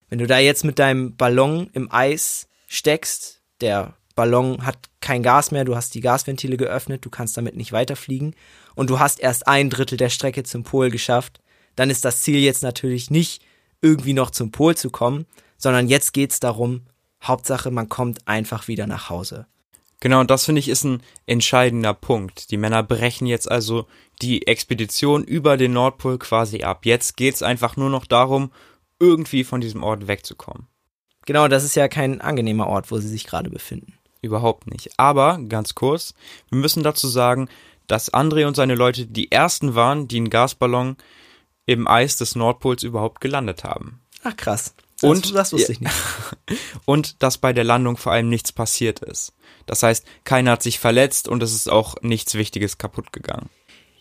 Wenn 0.08 0.18
du 0.18 0.26
da 0.26 0.38
jetzt 0.38 0.64
mit 0.64 0.78
deinem 0.78 1.16
Ballon 1.16 1.70
im 1.72 1.90
Eis 1.90 2.48
steckst, 2.66 3.42
der 3.60 3.94
Ballon 4.14 4.64
hat 4.64 4.78
kein 5.00 5.22
Gas 5.22 5.50
mehr, 5.50 5.64
du 5.64 5.74
hast 5.74 5.94
die 5.94 6.00
Gasventile 6.00 6.56
geöffnet, 6.56 7.04
du 7.04 7.10
kannst 7.10 7.36
damit 7.36 7.56
nicht 7.56 7.72
weiterfliegen 7.72 8.36
und 8.74 8.90
du 8.90 9.00
hast 9.00 9.18
erst 9.18 9.48
ein 9.48 9.70
Drittel 9.70 9.98
der 9.98 10.08
Strecke 10.10 10.44
zum 10.44 10.62
Pol 10.62 10.90
geschafft, 10.90 11.40
dann 11.74 11.90
ist 11.90 12.04
das 12.04 12.22
Ziel 12.22 12.38
jetzt 12.38 12.62
natürlich 12.62 13.10
nicht 13.10 13.42
irgendwie 13.80 14.12
noch 14.12 14.30
zum 14.30 14.50
Pol 14.52 14.76
zu 14.76 14.90
kommen, 14.90 15.26
sondern 15.64 15.88
jetzt 15.88 16.12
geht's 16.12 16.40
darum, 16.40 16.82
Hauptsache, 17.22 17.70
man 17.70 17.88
kommt 17.88 18.28
einfach 18.28 18.68
wieder 18.68 18.86
nach 18.86 19.08
Hause. 19.08 19.46
Genau, 19.98 20.20
und 20.20 20.30
das 20.30 20.44
finde 20.44 20.58
ich 20.58 20.68
ist 20.68 20.84
ein 20.84 21.02
entscheidender 21.24 21.94
Punkt. 21.94 22.50
Die 22.50 22.58
Männer 22.58 22.82
brechen 22.82 23.26
jetzt 23.26 23.50
also 23.50 23.86
die 24.20 24.46
Expedition 24.46 25.24
über 25.24 25.56
den 25.56 25.72
Nordpol 25.72 26.18
quasi 26.18 26.62
ab. 26.62 26.84
Jetzt 26.84 27.16
geht's 27.16 27.42
einfach 27.42 27.78
nur 27.78 27.88
noch 27.88 28.04
darum, 28.04 28.52
irgendwie 29.00 29.42
von 29.42 29.62
diesem 29.62 29.82
Ort 29.82 30.06
wegzukommen. 30.06 30.66
Genau, 31.24 31.48
das 31.48 31.64
ist 31.64 31.76
ja 31.76 31.88
kein 31.88 32.20
angenehmer 32.20 32.66
Ort, 32.66 32.90
wo 32.90 32.98
sie 32.98 33.08
sich 33.08 33.24
gerade 33.24 33.48
befinden. 33.48 33.94
Überhaupt 34.20 34.66
nicht. 34.66 34.90
Aber, 34.98 35.38
ganz 35.48 35.74
kurz, 35.74 36.12
wir 36.50 36.58
müssen 36.58 36.82
dazu 36.82 37.08
sagen, 37.08 37.48
dass 37.86 38.12
André 38.12 38.46
und 38.46 38.54
seine 38.54 38.74
Leute 38.74 39.06
die 39.06 39.32
ersten 39.32 39.74
waren, 39.74 40.08
die 40.08 40.18
einen 40.18 40.28
Gasballon 40.28 40.98
im 41.64 41.88
Eis 41.88 42.16
des 42.16 42.36
Nordpols 42.36 42.82
überhaupt 42.82 43.22
gelandet 43.22 43.64
haben. 43.64 44.02
Ach 44.22 44.36
krass. 44.36 44.74
Das, 45.00 45.10
und 45.10 45.34
das 45.34 45.52
wusste 45.52 45.72
ich 45.72 45.80
nicht. 45.80 45.94
und 46.84 47.22
dass 47.22 47.38
bei 47.38 47.52
der 47.52 47.64
Landung 47.64 47.96
vor 47.96 48.12
allem 48.12 48.28
nichts 48.28 48.52
passiert 48.52 49.00
ist. 49.00 49.32
Das 49.66 49.82
heißt, 49.82 50.04
keiner 50.24 50.52
hat 50.52 50.62
sich 50.62 50.78
verletzt 50.78 51.28
und 51.28 51.42
es 51.42 51.54
ist 51.54 51.70
auch 51.70 51.96
nichts 52.02 52.34
Wichtiges 52.34 52.78
kaputt 52.78 53.12
gegangen. 53.12 53.48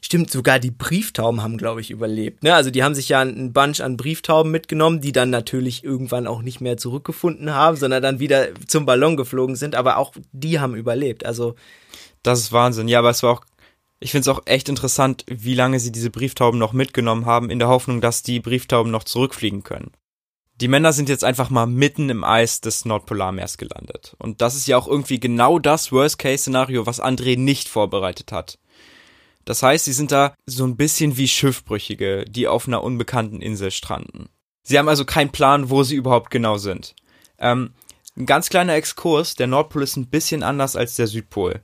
Stimmt, 0.02 0.30
sogar 0.30 0.60
die 0.60 0.72
Brieftauben 0.72 1.42
haben, 1.42 1.58
glaube 1.58 1.80
ich, 1.80 1.90
überlebt. 1.90 2.44
Ne? 2.44 2.54
Also 2.54 2.70
die 2.70 2.84
haben 2.84 2.94
sich 2.94 3.08
ja 3.08 3.22
einen 3.22 3.54
Bunch 3.54 3.80
an 3.80 3.96
Brieftauben 3.96 4.52
mitgenommen, 4.52 5.00
die 5.00 5.14
dann 5.14 5.30
natürlich 5.30 5.84
irgendwann 5.86 6.28
auch 6.28 6.42
nicht 6.42 6.60
mehr 6.60 6.76
zurückgefunden 6.76 7.54
haben, 7.54 7.78
sondern 7.78 8.04
dann 8.04 8.20
wieder 8.20 8.50
zum 8.68 8.86
Ballon 8.86 9.16
geflogen 9.16 9.56
sind. 9.56 9.76
Aber 9.76 9.98
auch 9.98 10.12
die 10.34 10.60
haben 10.60 10.76
überlebt. 10.76 11.26
Also 11.26 11.56
das 12.22 12.40
ist 12.40 12.52
Wahnsinn. 12.52 12.90
Ja, 12.90 13.00
aber 13.00 13.12
es 13.12 13.24
war 13.24 13.32
auch 13.32 13.46
ich 14.04 14.12
finde 14.12 14.30
es 14.30 14.36
auch 14.36 14.42
echt 14.46 14.68
interessant, 14.68 15.24
wie 15.28 15.56
lange 15.56 15.80
sie 15.80 15.94
diese 15.94 16.10
Brieftauben 16.10 16.60
noch 16.60 16.74
mitgenommen 16.74 17.26
haben, 17.26 17.50
in 17.50 17.60
der 17.60 17.70
Hoffnung, 17.70 18.02
dass 18.02 18.22
die 18.22 18.42
Brieftauben 18.42 18.92
noch 18.92 19.06
zurückfliegen 19.06 19.64
können. 19.64 19.92
Die 20.62 20.68
Männer 20.68 20.94
sind 20.94 21.10
jetzt 21.10 21.24
einfach 21.24 21.50
mal 21.50 21.66
mitten 21.66 22.10
im 22.10 22.24
Eis 22.24 22.62
des 22.62 22.86
Nordpolarmeers 22.86 23.58
gelandet. 23.58 24.16
Und 24.20 24.42
das 24.42 24.56
ist 24.56 24.68
ja 24.68 24.78
auch 24.78 24.88
irgendwie 24.88 25.20
genau 25.20 25.58
das 25.60 25.92
Worst-Case-Szenario, 25.92 26.86
was 26.86 27.02
André 27.02 27.38
nicht 27.38 27.70
vorbereitet 27.70 28.32
hat. 28.32 28.60
Das 29.46 29.64
heißt, 29.64 29.86
sie 29.86 29.94
sind 29.94 30.12
da 30.12 30.36
so 30.46 30.64
ein 30.66 30.78
bisschen 30.78 31.18
wie 31.18 31.28
Schiffbrüchige, 31.28 32.26
die 32.26 32.48
auf 32.48 32.68
einer 32.68 32.84
unbekannten 32.84 33.42
Insel 33.42 33.72
stranden. 33.72 34.30
Sie 34.64 34.80
haben 34.80 34.88
also 34.88 35.06
keinen 35.06 35.32
Plan, 35.32 35.70
wo 35.70 35.84
sie 35.84 35.96
überhaupt 35.96 36.30
genau 36.30 36.58
sind. 36.58 36.96
Ähm, 37.40 37.74
ein 38.16 38.26
ganz 38.26 38.50
kleiner 38.50 38.76
Exkurs, 38.76 39.36
der 39.36 39.48
Nordpol 39.48 39.84
ist 39.84 39.98
ein 39.98 40.08
bisschen 40.08 40.44
anders 40.44 40.76
als 40.76 40.96
der 40.96 41.08
Südpol. 41.08 41.62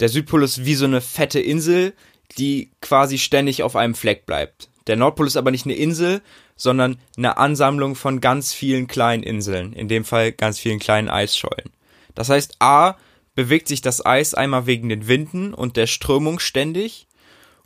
Der 0.00 0.08
Südpol 0.08 0.42
ist 0.42 0.64
wie 0.64 0.74
so 0.74 0.86
eine 0.86 1.00
fette 1.00 1.38
Insel, 1.38 1.94
die 2.38 2.72
quasi 2.80 3.18
ständig 3.18 3.62
auf 3.62 3.76
einem 3.76 3.94
Fleck 3.94 4.26
bleibt. 4.26 4.68
Der 4.86 4.96
Nordpol 4.96 5.26
ist 5.26 5.36
aber 5.36 5.50
nicht 5.50 5.66
eine 5.66 5.74
Insel, 5.74 6.22
sondern 6.56 6.98
eine 7.16 7.36
Ansammlung 7.36 7.94
von 7.94 8.20
ganz 8.20 8.52
vielen 8.52 8.86
kleinen 8.86 9.22
Inseln, 9.22 9.72
in 9.72 9.88
dem 9.88 10.04
Fall 10.04 10.32
ganz 10.32 10.58
vielen 10.58 10.78
kleinen 10.78 11.08
Eisschollen. 11.08 11.70
Das 12.14 12.30
heißt, 12.30 12.56
A 12.60 12.96
bewegt 13.34 13.68
sich 13.68 13.82
das 13.82 14.04
Eis 14.04 14.34
einmal 14.34 14.66
wegen 14.66 14.88
den 14.88 15.06
Winden 15.06 15.54
und 15.54 15.76
der 15.76 15.86
Strömung 15.86 16.38
ständig 16.38 17.06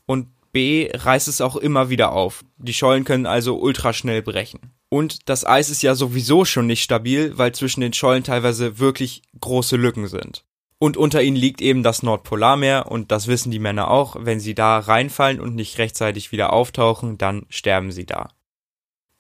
und 0.05 0.29
B 0.53 0.91
reißt 0.93 1.29
es 1.29 1.41
auch 1.41 1.57
immer 1.57 1.89
wieder 1.91 2.13
auf. 2.13 2.45
Die 2.59 2.75
Schollen 2.75 3.05
können 3.05 3.27
also 3.27 3.59
ultraschnell 3.59 4.21
brechen. 4.21 4.73
Und 4.89 5.29
das 5.29 5.47
Eis 5.47 5.71
ist 5.71 5.83
ja 5.83 5.95
sowieso 5.95 6.45
schon 6.45 6.67
nicht 6.67 6.83
stabil, 6.83 7.39
weil 7.39 7.53
zwischen 7.53 7.81
den 7.81 7.93
Schollen 7.93 8.25
teilweise 8.25 8.81
wirklich 8.81 9.23
große 9.41 9.77
Lücken 9.77 10.09
sind. 10.09 10.45
Und 10.81 10.97
unter 10.97 11.23
ihnen 11.23 11.37
liegt 11.37 11.61
eben 11.61 11.85
das 11.85 12.03
Nordpolarmeer 12.03 12.87
und 12.91 13.13
das 13.13 13.29
wissen 13.29 13.53
die 13.53 13.59
Männer 13.61 13.89
auch. 13.91 14.17
Wenn 14.19 14.41
sie 14.41 14.55
da 14.55 14.79
reinfallen 14.79 15.39
und 15.39 15.55
nicht 15.55 15.79
rechtzeitig 15.79 16.33
wieder 16.33 16.53
auftauchen, 16.53 17.19
dann 17.19 17.47
sterben 17.49 17.93
sie 17.93 18.07
da. 18.07 18.31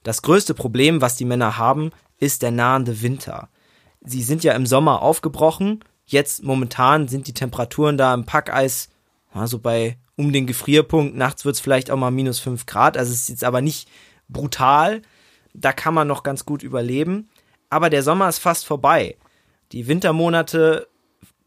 Das 0.02 0.22
größte 0.22 0.54
Problem, 0.54 1.00
was 1.00 1.16
die 1.16 1.24
Männer 1.24 1.58
haben, 1.58 1.90
ist 2.18 2.42
der 2.42 2.50
nahende 2.50 3.02
Winter. 3.02 3.48
Sie 4.02 4.22
sind 4.22 4.44
ja 4.44 4.54
im 4.54 4.66
Sommer 4.66 5.02
aufgebrochen. 5.02 5.84
Jetzt 6.06 6.42
momentan 6.42 7.08
sind 7.08 7.26
die 7.26 7.34
Temperaturen 7.34 7.98
da 7.98 8.14
im 8.14 8.24
Packeis 8.24 8.88
also 9.32 9.58
bei 9.58 9.98
um 10.16 10.32
den 10.32 10.46
Gefrierpunkt. 10.46 11.16
Nachts 11.16 11.44
wird 11.44 11.54
es 11.54 11.60
vielleicht 11.60 11.90
auch 11.90 11.96
mal 11.96 12.10
minus 12.10 12.38
fünf 12.38 12.66
Grad. 12.66 12.96
Also 12.96 13.12
es 13.12 13.22
ist 13.22 13.28
jetzt 13.28 13.44
aber 13.44 13.60
nicht 13.60 13.88
brutal. 14.28 15.02
Da 15.54 15.72
kann 15.72 15.94
man 15.94 16.08
noch 16.08 16.22
ganz 16.22 16.44
gut 16.44 16.62
überleben. 16.62 17.28
Aber 17.68 17.90
der 17.90 18.02
Sommer 18.02 18.28
ist 18.28 18.38
fast 18.38 18.66
vorbei. 18.66 19.16
Die 19.72 19.86
Wintermonate 19.86 20.88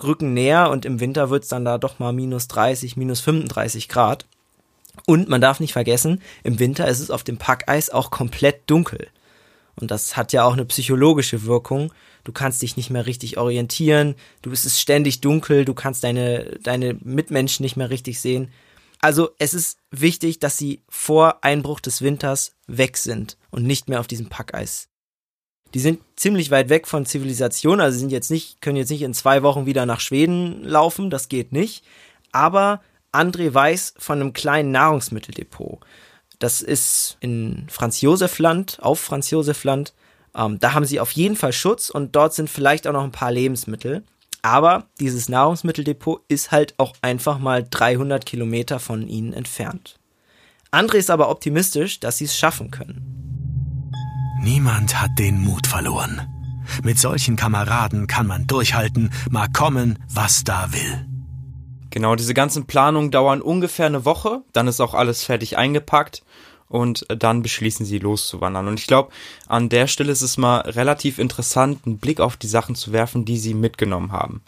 rücken 0.02 0.34
näher 0.34 0.70
und 0.70 0.86
im 0.86 1.00
Winter 1.00 1.30
wird 1.30 1.44
es 1.44 1.50
dann 1.50 1.66
da 1.66 1.78
doch 1.78 2.00
mal 2.00 2.14
minus 2.14 2.48
30, 2.48 2.98
minus 2.98 3.20
35 3.20 3.90
Grad. 3.90 4.26
Und 5.06 5.28
man 5.28 5.42
darf 5.42 5.60
nicht 5.60 5.74
vergessen, 5.74 6.22
im 6.44 6.60
Winter 6.60 6.88
ist 6.88 7.00
es 7.00 7.12
auf 7.12 7.24
dem 7.24 7.38
Packeis 7.38 7.90
auch 7.90 8.12
komplett 8.12 8.70
dunkel. 8.70 9.08
Und 9.76 9.90
das 9.90 10.16
hat 10.16 10.34
ja 10.34 10.44
auch 10.44 10.54
eine 10.54 10.66
psychologische 10.66 11.46
Wirkung. 11.46 11.92
Du 12.24 12.32
kannst 12.32 12.62
dich 12.62 12.78
nicht 12.78 12.90
mehr 12.90 13.06
richtig 13.06 13.38
orientieren, 13.38 14.16
du 14.44 14.52
es 14.52 14.80
ständig 14.80 15.20
dunkel, 15.20 15.66
du 15.66 15.74
kannst 15.74 16.04
deine, 16.04 16.60
deine 16.62 16.96
Mitmenschen 17.02 17.64
nicht 17.64 17.76
mehr 17.76 17.90
richtig 17.90 18.22
sehen. 18.22 18.52
Also 19.02 19.32
es 19.40 19.54
ist 19.54 19.80
wichtig, 19.92 20.40
dass 20.40 20.58
sie 20.58 20.84
vor 20.88 21.44
Einbruch 21.44 21.82
des 21.82 22.02
Winters 22.02 22.56
weg 22.68 22.96
sind 22.96 23.38
und 23.50 23.66
nicht 23.66 23.90
mehr 23.90 24.00
auf 24.00 24.08
diesem 24.08 24.30
Packeis 24.30 24.88
die 25.74 25.80
sind 25.80 26.02
ziemlich 26.16 26.52
weit 26.52 26.70
weg 26.70 26.88
von 26.88 27.06
Zivilisation, 27.06 27.82
also 27.82 27.98
sind 27.98 28.12
jetzt 28.12 28.30
nicht, 28.30 28.62
können 28.62 28.78
jetzt 28.78 28.92
nicht 28.92 29.02
in 29.02 29.14
zwei 29.14 29.42
Wochen 29.42 29.66
wieder 29.66 29.86
nach 29.86 30.00
Schweden 30.00 30.64
laufen, 30.64 31.10
das 31.10 31.30
geht 31.30 31.52
nicht. 31.52 31.84
Aber 32.32 32.82
André 33.14 33.54
weiß 33.54 33.94
von 33.98 34.20
einem 34.20 34.34
kleinen 34.34 34.72
Nahrungsmitteldepot. 34.72 35.80
Das 36.40 36.62
ist 36.62 37.18
in 37.22 37.68
Franz 37.70 38.02
Josef 38.02 38.40
Land, 38.40 38.80
auf 38.82 39.00
Franz 39.00 39.30
Josef 39.30 39.64
Land. 39.64 39.94
Ähm, 40.36 40.60
da 40.60 40.74
haben 40.74 40.86
sie 40.86 41.00
auf 41.00 41.12
jeden 41.12 41.36
Fall 41.36 41.54
Schutz 41.54 41.90
und 41.90 42.16
dort 42.16 42.34
sind 42.34 42.50
vielleicht 42.50 42.88
auch 42.88 42.94
noch 42.94 43.04
ein 43.04 43.12
paar 43.12 43.32
Lebensmittel. 43.32 44.04
Aber 44.42 44.88
dieses 45.00 45.30
Nahrungsmitteldepot 45.30 46.24
ist 46.28 46.52
halt 46.52 46.74
auch 46.78 46.96
einfach 47.02 47.40
mal 47.40 47.66
300 47.70 48.26
Kilometer 48.26 48.80
von 48.80 49.08
ihnen 49.08 49.32
entfernt. 49.32 50.00
André 50.72 50.96
ist 50.96 51.12
aber 51.12 51.30
optimistisch, 51.30 52.00
dass 52.00 52.18
sie 52.18 52.26
es 52.26 52.38
schaffen 52.38 52.72
können. 52.72 53.92
Niemand 54.42 55.00
hat 55.02 55.12
den 55.18 55.40
Mut 55.40 55.68
verloren. 55.68 56.22
Mit 56.84 57.00
solchen 57.00 57.36
Kameraden 57.36 58.08
kann 58.08 58.28
man 58.28 58.48
durchhalten, 58.48 59.12
mal 59.30 59.48
kommen, 59.48 60.00
was 60.10 60.44
da 60.44 60.74
will. 60.74 61.13
Genau, 61.94 62.16
diese 62.16 62.34
ganzen 62.34 62.66
Planungen 62.66 63.12
dauern 63.12 63.40
ungefähr 63.40 63.86
eine 63.86 64.04
Woche, 64.04 64.42
dann 64.52 64.68
ist 64.68 64.82
auch 64.82 64.96
alles 64.96 65.24
fertig 65.24 65.60
eingepackt 65.60 66.24
und 66.68 67.06
dann 67.08 67.44
beschließen 67.44 67.86
sie 67.86 68.00
loszuwandern. 68.00 68.68
Und 68.68 68.80
ich 68.80 68.88
glaube, 68.88 69.12
an 69.48 69.70
der 69.70 69.86
Stelle 69.86 70.12
ist 70.12 70.24
es 70.24 70.40
mal 70.40 70.62
relativ 70.62 71.20
interessant, 71.20 71.86
einen 71.86 72.00
Blick 72.00 72.20
auf 72.20 72.36
die 72.36 72.48
Sachen 72.48 72.74
zu 72.74 72.94
werfen, 72.94 73.26
die 73.26 73.38
sie 73.38 73.54
mitgenommen 73.54 74.12
haben. 74.12 74.42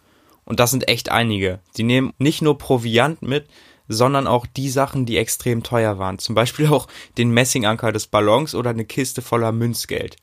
Und 0.43 0.60
das 0.60 0.72
sind 0.72 0.88
echt 0.88 1.10
einige. 1.10 1.60
Die 1.78 1.84
nehmen 1.84 2.14
nicht 2.18 2.41
nur 2.41 2.58
Proviant 2.58 3.22
mit, 3.22 3.46
sondern 3.88 4.26
auch 4.26 4.48
die 4.48 4.72
Sachen, 4.72 5.06
die 5.06 5.18
extrem 5.18 5.62
teuer 5.62 6.00
waren. 6.00 6.18
Zum 6.18 6.34
Beispiel 6.34 6.66
auch 6.74 6.88
den 7.20 7.30
Messinganker 7.30 7.91
des 7.91 8.08
Ballons 8.08 8.56
oder 8.56 8.72
eine 8.72 8.86
Kiste 8.86 9.22
voller 9.22 9.52
Münzgeld. 9.52 10.16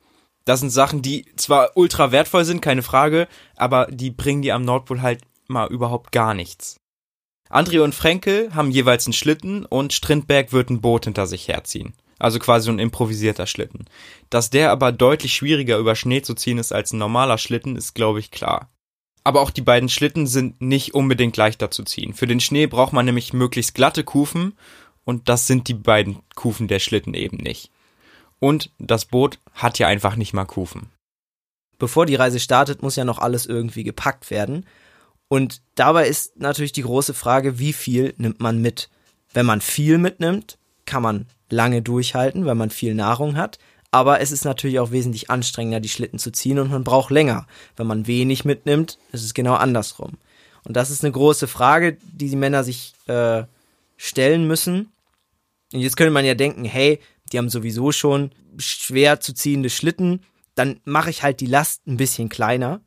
Das 0.44 0.58
sind 0.58 0.70
Sachen, 0.70 1.02
die 1.02 1.24
zwar 1.36 1.76
ultra 1.76 2.10
wertvoll 2.10 2.44
sind, 2.44 2.62
keine 2.62 2.82
Frage, 2.82 3.28
aber 3.54 3.86
die 3.92 4.10
bringen 4.10 4.42
dir 4.42 4.56
am 4.56 4.64
Nordpol 4.64 5.02
halt 5.02 5.20
mal 5.46 5.68
überhaupt 5.68 6.10
gar 6.10 6.34
nichts. 6.34 6.81
André 7.52 7.82
und 7.82 7.94
Frenkel 7.94 8.54
haben 8.54 8.70
jeweils 8.70 9.06
einen 9.06 9.12
Schlitten 9.12 9.66
und 9.66 9.92
Strindberg 9.92 10.52
wird 10.52 10.70
ein 10.70 10.80
Boot 10.80 11.04
hinter 11.04 11.26
sich 11.26 11.48
herziehen. 11.48 11.92
Also 12.18 12.38
quasi 12.38 12.66
so 12.66 12.72
ein 12.72 12.78
improvisierter 12.78 13.46
Schlitten. 13.46 13.84
Dass 14.30 14.48
der 14.48 14.70
aber 14.70 14.90
deutlich 14.90 15.34
schwieriger 15.34 15.76
über 15.76 15.94
Schnee 15.94 16.22
zu 16.22 16.34
ziehen 16.34 16.56
ist 16.56 16.72
als 16.72 16.92
ein 16.92 16.98
normaler 16.98 17.36
Schlitten, 17.36 17.76
ist 17.76 17.94
glaube 17.94 18.20
ich 18.20 18.30
klar. 18.30 18.70
Aber 19.22 19.42
auch 19.42 19.50
die 19.50 19.60
beiden 19.60 19.90
Schlitten 19.90 20.26
sind 20.26 20.62
nicht 20.62 20.94
unbedingt 20.94 21.36
leichter 21.36 21.70
zu 21.70 21.84
ziehen. 21.84 22.14
Für 22.14 22.26
den 22.26 22.40
Schnee 22.40 22.66
braucht 22.66 22.94
man 22.94 23.04
nämlich 23.04 23.34
möglichst 23.34 23.74
glatte 23.74 24.02
Kufen 24.02 24.54
und 25.04 25.28
das 25.28 25.46
sind 25.46 25.68
die 25.68 25.74
beiden 25.74 26.20
Kufen 26.34 26.68
der 26.68 26.78
Schlitten 26.78 27.12
eben 27.12 27.36
nicht. 27.36 27.70
Und 28.38 28.70
das 28.78 29.04
Boot 29.04 29.38
hat 29.52 29.78
ja 29.78 29.88
einfach 29.88 30.16
nicht 30.16 30.32
mal 30.32 30.46
Kufen. 30.46 30.88
Bevor 31.78 32.06
die 32.06 32.14
Reise 32.14 32.40
startet, 32.40 32.82
muss 32.82 32.96
ja 32.96 33.04
noch 33.04 33.18
alles 33.18 33.44
irgendwie 33.44 33.84
gepackt 33.84 34.30
werden. 34.30 34.64
Und 35.32 35.62
dabei 35.76 36.08
ist 36.08 36.38
natürlich 36.38 36.72
die 36.72 36.82
große 36.82 37.14
Frage, 37.14 37.58
wie 37.58 37.72
viel 37.72 38.12
nimmt 38.18 38.40
man 38.40 38.60
mit? 38.60 38.90
Wenn 39.32 39.46
man 39.46 39.62
viel 39.62 39.96
mitnimmt, 39.96 40.58
kann 40.84 41.02
man 41.02 41.24
lange 41.48 41.80
durchhalten, 41.80 42.44
weil 42.44 42.54
man 42.54 42.68
viel 42.68 42.94
Nahrung 42.94 43.34
hat. 43.34 43.58
Aber 43.90 44.20
es 44.20 44.30
ist 44.30 44.44
natürlich 44.44 44.78
auch 44.78 44.90
wesentlich 44.90 45.30
anstrengender, 45.30 45.80
die 45.80 45.88
Schlitten 45.88 46.18
zu 46.18 46.32
ziehen 46.32 46.58
und 46.58 46.70
man 46.70 46.84
braucht 46.84 47.10
länger. 47.10 47.46
Wenn 47.76 47.86
man 47.86 48.06
wenig 48.06 48.44
mitnimmt, 48.44 48.98
ist 49.12 49.24
es 49.24 49.32
genau 49.32 49.54
andersrum. 49.54 50.18
Und 50.64 50.76
das 50.76 50.90
ist 50.90 51.02
eine 51.02 51.12
große 51.12 51.48
Frage, 51.48 51.96
die 52.12 52.28
die 52.28 52.36
Männer 52.36 52.62
sich 52.62 52.92
äh, 53.06 53.44
stellen 53.96 54.46
müssen. 54.46 54.92
Und 55.72 55.80
jetzt 55.80 55.96
könnte 55.96 56.12
man 56.12 56.26
ja 56.26 56.34
denken, 56.34 56.66
hey, 56.66 57.00
die 57.32 57.38
haben 57.38 57.48
sowieso 57.48 57.90
schon 57.90 58.32
schwer 58.58 59.20
zu 59.20 59.32
ziehende 59.32 59.70
Schlitten, 59.70 60.20
dann 60.56 60.80
mache 60.84 61.08
ich 61.08 61.22
halt 61.22 61.40
die 61.40 61.46
Last 61.46 61.86
ein 61.86 61.96
bisschen 61.96 62.28
kleiner. 62.28 62.82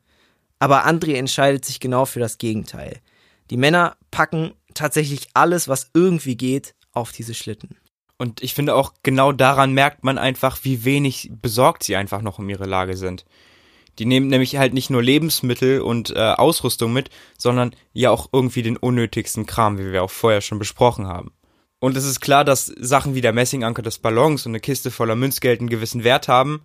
Aber 0.58 0.86
André 0.86 1.14
entscheidet 1.14 1.64
sich 1.64 1.80
genau 1.80 2.04
für 2.06 2.20
das 2.20 2.38
Gegenteil. 2.38 3.00
Die 3.50 3.56
Männer 3.56 3.96
packen 4.10 4.52
tatsächlich 4.74 5.28
alles, 5.34 5.68
was 5.68 5.90
irgendwie 5.94 6.36
geht, 6.36 6.74
auf 6.92 7.12
diese 7.12 7.34
Schlitten. 7.34 7.76
Und 8.18 8.42
ich 8.42 8.54
finde 8.54 8.74
auch 8.74 8.94
genau 9.02 9.32
daran 9.32 9.72
merkt 9.72 10.02
man 10.02 10.16
einfach, 10.16 10.58
wie 10.62 10.84
wenig 10.84 11.30
besorgt 11.42 11.82
sie 11.82 11.96
einfach 11.96 12.22
noch 12.22 12.38
um 12.38 12.48
ihre 12.48 12.64
Lage 12.64 12.96
sind. 12.96 13.26
Die 13.98 14.06
nehmen 14.06 14.28
nämlich 14.28 14.56
halt 14.56 14.74
nicht 14.74 14.90
nur 14.90 15.02
Lebensmittel 15.02 15.80
und 15.80 16.10
äh, 16.10 16.18
Ausrüstung 16.18 16.92
mit, 16.92 17.10
sondern 17.38 17.74
ja 17.92 18.10
auch 18.10 18.28
irgendwie 18.32 18.62
den 18.62 18.76
unnötigsten 18.76 19.46
Kram, 19.46 19.78
wie 19.78 19.92
wir 19.92 20.02
auch 20.02 20.10
vorher 20.10 20.40
schon 20.40 20.58
besprochen 20.58 21.06
haben. 21.06 21.32
Und 21.78 21.96
es 21.96 22.04
ist 22.04 22.20
klar, 22.20 22.44
dass 22.44 22.66
Sachen 22.66 23.14
wie 23.14 23.20
der 23.20 23.32
Messinganker 23.32 23.82
des 23.82 23.98
Ballons 23.98 24.46
und 24.46 24.52
eine 24.52 24.60
Kiste 24.60 24.90
voller 24.90 25.14
Münzgeld 25.14 25.60
einen 25.60 25.68
gewissen 25.68 26.04
Wert 26.04 26.28
haben, 26.28 26.62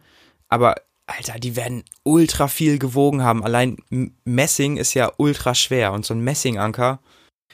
aber 0.47 0.75
Alter, 1.17 1.39
die 1.39 1.55
werden 1.55 1.83
ultra 2.03 2.47
viel 2.47 2.79
gewogen 2.79 3.23
haben. 3.23 3.43
Allein 3.43 3.77
Messing 4.23 4.77
ist 4.77 4.93
ja 4.93 5.11
ultra 5.17 5.55
schwer 5.55 5.93
und 5.93 6.05
so 6.05 6.13
ein 6.13 6.21
Messinganker, 6.21 6.99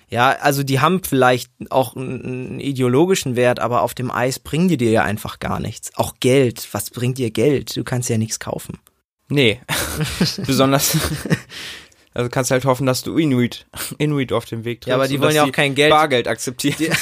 ja, 0.09 0.29
also 0.29 0.63
die 0.63 0.79
haben 0.79 1.03
vielleicht 1.03 1.51
auch 1.69 1.95
einen 1.95 2.61
ideologischen 2.61 3.35
Wert, 3.35 3.59
aber 3.59 3.81
auf 3.81 3.93
dem 3.93 4.09
Eis 4.09 4.39
bringen 4.39 4.69
die 4.69 4.77
dir 4.77 4.91
ja 4.91 5.03
einfach 5.03 5.39
gar 5.39 5.59
nichts. 5.59 5.91
Auch 5.95 6.15
Geld. 6.19 6.67
Was 6.71 6.89
bringt 6.89 7.17
dir 7.17 7.29
Geld? 7.29 7.75
Du 7.75 7.83
kannst 7.83 8.09
ja 8.09 8.17
nichts 8.17 8.39
kaufen. 8.39 8.79
Nee. 9.27 9.59
Besonders. 10.45 10.97
Also 12.13 12.29
kannst 12.29 12.51
halt 12.51 12.63
hoffen, 12.63 12.85
dass 12.85 13.03
du 13.03 13.17
Inuit, 13.17 13.67
Inuit 13.97 14.31
auf 14.31 14.45
dem 14.45 14.63
Weg 14.63 14.81
triffst. 14.81 14.89
Ja, 14.89 14.95
aber 14.95 15.09
die 15.09 15.19
wollen 15.19 15.35
ja 15.35 15.43
auch 15.43 15.51
kein 15.51 15.75
Geld. 15.75 15.91
Bargeld 15.91 16.29
akzeptieren. 16.29 16.77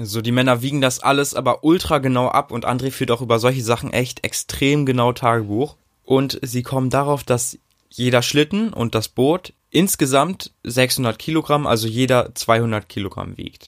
so, 0.00 0.20
die 0.20 0.32
Männer 0.32 0.62
wiegen 0.62 0.80
das 0.80 1.00
alles 1.00 1.34
aber 1.34 1.64
ultra 1.64 1.98
genau 1.98 2.28
ab 2.28 2.50
und 2.50 2.66
André 2.66 2.90
führt 2.90 3.10
auch 3.10 3.20
über 3.20 3.38
solche 3.38 3.62
Sachen 3.62 3.92
echt 3.92 4.24
extrem 4.24 4.86
genau 4.86 5.12
Tagebuch. 5.12 5.76
Und 6.02 6.38
sie 6.42 6.62
kommen 6.62 6.90
darauf, 6.90 7.24
dass 7.24 7.58
jeder 7.88 8.22
Schlitten 8.22 8.72
und 8.72 8.94
das 8.94 9.08
Boot 9.08 9.54
insgesamt 9.70 10.52
600 10.64 11.18
Kilogramm, 11.18 11.66
also 11.66 11.86
jeder 11.86 12.34
200 12.34 12.88
Kilogramm 12.88 13.36
wiegt. 13.36 13.66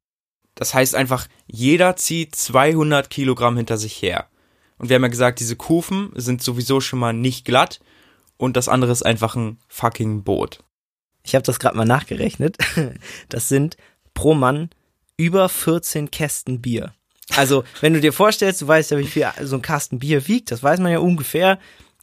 Das 0.55 0.75
heißt 0.75 0.95
einfach, 0.95 1.29
jeder 1.47 1.97
zieht 1.97 2.35
200 2.35 3.09
Kilogramm 3.09 3.57
hinter 3.57 3.77
sich 3.77 4.01
her. 4.03 4.27
Und 4.79 4.89
wir 4.89 4.97
haben 4.97 5.03
ja 5.03 5.09
gesagt, 5.09 5.41
diese 5.41 5.57
Kufen 5.57 6.11
sind 6.15 6.43
sowieso 6.43 6.81
schon 6.81 6.99
mal 6.99 7.13
nicht 7.13 7.45
glatt 7.45 7.81
und 8.37 8.57
das 8.57 8.69
andere 8.69 8.93
ist 8.93 9.05
einfach 9.05 9.37
ein 9.37 9.59
fucking 9.69 10.23
Boot. 10.23 10.63
Ich 11.23 11.35
habe 11.35 11.45
das 11.45 11.59
gerade 11.59 11.77
mal 11.77 11.85
nachgerechnet. 11.85 12.57
Das 13.29 13.49
sind 13.49 13.77
pro 14.15 14.35
Mann 14.35 14.71
über 15.17 15.49
14 15.49 16.11
Kästen 16.11 16.61
Bier. 16.61 16.95
Also, 17.35 17.65
wenn 17.81 17.95
du 17.95 18.01
dir 18.01 18.13
vorstellst, 18.13 18.63
du 18.63 18.69
weißt 18.69 18.93
ja, 18.93 18.99
wie 18.99 19.07
viel 19.07 19.27
so 19.43 19.57
ein 19.57 19.63
Kasten 19.63 19.99
Bier 19.99 20.29
wiegt, 20.29 20.51
das 20.51 20.63
weiß 20.63 20.81
man 20.81 20.93
ja 20.93 20.99
ungefähr, 20.99 21.59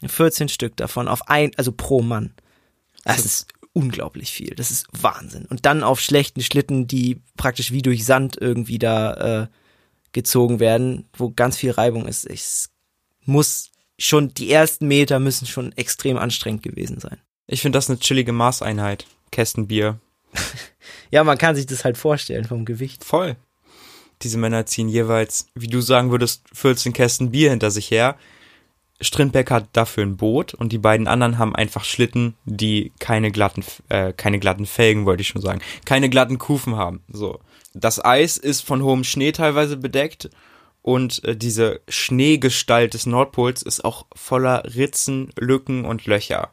14 0.06 0.50
Stück 0.50 0.76
davon 0.76 1.08
auf 1.08 1.30
ein, 1.30 1.52
also 1.56 1.72
pro 1.72 2.02
Mann. 2.02 2.34
Das 3.06 3.26
ist 3.26 3.48
unglaublich 3.74 4.32
viel. 4.32 4.54
Das 4.56 4.72
ist 4.72 4.88
Wahnsinn. 4.92 5.46
Und 5.46 5.66
dann 5.66 5.84
auf 5.84 6.00
schlechten 6.00 6.42
Schlitten, 6.42 6.88
die 6.88 7.22
praktisch 7.38 7.72
wie 7.72 7.82
durch 7.82 8.06
Sand 8.06 8.38
irgendwie 8.40 8.80
da 8.80 9.44
äh, 9.44 9.48
gezogen 10.12 10.60
werden, 10.60 11.08
wo 11.18 11.32
ganz 11.32 11.58
viel 11.58 11.72
Reibung 11.72 12.08
ist. 12.08 12.26
Es 12.26 12.70
muss 13.26 13.72
schon, 13.98 14.34
die 14.34 14.52
ersten 14.52 14.88
Meter 14.88 15.20
müssen 15.20 15.48
schon 15.48 15.72
extrem 15.74 16.18
anstrengend 16.18 16.64
gewesen 16.64 17.00
sein. 17.00 17.18
Ich 17.48 17.62
finde 17.62 17.78
das 17.78 17.90
eine 17.90 18.00
chillige 18.00 18.32
Maßeinheit. 18.32 19.06
Kästenbier. 19.32 20.00
ja, 21.14 21.24
man 21.24 21.38
kann 21.38 21.56
sich 21.56 21.68
das 21.68 21.86
halt 21.86 21.96
vorstellen 21.96 22.44
vom 22.44 22.66
Gewicht. 22.66 23.04
Voll. 23.04 23.36
Diese 24.24 24.40
Männer 24.40 24.66
ziehen 24.66 24.90
jeweils, 24.90 25.46
wie 25.54 25.68
du 25.68 25.80
sagen 25.80 26.10
würdest, 26.10 26.44
14 26.54 26.92
Kästen 26.92 27.30
Bier 27.30 27.52
hinter 27.52 27.70
sich 27.70 27.92
her. 27.92 28.18
Strindberg 29.00 29.52
hat 29.52 29.68
dafür 29.74 30.06
ein 30.06 30.18
Boot 30.18 30.56
und 30.56 30.72
die 30.72 30.80
beiden 30.80 31.08
anderen 31.08 31.38
haben 31.38 31.56
einfach 31.56 31.84
Schlitten, 31.84 32.34
die 32.46 32.94
keine 32.98 33.30
glatten, 33.30 33.64
äh, 33.90 34.12
keine 34.12 34.40
glatten 34.40 34.66
Felgen, 34.66 35.06
wollte 35.06 35.22
ich 35.22 35.28
schon 35.28 35.44
sagen, 35.44 35.62
keine 35.86 36.10
glatten 36.10 36.40
Kufen 36.40 36.78
haben. 36.78 37.04
So. 37.10 37.40
Das 37.76 38.04
Eis 38.04 38.38
ist 38.38 38.62
von 38.62 38.82
hohem 38.82 39.04
Schnee 39.04 39.34
teilweise 39.34 39.78
bedeckt 39.78 40.32
und 40.82 41.24
äh, 41.26 41.38
diese 41.38 41.82
Schneegestalt 41.88 42.96
des 42.96 43.06
Nordpols 43.06 43.62
ist 43.62 43.86
auch 43.86 44.08
voller 44.16 44.64
Ritzen, 44.76 45.32
Lücken 45.38 45.86
und 45.86 46.08
Löcher. 46.08 46.53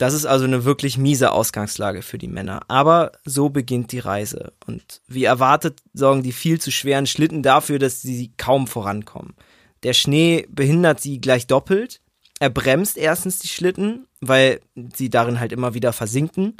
Das 0.00 0.14
ist 0.14 0.24
also 0.24 0.46
eine 0.46 0.64
wirklich 0.64 0.96
miese 0.96 1.30
Ausgangslage 1.30 2.00
für 2.00 2.16
die 2.16 2.26
Männer. 2.26 2.62
Aber 2.68 3.12
so 3.26 3.50
beginnt 3.50 3.92
die 3.92 3.98
Reise. 3.98 4.54
Und 4.66 5.02
wie 5.08 5.24
erwartet 5.24 5.82
sorgen 5.92 6.22
die 6.22 6.32
viel 6.32 6.58
zu 6.58 6.70
schweren 6.70 7.06
Schlitten 7.06 7.42
dafür, 7.42 7.78
dass 7.78 8.00
sie 8.00 8.32
kaum 8.38 8.66
vorankommen. 8.66 9.34
Der 9.82 9.92
Schnee 9.92 10.48
behindert 10.48 11.02
sie 11.02 11.20
gleich 11.20 11.46
doppelt. 11.46 12.00
Er 12.38 12.48
bremst 12.48 12.96
erstens 12.96 13.40
die 13.40 13.48
Schlitten, 13.48 14.06
weil 14.22 14.60
sie 14.94 15.10
darin 15.10 15.38
halt 15.38 15.52
immer 15.52 15.74
wieder 15.74 15.92
versinken. 15.92 16.56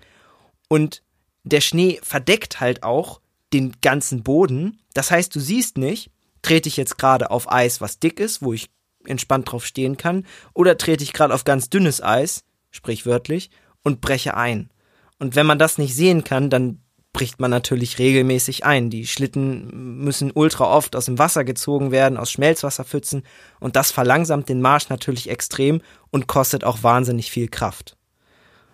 Und 0.69 1.03
der 1.43 1.63
Schnee 1.63 1.99
verdeckt 2.03 2.61
halt 2.61 2.83
auch 2.83 3.23
den 3.55 3.73
ganzen 3.81 4.23
Boden. 4.23 4.81
Das 4.93 5.11
heißt, 5.11 5.35
du 5.35 5.41
siehst 5.41 5.79
nicht, 5.79 6.11
trete 6.43 6.69
ich 6.69 6.77
jetzt 6.77 6.99
gerade 6.99 7.31
auf 7.31 7.51
Eis, 7.51 7.81
was 7.81 8.01
dick 8.01 8.21
ist, 8.21 8.43
wo 8.43 8.53
ich 8.53 8.69
entspannt 9.07 9.51
drauf 9.51 9.65
stehen 9.65 9.97
kann, 9.97 10.27
oder 10.53 10.77
trete 10.77 11.03
ich 11.03 11.15
gerade 11.15 11.33
auf 11.33 11.45
ganz 11.45 11.71
dünnes 11.71 12.03
Eis, 12.03 12.45
sprichwörtlich, 12.71 13.51
und 13.83 14.01
breche 14.01 14.37
ein. 14.37 14.71
Und 15.19 15.37
wenn 15.37 15.47
man 15.47 15.59
das 15.59 15.79
nicht 15.79 15.95
sehen 15.95 16.25
kann, 16.25 16.51
dann 16.51 16.81
bricht 17.13 17.41
man 17.41 17.51
natürlich 17.51 17.99
regelmäßig 17.99 18.65
ein. 18.65 18.91
Die 18.91 19.07
Schlitten 19.07 19.99
müssen 19.99 20.31
ultra 20.33 20.65
oft 20.65 20.95
aus 20.95 21.07
dem 21.07 21.19
Wasser 21.19 21.45
gezogen 21.45 21.91
werden, 21.91 22.17
aus 22.17 22.31
Schmelzwasserpfützen, 22.31 23.25
und 23.59 23.77
das 23.77 23.91
verlangsamt 23.91 24.49
den 24.49 24.61
Marsch 24.61 24.89
natürlich 24.89 25.29
extrem 25.29 25.83
und 26.11 26.27
kostet 26.27 26.65
auch 26.65 26.83
wahnsinnig 26.83 27.31
viel 27.31 27.49
Kraft. 27.49 27.97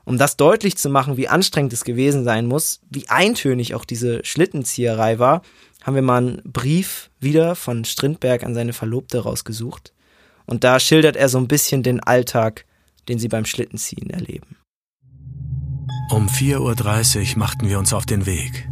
Um 0.04 0.18
das 0.18 0.36
deutlich 0.36 0.76
zu 0.76 0.88
machen, 0.88 1.16
wie 1.16 1.26
anstrengend 1.26 1.72
es 1.72 1.82
gewesen 1.82 2.22
sein 2.22 2.46
muss, 2.46 2.80
wie 2.88 3.08
eintönig 3.08 3.74
auch 3.74 3.84
diese 3.84 4.24
Schlittenzieherei 4.24 5.18
war, 5.18 5.42
haben 5.82 5.96
wir 5.96 6.02
mal 6.02 6.18
einen 6.18 6.42
Brief 6.44 7.10
wieder 7.18 7.56
von 7.56 7.84
Strindberg 7.84 8.44
an 8.44 8.54
seine 8.54 8.72
Verlobte 8.72 9.18
rausgesucht. 9.18 9.92
Und 10.44 10.62
da 10.62 10.78
schildert 10.78 11.16
er 11.16 11.28
so 11.28 11.38
ein 11.38 11.48
bisschen 11.48 11.82
den 11.82 12.00
Alltag 12.00 12.66
den 13.08 13.18
sie 13.18 13.28
beim 13.28 13.44
Schlittenziehen 13.44 14.10
erleben. 14.10 14.56
Um 16.10 16.28
4.30 16.28 17.32
Uhr 17.32 17.38
machten 17.38 17.68
wir 17.68 17.78
uns 17.78 17.92
auf 17.92 18.06
den 18.06 18.26
Weg 18.26 18.68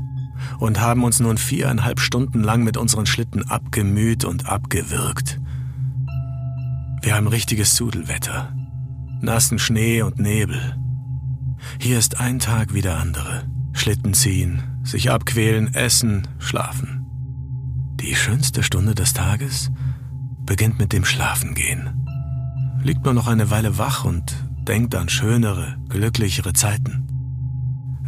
und 0.59 0.80
haben 0.80 1.05
uns 1.05 1.20
nun 1.20 1.37
viereinhalb 1.37 2.01
Stunden 2.01 2.43
lang 2.43 2.62
mit 2.62 2.76
unseren 2.76 3.07
Schlitten 3.07 3.49
abgemüht 3.49 4.24
und 4.24 4.47
abgewürgt. 4.47 5.41
Wir 7.03 7.16
haben 7.16 7.26
richtiges 7.26 7.76
Sudelwetter, 7.76 8.55
nassen 9.20 9.59
Schnee 9.59 10.03
und 10.03 10.18
Nebel. 10.18 10.76
Hier 11.78 11.99
ist 11.99 12.20
ein 12.20 12.39
Tag 12.39 12.72
wie 12.72 12.82
der 12.82 12.99
andere. 12.99 13.49
Schlitten 13.72 14.14
ziehen, 14.14 14.62
sich 14.85 15.11
abquälen, 15.11 15.74
essen, 15.74 16.28
schlafen. 16.39 17.05
Die 18.01 18.14
schönste 18.14 18.62
Stunde 18.62 18.95
des 18.95 19.12
Tages 19.12 19.70
beginnt 20.47 20.78
mit 20.78 20.93
dem 20.93 21.05
Schlafengehen 21.05 22.04
liegt 22.85 23.05
man 23.05 23.14
noch 23.14 23.26
eine 23.26 23.51
Weile 23.51 23.78
wach 23.78 24.05
und 24.05 24.37
denkt 24.68 24.95
an 24.95 25.09
schönere, 25.09 25.78
glücklichere 25.89 26.53
Zeiten. 26.53 27.09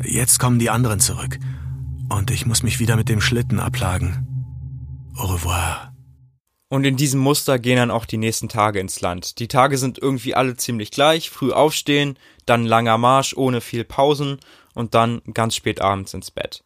Jetzt 0.04 0.38
kommen 0.38 0.58
die 0.58 0.70
anderen 0.70 1.00
zurück 1.00 1.38
und 2.10 2.30
ich 2.30 2.44
muss 2.44 2.62
mich 2.62 2.78
wieder 2.78 2.96
mit 2.96 3.08
dem 3.08 3.22
Schlitten 3.22 3.58
ablagen. 3.58 4.28
Au 5.16 5.24
revoir. 5.26 5.94
Und 6.68 6.84
in 6.84 6.96
diesem 6.96 7.20
Muster 7.20 7.58
gehen 7.58 7.76
dann 7.76 7.90
auch 7.90 8.04
die 8.04 8.18
nächsten 8.18 8.48
Tage 8.48 8.78
ins 8.78 9.00
Land. 9.00 9.38
Die 9.38 9.48
Tage 9.48 9.78
sind 9.78 9.98
irgendwie 9.98 10.34
alle 10.34 10.56
ziemlich 10.56 10.90
gleich, 10.90 11.30
früh 11.30 11.52
aufstehen, 11.52 12.18
dann 12.44 12.66
langer 12.66 12.98
Marsch 12.98 13.34
ohne 13.34 13.62
viel 13.62 13.84
Pausen 13.84 14.38
und 14.74 14.94
dann 14.94 15.22
ganz 15.32 15.54
spät 15.54 15.80
abends 15.80 16.12
ins 16.12 16.30
Bett. 16.30 16.64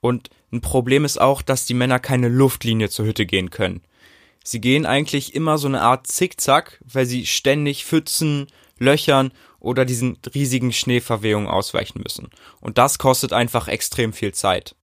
Und 0.00 0.30
ein 0.52 0.60
Problem 0.60 1.04
ist 1.04 1.20
auch, 1.20 1.42
dass 1.42 1.66
die 1.66 1.74
Männer 1.74 1.98
keine 1.98 2.28
Luftlinie 2.28 2.88
zur 2.88 3.06
Hütte 3.06 3.26
gehen 3.26 3.50
können. 3.50 3.80
Sie 4.50 4.62
gehen 4.62 4.86
eigentlich 4.86 5.34
immer 5.34 5.58
so 5.58 5.68
eine 5.68 5.82
Art 5.82 6.06
Zickzack, 6.06 6.82
weil 6.82 7.04
sie 7.04 7.26
ständig 7.26 7.84
Pfützen, 7.84 8.46
Löchern 8.78 9.30
oder 9.60 9.84
diesen 9.84 10.16
riesigen 10.34 10.72
Schneeverwehungen 10.72 11.48
ausweichen 11.48 12.00
müssen. 12.02 12.30
Und 12.58 12.78
das 12.78 12.96
kostet 12.96 13.34
einfach 13.34 13.68
extrem 13.68 14.14
viel 14.14 14.32
Zeit. 14.32 14.74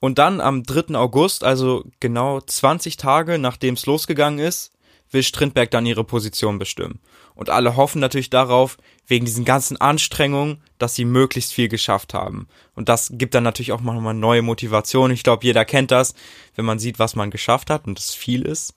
Und 0.00 0.18
dann 0.18 0.40
am 0.40 0.62
3. 0.62 0.94
August, 0.94 1.44
also 1.44 1.84
genau 2.00 2.40
20 2.40 2.96
Tage 2.96 3.36
nachdem 3.36 3.74
es 3.74 3.84
losgegangen 3.84 4.38
ist, 4.38 4.72
will 5.10 5.22
Strindberg 5.22 5.70
dann 5.70 5.84
ihre 5.84 6.04
Position 6.04 6.58
bestimmen. 6.58 6.98
Und 7.34 7.50
alle 7.50 7.76
hoffen 7.76 8.00
natürlich 8.00 8.30
darauf, 8.30 8.78
wegen 9.06 9.26
diesen 9.26 9.44
ganzen 9.44 9.78
Anstrengungen, 9.78 10.62
dass 10.78 10.94
sie 10.94 11.04
möglichst 11.04 11.52
viel 11.52 11.68
geschafft 11.68 12.14
haben. 12.14 12.48
Und 12.74 12.88
das 12.88 13.12
gibt 13.12 13.34
dann 13.34 13.44
natürlich 13.44 13.72
auch 13.72 13.82
mal 13.82 14.14
neue 14.14 14.40
Motivation. 14.40 15.10
Ich 15.10 15.22
glaube, 15.22 15.44
jeder 15.44 15.66
kennt 15.66 15.90
das, 15.90 16.14
wenn 16.54 16.64
man 16.64 16.78
sieht, 16.78 16.98
was 16.98 17.14
man 17.14 17.30
geschafft 17.30 17.68
hat 17.68 17.86
und 17.86 17.98
es 17.98 18.14
viel 18.14 18.46
ist. 18.46 18.74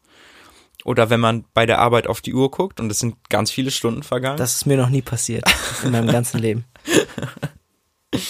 Oder 0.85 1.09
wenn 1.09 1.19
man 1.19 1.45
bei 1.55 1.65
der 1.65 1.79
Arbeit 1.79 2.05
auf 2.05 2.21
die 2.21 2.35
Uhr 2.35 2.51
guckt 2.51 2.79
und 2.79 2.91
es 2.91 2.99
sind 2.99 3.15
ganz 3.29 3.49
viele 3.49 3.71
Stunden 3.71 4.03
vergangen. 4.03 4.37
Das 4.37 4.55
ist 4.55 4.67
mir 4.67 4.77
noch 4.77 4.89
nie 4.89 5.01
passiert 5.01 5.43
in 5.83 5.91
meinem 5.91 6.07
ganzen 6.07 6.39
Leben. 6.39 6.63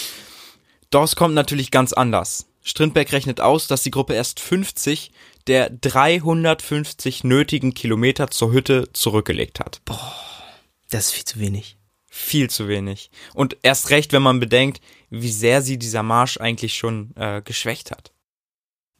Doch 0.89 1.03
es 1.03 1.18
kommt 1.18 1.36
natürlich 1.36 1.70
ganz 1.70 1.91
anders. 1.91 2.47
Strindberg 2.64 3.12
rechnet 3.12 3.41
aus, 3.41 3.68
dass 3.68 3.84
die 3.84 3.91
Gruppe 3.91 4.14
erst 4.14 4.39
50 4.39 5.12
der 5.47 5.70
350 5.70 7.26
nötigen 7.26 7.74
Kilometer 7.74 8.32
zur 8.32 8.53
Hütte 8.53 8.88
zurückgelegt 8.93 9.60
hat. 9.60 9.82
Boah, 9.84 10.16
das 10.89 11.08
ist 11.08 11.12
viel 11.12 11.26
zu 11.26 11.39
wenig. 11.39 11.78
Viel 12.10 12.49
zu 12.49 12.70
wenig. 12.70 13.12
Und 13.34 13.58
erst 13.64 13.89
recht, 13.89 14.14
wenn 14.14 14.24
man 14.24 14.39
bedenkt, 14.39 14.80
wie 15.10 15.32
sehr 15.32 15.62
sie 15.62 15.78
dieser 15.78 16.03
Marsch 16.03 16.38
eigentlich 16.38 16.76
schon 16.76 17.14
äh, 17.18 17.41
geschwächt 17.43 17.91
hat. 17.91 18.14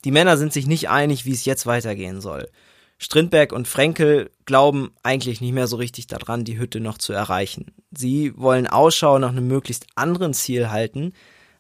Die 0.04 0.12
Männer 0.12 0.36
sind 0.36 0.52
sich 0.52 0.68
nicht 0.68 0.90
einig, 0.90 1.24
wie 1.24 1.32
es 1.32 1.46
jetzt 1.46 1.66
weitergehen 1.66 2.20
soll. 2.20 2.50
Strindberg 2.98 3.52
und 3.52 3.68
Frenkel 3.68 4.32
glauben 4.46 4.92
eigentlich 5.04 5.42
nicht 5.42 5.54
mehr 5.54 5.68
so 5.68 5.76
richtig 5.76 6.08
daran, 6.08 6.46
die 6.46 6.58
Hütte 6.58 6.80
noch 6.80 6.98
zu 6.98 7.14
erreichen. 7.14 7.74
Sie 7.92 8.34
wollen 8.38 8.68
Ausschau 8.68 9.20
nach 9.20 9.30
einem 9.30 9.48
möglichst 9.48 9.88
anderen 9.96 10.34
Ziel 10.34 10.70
halten, 10.70 11.14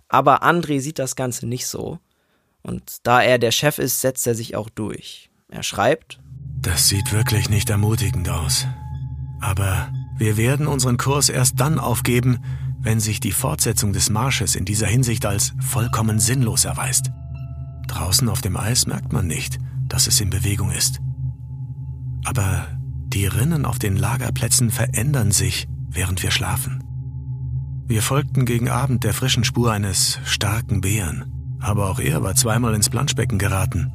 aber 0.07 0.43
André 0.43 0.79
sieht 0.79 0.99
das 0.99 1.15
Ganze 1.15 1.47
nicht 1.47 1.67
so. 1.67 1.99
Und 2.61 2.97
da 3.03 3.21
er 3.21 3.37
der 3.37 3.51
Chef 3.51 3.77
ist, 3.77 4.01
setzt 4.01 4.25
er 4.25 4.35
sich 4.35 4.55
auch 4.55 4.69
durch. 4.69 5.29
Er 5.49 5.63
schreibt, 5.63 6.19
Das 6.61 6.87
sieht 6.87 7.11
wirklich 7.11 7.49
nicht 7.49 7.69
ermutigend 7.69 8.29
aus. 8.29 8.65
Aber 9.41 9.91
wir 10.17 10.37
werden 10.37 10.65
unseren 10.65 10.97
Kurs 10.97 11.29
erst 11.29 11.59
dann 11.59 11.77
aufgeben, 11.77 12.39
wenn 12.79 12.99
sich 12.99 13.19
die 13.19 13.31
Fortsetzung 13.31 13.93
des 13.93 14.09
Marsches 14.09 14.55
in 14.55 14.65
dieser 14.65 14.87
Hinsicht 14.87 15.25
als 15.25 15.53
vollkommen 15.59 16.19
sinnlos 16.19 16.65
erweist. 16.65 17.11
Draußen 17.87 18.29
auf 18.29 18.41
dem 18.41 18.57
Eis 18.57 18.87
merkt 18.87 19.11
man 19.11 19.27
nicht, 19.27 19.59
dass 19.87 20.07
es 20.07 20.19
in 20.21 20.29
Bewegung 20.29 20.71
ist. 20.71 20.99
Aber 22.25 22.67
die 23.07 23.27
Rinnen 23.27 23.65
auf 23.65 23.79
den 23.79 23.95
Lagerplätzen 23.95 24.71
verändern 24.71 25.31
sich, 25.31 25.67
während 25.89 26.21
wir 26.21 26.31
schlafen. 26.31 26.83
Wir 27.87 28.01
folgten 28.01 28.45
gegen 28.45 28.67
Abend 28.67 29.03
der 29.03 29.13
frischen 29.13 29.43
Spur 29.43 29.71
eines 29.71 30.19
starken 30.25 30.81
Bären, 30.81 31.57
aber 31.61 31.89
auch 31.89 31.99
er 31.99 32.23
war 32.23 32.35
zweimal 32.35 32.73
ins 32.73 32.89
Planschbecken 32.89 33.37
geraten. 33.37 33.91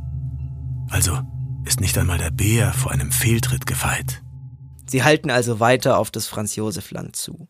Also 0.89 1.18
ist 1.64 1.81
nicht 1.81 1.99
einmal 1.99 2.18
der 2.18 2.31
Bär 2.31 2.72
vor 2.72 2.93
einem 2.93 3.12
Fehltritt 3.12 3.66
gefeit. 3.66 4.22
Sie 4.87 5.03
halten 5.03 5.31
also 5.31 5.61
weiter 5.61 5.99
auf 5.99 6.11
das 6.11 6.26
Franz-Josef-Land 6.26 7.16
zu. 7.16 7.49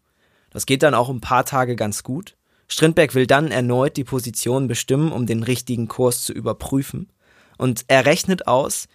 Das 0.51 0.67
geht 0.67 0.83
dann 0.83 0.95
auch 0.95 1.09
ein 1.09 1.21
paar 1.21 1.45
Tage 1.45 1.77
ganz 1.77 2.03
gut. 2.03 2.37
Strindberg 2.69 3.15
will 3.15 3.27
dann 3.27 3.51
erneut 3.51 3.97
die 3.97 4.05
Position 4.05 4.67
bestimmen, 4.67 5.13
um 5.13 5.27
den 5.27 5.43
richtigen 5.43 5.89
Kurs 5.89 6.23
zu 6.23 6.33
überprüfen. 6.33 7.13
Und 7.57 7.85
er 7.89 8.07
rechnet 8.07 8.47
aus, 8.47 8.89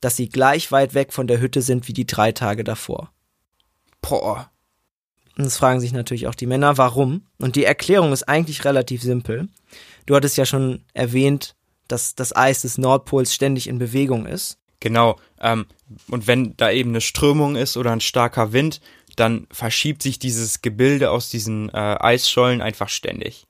dass 0.00 0.16
sie 0.16 0.28
gleich 0.28 0.72
weit 0.72 0.94
weg 0.94 1.12
von 1.12 1.26
der 1.26 1.40
Hütte 1.40 1.62
sind 1.62 1.88
wie 1.88 1.92
die 1.92 2.06
drei 2.06 2.32
Tage 2.32 2.64
davor. 2.64 3.12
Boah. 4.00 4.50
Und 5.36 5.44
es 5.44 5.58
fragen 5.58 5.80
sich 5.80 5.92
natürlich 5.92 6.26
auch 6.26 6.34
die 6.34 6.46
Männer, 6.46 6.78
warum. 6.78 7.26
Und 7.38 7.56
die 7.56 7.64
Erklärung 7.64 8.12
ist 8.12 8.28
eigentlich 8.28 8.64
relativ 8.64 9.02
simpel. 9.02 9.48
Du 10.06 10.14
hattest 10.14 10.36
ja 10.36 10.46
schon 10.46 10.84
erwähnt, 10.94 11.54
dass 11.88 12.14
das 12.14 12.34
Eis 12.34 12.62
des 12.62 12.78
Nordpols 12.78 13.34
ständig 13.34 13.68
in 13.68 13.78
Bewegung 13.78 14.26
ist. 14.26 14.58
Genau. 14.80 15.16
Ähm, 15.40 15.66
und 16.08 16.26
wenn 16.26 16.56
da 16.56 16.70
eben 16.70 16.90
eine 16.90 17.00
Strömung 17.00 17.56
ist 17.56 17.76
oder 17.76 17.92
ein 17.92 18.00
starker 18.00 18.52
Wind, 18.52 18.80
dann 19.16 19.46
verschiebt 19.50 20.02
sich 20.02 20.18
dieses 20.18 20.62
Gebilde 20.62 21.10
aus 21.10 21.30
diesen 21.30 21.70
äh, 21.70 21.96
Eisschollen 21.98 22.60
einfach 22.60 22.88
ständig. 22.88 23.46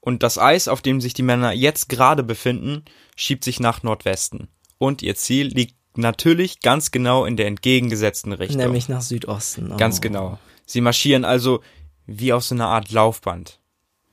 Und 0.00 0.22
das 0.22 0.38
Eis, 0.38 0.68
auf 0.68 0.80
dem 0.80 1.00
sich 1.00 1.12
die 1.12 1.22
Männer 1.22 1.52
jetzt 1.52 1.88
gerade 1.88 2.22
befinden, 2.22 2.84
schiebt 3.16 3.44
sich 3.44 3.60
nach 3.60 3.82
Nordwesten. 3.82 4.48
Und 4.78 5.02
ihr 5.02 5.16
Ziel 5.16 5.48
liegt 5.48 5.74
natürlich 5.98 6.60
ganz 6.60 6.90
genau 6.90 7.24
in 7.24 7.36
der 7.36 7.46
entgegengesetzten 7.46 8.32
Richtung. 8.32 8.58
Nämlich 8.58 8.88
nach 8.88 9.02
Südosten. 9.02 9.72
Oh. 9.72 9.76
Ganz 9.76 10.00
genau. 10.00 10.38
Sie 10.64 10.80
marschieren 10.80 11.24
also 11.24 11.60
wie 12.06 12.32
auf 12.32 12.44
so 12.44 12.54
einer 12.54 12.68
Art 12.68 12.90
Laufband. 12.90 13.60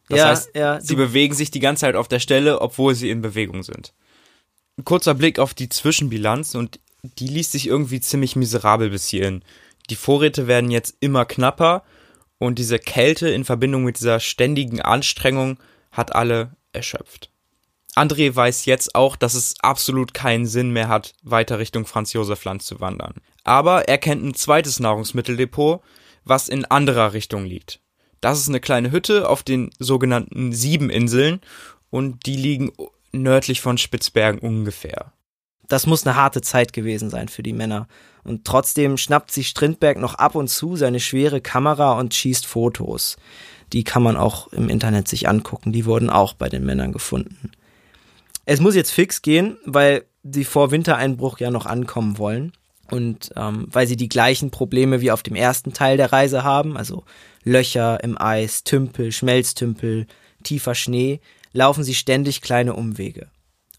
Das 0.10 0.20
ja, 0.20 0.28
heißt, 0.28 0.50
ja, 0.56 0.82
sie 0.82 0.96
bewegen 0.96 1.34
sich 1.34 1.50
die 1.50 1.60
ganze 1.60 1.82
Zeit 1.82 1.96
auf 1.96 2.08
der 2.08 2.20
Stelle, 2.20 2.62
obwohl 2.62 2.94
sie 2.94 3.10
in 3.10 3.22
Bewegung 3.22 3.64
sind. 3.64 3.94
Ein 4.78 4.86
kurzer 4.86 5.14
Blick 5.14 5.40
auf 5.40 5.54
die 5.54 5.70
Zwischenbilanz 5.70 6.54
und 6.56 6.80
die 7.04 7.28
liest 7.28 7.54
sich 7.54 7.68
irgendwie 7.68 8.02
ziemlich 8.02 8.36
miserabel 8.36 8.90
bis 8.90 9.08
hierhin. 9.08 9.44
Die 9.90 9.96
Vorräte 9.96 10.48
werden 10.48 10.72
jetzt 10.72 10.96
immer 11.00 11.26
knapper 11.26 11.84
und 12.38 12.60
diese 12.60 12.80
Kälte 12.80 13.30
in 13.30 13.46
Verbindung 13.46 13.84
mit 13.84 13.98
dieser 14.00 14.20
ständigen 14.20 14.82
Anstrengung 14.82 15.60
hat 15.92 16.14
alle 16.14 16.56
erschöpft. 16.74 17.32
André 17.96 18.36
weiß 18.36 18.66
jetzt 18.66 18.94
auch, 18.94 19.16
dass 19.16 19.36
es 19.36 19.56
absolut 19.62 20.14
keinen 20.14 20.46
Sinn 20.46 20.72
mehr 20.72 20.90
hat, 20.90 21.14
weiter 21.24 21.60
Richtung 21.60 21.86
Franz 21.86 22.12
Josef 22.12 22.44
Land 22.44 22.62
zu 22.62 22.82
wandern. 22.82 23.16
Aber 23.46 23.88
er 23.88 23.98
kennt 23.98 24.24
ein 24.24 24.34
zweites 24.34 24.82
Nahrungsmitteldepot, 24.82 25.82
was 26.26 26.50
in 26.50 26.66
anderer 26.66 27.14
Richtung 27.14 27.46
liegt. 27.46 27.80
Das 28.20 28.40
ist 28.40 28.50
eine 28.50 28.60
kleine 28.60 28.92
Hütte 28.92 29.30
auf 29.30 29.44
den 29.44 29.70
sogenannten 29.80 30.52
Siebeninseln 30.52 31.40
und 31.90 32.26
die 32.26 32.36
liegen 32.36 32.74
nördlich 33.14 33.62
von 33.62 33.78
Spitzbergen 33.78 34.40
ungefähr. 34.40 35.14
Das 35.68 35.88
muss 35.88 36.06
eine 36.06 36.16
harte 36.16 36.42
Zeit 36.42 36.74
gewesen 36.74 37.10
sein 37.10 37.28
für 37.28 37.44
die 37.44 37.54
Männer. 37.54 37.88
Und 38.24 38.46
trotzdem 38.46 38.98
schnappt 38.98 39.32
sich 39.32 39.48
Strindberg 39.48 39.98
noch 39.98 40.16
ab 40.16 40.36
und 40.36 40.48
zu 40.48 40.76
seine 40.76 41.00
schwere 41.00 41.42
Kamera 41.42 41.94
und 41.94 42.14
schießt 42.14 42.46
Fotos. 42.46 43.18
Die 43.74 43.84
kann 43.84 44.04
man 44.04 44.18
auch 44.18 44.52
im 44.54 44.70
Internet 44.70 45.08
sich 45.08 45.28
angucken. 45.28 45.72
Die 45.72 45.86
wurden 45.86 46.10
auch 46.10 46.34
bei 46.34 46.50
den 46.50 46.66
Männern 46.66 46.92
gefunden. 46.92 47.52
Es 48.46 48.60
muss 48.60 48.76
jetzt 48.76 48.92
fix 48.92 49.22
gehen, 49.22 49.58
weil 49.66 50.06
sie 50.24 50.44
vor 50.44 50.72
Wintereinbruch 50.72 51.40
ja 51.40 51.52
noch 51.52 51.66
ankommen 51.66 52.18
wollen. 52.18 52.54
Und 52.92 53.32
ähm, 53.36 53.66
weil 53.72 53.88
sie 53.88 53.96
die 53.96 54.10
gleichen 54.10 54.52
Probleme 54.52 55.02
wie 55.02 55.10
auf 55.10 55.24
dem 55.24 55.36
ersten 55.36 55.74
Teil 55.74 55.98
der 55.98 56.14
Reise 56.14 56.44
haben, 56.44 56.78
also 56.78 57.04
Löcher 57.44 58.04
im 58.04 58.20
Eis, 58.20 58.64
Tümpel, 58.64 59.12
Schmelztümpel, 59.12 60.06
tiefer 60.44 60.76
Schnee, 60.76 61.20
laufen 61.52 61.84
sie 61.84 61.96
ständig 61.96 62.42
kleine 62.42 62.76
Umwege. 62.76 63.30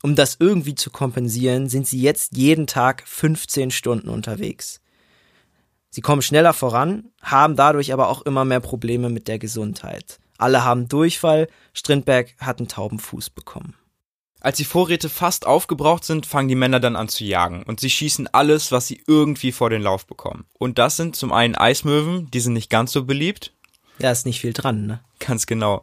Um 0.02 0.16
das 0.16 0.36
irgendwie 0.40 0.74
zu 0.74 0.90
kompensieren, 0.90 1.68
sind 1.68 1.86
sie 1.86 2.00
jetzt 2.00 2.36
jeden 2.36 2.66
Tag 2.66 3.04
15 3.06 3.70
Stunden 3.70 4.08
unterwegs. 4.08 4.80
Sie 5.90 6.00
kommen 6.00 6.22
schneller 6.22 6.52
voran, 6.52 7.10
haben 7.22 7.56
dadurch 7.56 7.92
aber 7.92 8.08
auch 8.08 8.22
immer 8.22 8.44
mehr 8.44 8.60
Probleme 8.60 9.08
mit 9.08 9.28
der 9.28 9.38
Gesundheit. 9.38 10.18
Alle 10.36 10.64
haben 10.64 10.88
Durchfall, 10.88 11.48
Strindberg 11.72 12.34
hat 12.38 12.58
einen 12.58 12.68
tauben 12.68 12.98
Fuß 12.98 13.30
bekommen. 13.30 13.74
Als 14.46 14.58
die 14.58 14.64
Vorräte 14.64 15.08
fast 15.08 15.44
aufgebraucht 15.44 16.04
sind, 16.04 16.24
fangen 16.24 16.46
die 16.46 16.54
Männer 16.54 16.78
dann 16.78 16.94
an 16.94 17.08
zu 17.08 17.24
jagen 17.24 17.64
und 17.64 17.80
sie 17.80 17.90
schießen 17.90 18.28
alles, 18.32 18.70
was 18.70 18.86
sie 18.86 19.02
irgendwie 19.08 19.50
vor 19.50 19.70
den 19.70 19.82
Lauf 19.82 20.06
bekommen. 20.06 20.44
Und 20.56 20.78
das 20.78 20.96
sind 20.96 21.16
zum 21.16 21.32
einen 21.32 21.56
Eismöwen, 21.56 22.30
die 22.30 22.38
sind 22.38 22.52
nicht 22.52 22.70
ganz 22.70 22.92
so 22.92 23.04
beliebt. 23.04 23.52
Ja, 23.98 24.12
ist 24.12 24.24
nicht 24.24 24.40
viel 24.40 24.52
dran, 24.52 24.86
ne? 24.86 25.00
Ganz 25.18 25.46
genau. 25.46 25.82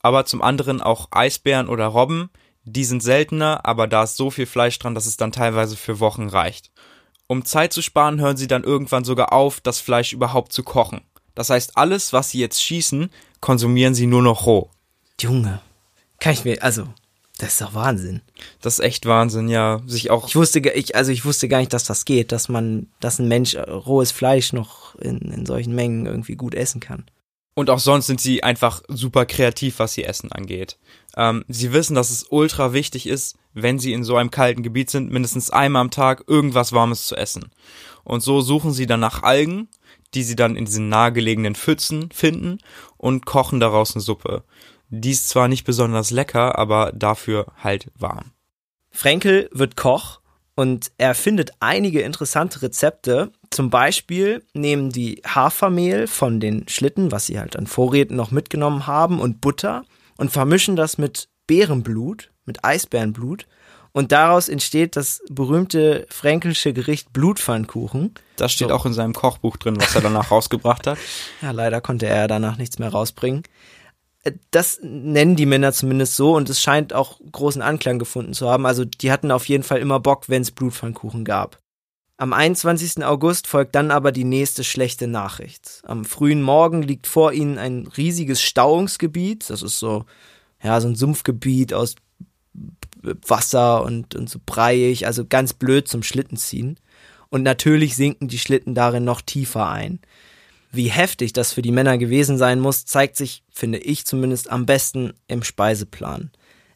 Aber 0.00 0.26
zum 0.26 0.42
anderen 0.42 0.80
auch 0.80 1.08
Eisbären 1.10 1.68
oder 1.68 1.86
Robben, 1.86 2.30
die 2.62 2.84
sind 2.84 3.02
seltener, 3.02 3.66
aber 3.66 3.88
da 3.88 4.04
ist 4.04 4.16
so 4.16 4.30
viel 4.30 4.46
Fleisch 4.46 4.78
dran, 4.78 4.94
dass 4.94 5.06
es 5.06 5.16
dann 5.16 5.32
teilweise 5.32 5.74
für 5.74 5.98
Wochen 5.98 6.28
reicht. 6.28 6.70
Um 7.26 7.44
Zeit 7.44 7.72
zu 7.72 7.82
sparen, 7.82 8.20
hören 8.20 8.36
sie 8.36 8.46
dann 8.46 8.62
irgendwann 8.62 9.02
sogar 9.02 9.32
auf, 9.32 9.60
das 9.60 9.80
Fleisch 9.80 10.12
überhaupt 10.12 10.52
zu 10.52 10.62
kochen. 10.62 11.00
Das 11.34 11.50
heißt, 11.50 11.76
alles, 11.76 12.12
was 12.12 12.30
sie 12.30 12.38
jetzt 12.38 12.62
schießen, 12.62 13.10
konsumieren 13.40 13.96
sie 13.96 14.06
nur 14.06 14.22
noch 14.22 14.46
roh. 14.46 14.70
Junge, 15.20 15.60
kann 16.20 16.34
ich 16.34 16.44
mir, 16.44 16.62
also, 16.62 16.86
das 17.38 17.54
ist 17.54 17.60
doch 17.60 17.74
Wahnsinn. 17.74 18.20
Das 18.60 18.78
ist 18.78 18.84
echt 18.84 19.06
Wahnsinn, 19.06 19.48
ja. 19.48 19.82
Sich 19.86 20.10
auch. 20.10 20.28
Ich 20.28 20.36
wusste, 20.36 20.60
ich, 20.60 20.94
also 20.94 21.10
ich 21.10 21.24
wusste 21.24 21.48
gar 21.48 21.58
nicht, 21.58 21.72
dass 21.72 21.84
das 21.84 22.04
geht, 22.04 22.30
dass 22.30 22.48
man, 22.48 22.86
dass 23.00 23.18
ein 23.18 23.28
Mensch 23.28 23.56
rohes 23.56 24.12
Fleisch 24.12 24.52
noch 24.52 24.94
in, 24.96 25.18
in 25.18 25.44
solchen 25.44 25.74
Mengen 25.74 26.06
irgendwie 26.06 26.36
gut 26.36 26.54
essen 26.54 26.80
kann. 26.80 27.04
Und 27.54 27.70
auch 27.70 27.78
sonst 27.78 28.06
sind 28.06 28.20
sie 28.20 28.42
einfach 28.42 28.82
super 28.88 29.26
kreativ, 29.26 29.78
was 29.78 29.96
ihr 29.96 30.08
Essen 30.08 30.30
angeht. 30.32 30.76
Ähm, 31.16 31.44
sie 31.48 31.72
wissen, 31.72 31.94
dass 31.94 32.10
es 32.10 32.26
ultra 32.28 32.72
wichtig 32.72 33.06
ist, 33.06 33.36
wenn 33.52 33.78
sie 33.78 33.92
in 33.92 34.02
so 34.02 34.16
einem 34.16 34.32
kalten 34.32 34.64
Gebiet 34.64 34.90
sind, 34.90 35.12
mindestens 35.12 35.50
einmal 35.50 35.82
am 35.82 35.92
Tag 35.92 36.24
irgendwas 36.26 36.72
Warmes 36.72 37.06
zu 37.06 37.16
essen. 37.16 37.50
Und 38.02 38.22
so 38.22 38.40
suchen 38.40 38.72
sie 38.72 38.86
dann 38.86 39.00
nach 39.00 39.22
Algen, 39.22 39.68
die 40.14 40.24
sie 40.24 40.36
dann 40.36 40.56
in 40.56 40.64
diesen 40.64 40.88
nahegelegenen 40.88 41.54
Pfützen 41.54 42.10
finden 42.12 42.58
und 42.96 43.26
kochen 43.26 43.60
daraus 43.60 43.94
eine 43.94 44.02
Suppe. 44.02 44.44
Die 45.00 45.10
ist 45.10 45.28
zwar 45.28 45.48
nicht 45.48 45.64
besonders 45.64 46.10
lecker, 46.10 46.58
aber 46.58 46.92
dafür 46.92 47.46
halt 47.62 47.90
warm. 47.98 48.32
Frenkel 48.90 49.50
wird 49.52 49.76
Koch 49.76 50.20
und 50.54 50.92
er 50.98 51.14
findet 51.14 51.50
einige 51.58 52.02
interessante 52.02 52.62
Rezepte. 52.62 53.32
Zum 53.50 53.70
Beispiel 53.70 54.44
nehmen 54.52 54.90
die 54.90 55.20
Hafermehl 55.26 56.06
von 56.06 56.38
den 56.38 56.68
Schlitten, 56.68 57.10
was 57.10 57.26
sie 57.26 57.40
halt 57.40 57.56
an 57.56 57.66
Vorräten 57.66 58.16
noch 58.16 58.30
mitgenommen 58.30 58.86
haben, 58.86 59.20
und 59.20 59.40
Butter 59.40 59.84
und 60.16 60.30
vermischen 60.30 60.76
das 60.76 60.96
mit 60.96 61.28
Bärenblut, 61.48 62.30
mit 62.44 62.64
Eisbärenblut. 62.64 63.46
Und 63.90 64.10
daraus 64.12 64.48
entsteht 64.48 64.96
das 64.96 65.22
berühmte 65.28 66.06
fränkische 66.08 66.72
Gericht 66.72 67.12
Blutpfannkuchen. 67.12 68.14
Das 68.36 68.52
steht 68.52 68.68
so. 68.68 68.74
auch 68.74 68.86
in 68.86 68.92
seinem 68.92 69.12
Kochbuch 69.12 69.56
drin, 69.56 69.76
was 69.80 69.94
er 69.94 70.02
danach 70.02 70.30
rausgebracht 70.30 70.86
hat. 70.86 70.98
Ja, 71.42 71.50
leider 71.50 71.80
konnte 71.80 72.06
er 72.06 72.26
danach 72.26 72.58
nichts 72.58 72.78
mehr 72.78 72.88
rausbringen 72.88 73.42
das 74.50 74.78
nennen 74.82 75.36
die 75.36 75.46
Männer 75.46 75.72
zumindest 75.72 76.16
so 76.16 76.34
und 76.34 76.48
es 76.48 76.62
scheint 76.62 76.92
auch 76.92 77.20
großen 77.30 77.62
Anklang 77.62 77.98
gefunden 77.98 78.32
zu 78.32 78.48
haben. 78.48 78.66
Also 78.66 78.84
die 78.84 79.12
hatten 79.12 79.30
auf 79.30 79.48
jeden 79.48 79.64
Fall 79.64 79.78
immer 79.78 80.00
Bock, 80.00 80.28
wenn 80.28 80.42
es 80.42 80.50
Blutpfannkuchen 80.50 81.24
gab. 81.24 81.58
Am 82.16 82.32
21. 82.32 83.04
August 83.04 83.48
folgt 83.48 83.74
dann 83.74 83.90
aber 83.90 84.12
die 84.12 84.24
nächste 84.24 84.62
schlechte 84.62 85.08
Nachricht. 85.08 85.82
Am 85.84 86.04
frühen 86.04 86.42
Morgen 86.42 86.82
liegt 86.82 87.06
vor 87.06 87.32
ihnen 87.32 87.58
ein 87.58 87.86
riesiges 87.86 88.40
Stauungsgebiet. 88.40 89.50
Das 89.50 89.62
ist 89.62 89.78
so, 89.78 90.04
ja, 90.62 90.80
so 90.80 90.88
ein 90.88 90.94
Sumpfgebiet 90.94 91.74
aus 91.74 91.96
Wasser 93.02 93.82
und, 93.82 94.14
und 94.14 94.30
so 94.30 94.38
breiig, 94.44 95.06
also 95.06 95.26
ganz 95.26 95.52
blöd 95.52 95.88
zum 95.88 96.02
Schlittenziehen. 96.02 96.78
Und 97.30 97.42
natürlich 97.42 97.96
sinken 97.96 98.28
die 98.28 98.38
Schlitten 98.38 98.74
darin 98.74 99.04
noch 99.04 99.20
tiefer 99.20 99.68
ein. 99.68 99.98
Wie 100.74 100.88
heftig 100.88 101.32
das 101.32 101.52
für 101.52 101.62
die 101.62 101.72
Männer 101.72 101.98
gewesen 101.98 102.36
sein 102.36 102.58
muss, 102.58 102.84
zeigt 102.84 103.16
sich, 103.16 103.44
finde 103.52 103.78
ich 103.78 104.06
zumindest, 104.06 104.50
am 104.50 104.66
besten 104.66 105.12
im 105.28 105.42
Speiseplan. 105.42 106.30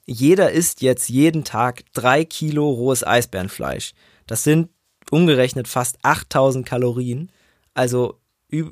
Jeder 0.07 0.53
isst 0.53 0.82
jetzt 0.82 1.09
jeden 1.09 1.44
Tag 1.44 1.84
drei 1.92 2.24
Kilo 2.24 2.70
rohes 2.70 3.07
Eisbärenfleisch. 3.07 3.94
Das 4.26 4.44
sind 4.44 4.70
umgerechnet 5.11 5.68
fast 5.68 5.99
8000 6.03 6.66
Kalorien, 6.66 7.30
also 7.74 8.18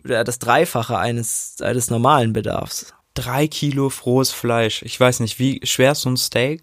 das 0.05 0.39
Dreifache 0.39 0.97
eines, 0.99 1.57
eines 1.61 1.91
normalen 1.91 2.33
Bedarfs. 2.33 2.95
Drei 3.15 3.49
Kilo 3.49 3.91
frohes 3.91 4.31
Fleisch. 4.31 4.83
Ich 4.83 4.99
weiß 4.99 5.21
nicht, 5.21 5.39
wie 5.39 5.61
schwer 5.65 5.93
ist 5.93 6.03
so 6.03 6.11
ein 6.11 6.17
Steak? 6.17 6.63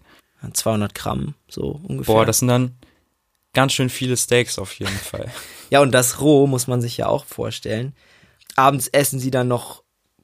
200 0.52 0.94
Gramm, 0.94 1.34
so 1.48 1.80
ungefähr. 1.84 2.14
Boah, 2.14 2.26
das 2.26 2.40
sind 2.40 2.48
dann 2.48 2.76
ganz 3.54 3.72
schön 3.72 3.88
viele 3.88 4.16
Steaks 4.16 4.58
auf 4.58 4.74
jeden 4.74 4.90
Fall. 5.10 5.30
ja, 5.70 5.80
und 5.80 5.92
das 5.92 6.20
roh 6.20 6.46
muss 6.46 6.66
man 6.66 6.80
sich 6.80 6.96
ja 6.96 7.06
auch 7.06 7.24
vorstellen. 7.24 7.94
Abends 8.56 8.88
essen 8.88 9.18
sie 9.18 9.30
dann 9.30 9.48
noch 9.48 9.82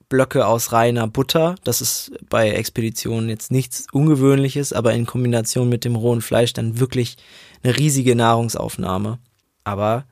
Blöcke 0.09 0.47
aus 0.47 0.73
reiner 0.73 1.07
Butter. 1.07 1.55
Das 1.65 1.81
ist 1.81 2.13
bei 2.29 2.51
Expeditionen 2.51 3.29
jetzt 3.29 3.51
nichts 3.51 3.87
Ungewöhnliches, 3.93 4.73
aber 4.73 4.93
in 4.93 5.07
Kombination 5.07 5.69
mit 5.69 5.85
dem 5.85 5.97
rohen 5.97 6.21
Fleisch 6.21 6.53
dann 6.53 6.81
wirklich 6.81 7.17
eine 7.63 7.77
riesige 7.77 8.17
Nahrungsaufnahme. 8.17 9.19
Aber 9.65 10.05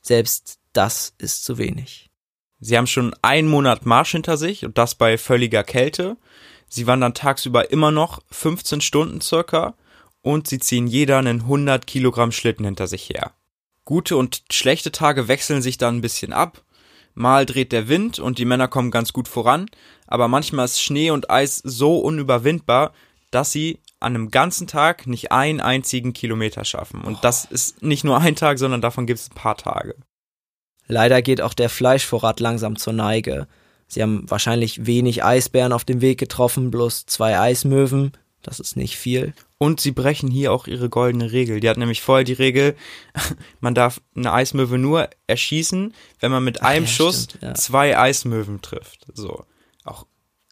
selbst 0.00 0.58
das 0.72 1.14
ist 1.18 1.44
zu 1.44 1.56
wenig. 1.58 2.10
Sie 2.60 2.76
haben 2.76 2.88
schon 2.88 3.14
einen 3.22 3.48
Monat 3.48 3.86
Marsch 3.86 4.10
hinter 4.10 4.36
sich 4.36 4.64
und 4.64 4.76
das 4.76 4.96
bei 4.96 5.16
völliger 5.16 5.62
Kälte. 5.62 6.16
Sie 6.68 6.86
wandern 6.86 7.14
tagsüber 7.14 7.70
immer 7.70 7.92
noch 7.92 8.20
15 8.30 8.80
Stunden 8.80 9.20
circa 9.20 9.74
und 10.22 10.48
sie 10.48 10.58
ziehen 10.58 10.88
jeder 10.88 11.18
einen 11.18 11.42
100 11.42 11.86
Kilogramm 11.86 12.32
Schlitten 12.32 12.64
hinter 12.64 12.88
sich 12.88 13.08
her. 13.08 13.32
Gute 13.84 14.16
und 14.16 14.42
schlechte 14.50 14.92
Tage 14.92 15.28
wechseln 15.28 15.62
sich 15.62 15.78
dann 15.78 15.98
ein 15.98 16.00
bisschen 16.02 16.32
ab. 16.32 16.62
Mal 17.18 17.46
dreht 17.46 17.72
der 17.72 17.88
Wind 17.88 18.20
und 18.20 18.38
die 18.38 18.44
Männer 18.44 18.68
kommen 18.68 18.92
ganz 18.92 19.12
gut 19.12 19.26
voran, 19.26 19.66
aber 20.06 20.28
manchmal 20.28 20.66
ist 20.66 20.80
Schnee 20.80 21.10
und 21.10 21.30
Eis 21.30 21.56
so 21.64 21.98
unüberwindbar, 21.98 22.92
dass 23.32 23.50
sie 23.50 23.80
an 23.98 24.14
einem 24.14 24.30
ganzen 24.30 24.68
Tag 24.68 25.08
nicht 25.08 25.32
einen 25.32 25.60
einzigen 25.60 26.12
Kilometer 26.12 26.64
schaffen. 26.64 27.00
Und 27.00 27.24
das 27.24 27.44
ist 27.44 27.82
nicht 27.82 28.04
nur 28.04 28.18
ein 28.20 28.36
Tag, 28.36 28.60
sondern 28.60 28.80
davon 28.80 29.08
gibt 29.08 29.18
es 29.18 29.32
ein 29.32 29.34
paar 29.34 29.56
Tage. 29.56 29.96
Leider 30.86 31.20
geht 31.20 31.40
auch 31.40 31.54
der 31.54 31.70
Fleischvorrat 31.70 32.38
langsam 32.38 32.76
zur 32.76 32.92
Neige. 32.92 33.48
Sie 33.88 34.00
haben 34.00 34.30
wahrscheinlich 34.30 34.86
wenig 34.86 35.24
Eisbären 35.24 35.72
auf 35.72 35.84
dem 35.84 36.00
Weg 36.00 36.20
getroffen, 36.20 36.70
bloß 36.70 37.06
zwei 37.06 37.36
Eismöwen. 37.36 38.12
Das 38.42 38.60
ist 38.60 38.76
nicht 38.76 38.96
viel. 38.96 39.34
Und 39.60 39.80
sie 39.80 39.90
brechen 39.90 40.30
hier 40.30 40.52
auch 40.52 40.68
ihre 40.68 40.88
goldene 40.88 41.32
Regel. 41.32 41.58
Die 41.58 41.68
hat 41.68 41.78
nämlich 41.78 42.00
vorher 42.00 42.24
die 42.24 42.32
Regel, 42.32 42.76
man 43.60 43.74
darf 43.74 44.00
eine 44.14 44.32
Eismöwe 44.32 44.78
nur 44.78 45.08
erschießen, 45.26 45.94
wenn 46.20 46.30
man 46.30 46.44
mit 46.44 46.62
einem 46.62 46.84
ja, 46.84 46.90
Schuss 46.90 47.24
stimmt, 47.24 47.42
ja. 47.42 47.54
zwei 47.54 47.98
Eismöwen 47.98 48.62
trifft. 48.62 49.06
So. 49.14 49.44
Auch 49.84 50.06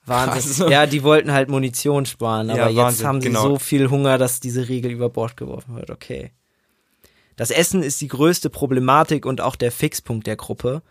Wahnsinn. 0.07 0.57
krass. 0.57 0.71
Ja, 0.71 0.87
die 0.87 1.05
wollten 1.05 1.33
halt 1.33 1.49
Munition 1.49 2.05
sparen, 2.05 2.51
aber 2.51 2.59
Ja, 2.59 2.69
jetzt 2.69 2.77
Wahnsinn, 2.77 3.07
haben 3.07 3.21
sie 3.21 3.29
genau. 3.29 3.43
so 3.43 3.59
viel 3.59 3.91
Hunger, 3.91 4.19
dass 4.19 4.41
diese 4.41 4.69
Regel 4.69 4.91
über 4.91 5.09
Bord 5.09 5.37
geworfen 5.37 5.77
wird. 5.77 5.91
Okay. 5.91 6.33
Das 7.37 7.51
Essen 7.51 7.83
ist 7.83 8.01
die 8.01 8.09
größte 8.09 8.51
Problematik 8.51 9.27
und 9.27 9.41
auch 9.41 9.57
der 9.57 9.71
Fixpunkt 9.71 10.27
der 10.27 10.37
Gruppe. 10.37 10.83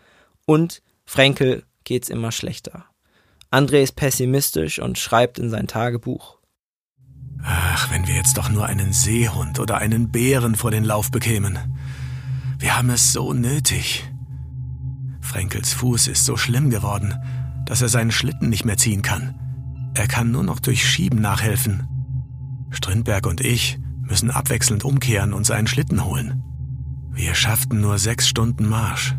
Und 0.46 0.80
Frenkel 1.04 1.64
geht's 1.84 2.08
immer 2.08 2.32
schlechter. 2.32 2.86
André 3.50 3.82
ist 3.82 3.96
pessimistisch 3.96 4.78
und 4.78 4.98
schreibt 4.98 5.38
in 5.38 5.50
sein 5.50 5.66
Tagebuch. 5.66 6.35
Ach, 7.42 7.90
wenn 7.90 8.06
wir 8.06 8.14
jetzt 8.14 8.36
doch 8.38 8.48
nur 8.48 8.66
einen 8.66 8.92
Seehund 8.92 9.58
oder 9.58 9.78
einen 9.78 10.10
Bären 10.10 10.56
vor 10.56 10.70
den 10.70 10.84
Lauf 10.84 11.10
bekämen. 11.10 11.58
Wir 12.58 12.76
haben 12.76 12.90
es 12.90 13.12
so 13.12 13.32
nötig. 13.32 14.10
Frenkels 15.20 15.72
Fuß 15.74 16.08
ist 16.08 16.24
so 16.24 16.36
schlimm 16.36 16.70
geworden, 16.70 17.14
dass 17.66 17.82
er 17.82 17.88
seinen 17.88 18.12
Schlitten 18.12 18.48
nicht 18.48 18.64
mehr 18.64 18.76
ziehen 18.76 19.02
kann. 19.02 19.34
Er 19.94 20.06
kann 20.06 20.30
nur 20.30 20.42
noch 20.42 20.60
durch 20.60 20.88
Schieben 20.88 21.20
nachhelfen. 21.20 21.86
Strindberg 22.70 23.26
und 23.26 23.40
ich 23.40 23.78
müssen 24.00 24.30
abwechselnd 24.30 24.84
umkehren 24.84 25.32
und 25.32 25.44
seinen 25.44 25.66
Schlitten 25.66 26.04
holen. 26.04 26.42
Wir 27.12 27.34
schafften 27.34 27.80
nur 27.80 27.98
sechs 27.98 28.28
Stunden 28.28 28.68
Marsch. 28.68 29.16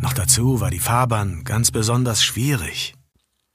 Noch 0.00 0.12
dazu 0.12 0.60
war 0.60 0.70
die 0.70 0.78
Fahrbahn 0.78 1.44
ganz 1.44 1.70
besonders 1.70 2.24
schwierig. 2.24 2.94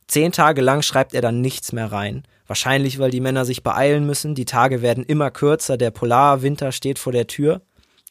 Zehn 0.08 0.32
Tage 0.32 0.62
lang 0.62 0.82
schreibt 0.82 1.14
er 1.14 1.22
dann 1.22 1.42
nichts 1.42 1.72
mehr 1.72 1.92
rein. 1.92 2.24
Wahrscheinlich, 2.48 3.00
weil 3.00 3.12
die 3.12 3.22
Männer 3.22 3.46
sich 3.46 3.64
beeilen 3.64 4.06
müssen. 4.06 4.36
Die 4.36 4.46
Tage 4.46 4.82
werden 4.82 5.04
immer 5.04 5.32
kürzer. 5.32 5.78
Der 5.78 5.92
Polarwinter 5.92 6.72
steht 6.72 7.00
vor 7.00 7.14
der 7.14 7.28
Tür. 7.28 7.62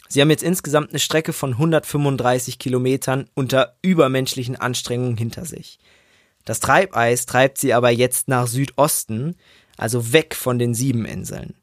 Sie 0.08 0.20
haben 0.20 0.30
jetzt 0.30 0.42
insgesamt 0.42 0.90
eine 0.90 0.98
Strecke 0.98 1.32
von 1.32 1.52
135 1.52 2.58
Kilometern 2.58 3.30
unter 3.34 3.76
übermenschlichen 3.82 4.56
Anstrengungen 4.56 5.16
hinter 5.16 5.44
sich. 5.44 5.78
Das 6.44 6.60
Treibeis 6.60 7.26
treibt 7.26 7.58
sie 7.58 7.72
aber 7.72 7.90
jetzt 7.90 8.28
nach 8.28 8.46
Südosten, 8.46 9.36
also 9.76 10.12
weg 10.12 10.34
von 10.34 10.58
den 10.58 10.74
Siebeninseln. 10.74 11.54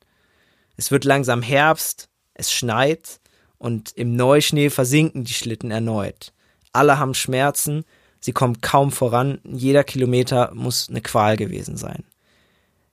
Es 0.77 0.91
wird 0.91 1.05
langsam 1.05 1.41
Herbst, 1.41 2.09
es 2.33 2.51
schneit 2.51 3.19
und 3.57 3.91
im 3.91 4.15
Neuschnee 4.15 4.69
versinken 4.69 5.25
die 5.25 5.33
Schlitten 5.33 5.71
erneut. 5.71 6.33
Alle 6.71 6.97
haben 6.97 7.13
Schmerzen, 7.13 7.83
sie 8.19 8.31
kommen 8.31 8.61
kaum 8.61 8.91
voran, 8.91 9.39
jeder 9.43 9.83
Kilometer 9.83 10.51
muss 10.53 10.89
eine 10.89 11.01
Qual 11.01 11.35
gewesen 11.35 11.77
sein. 11.77 12.03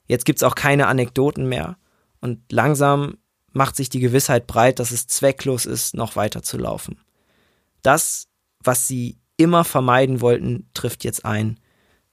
Jetzt 0.06 0.24
gibt's 0.24 0.42
auch 0.42 0.54
keine 0.54 0.86
Anekdoten 0.86 1.48
mehr 1.48 1.76
und 2.20 2.40
langsam 2.50 3.18
macht 3.52 3.76
sich 3.76 3.88
die 3.88 4.00
Gewissheit 4.00 4.46
breit, 4.46 4.78
dass 4.78 4.90
es 4.90 5.06
zwecklos 5.06 5.64
ist, 5.66 5.94
noch 5.94 6.16
weiter 6.16 6.42
zu 6.42 6.58
laufen. 6.58 7.00
Das, 7.82 8.28
was 8.62 8.86
sie 8.86 9.18
immer 9.36 9.64
vermeiden 9.64 10.20
wollten, 10.20 10.68
trifft 10.74 11.04
jetzt 11.04 11.24
ein. 11.24 11.58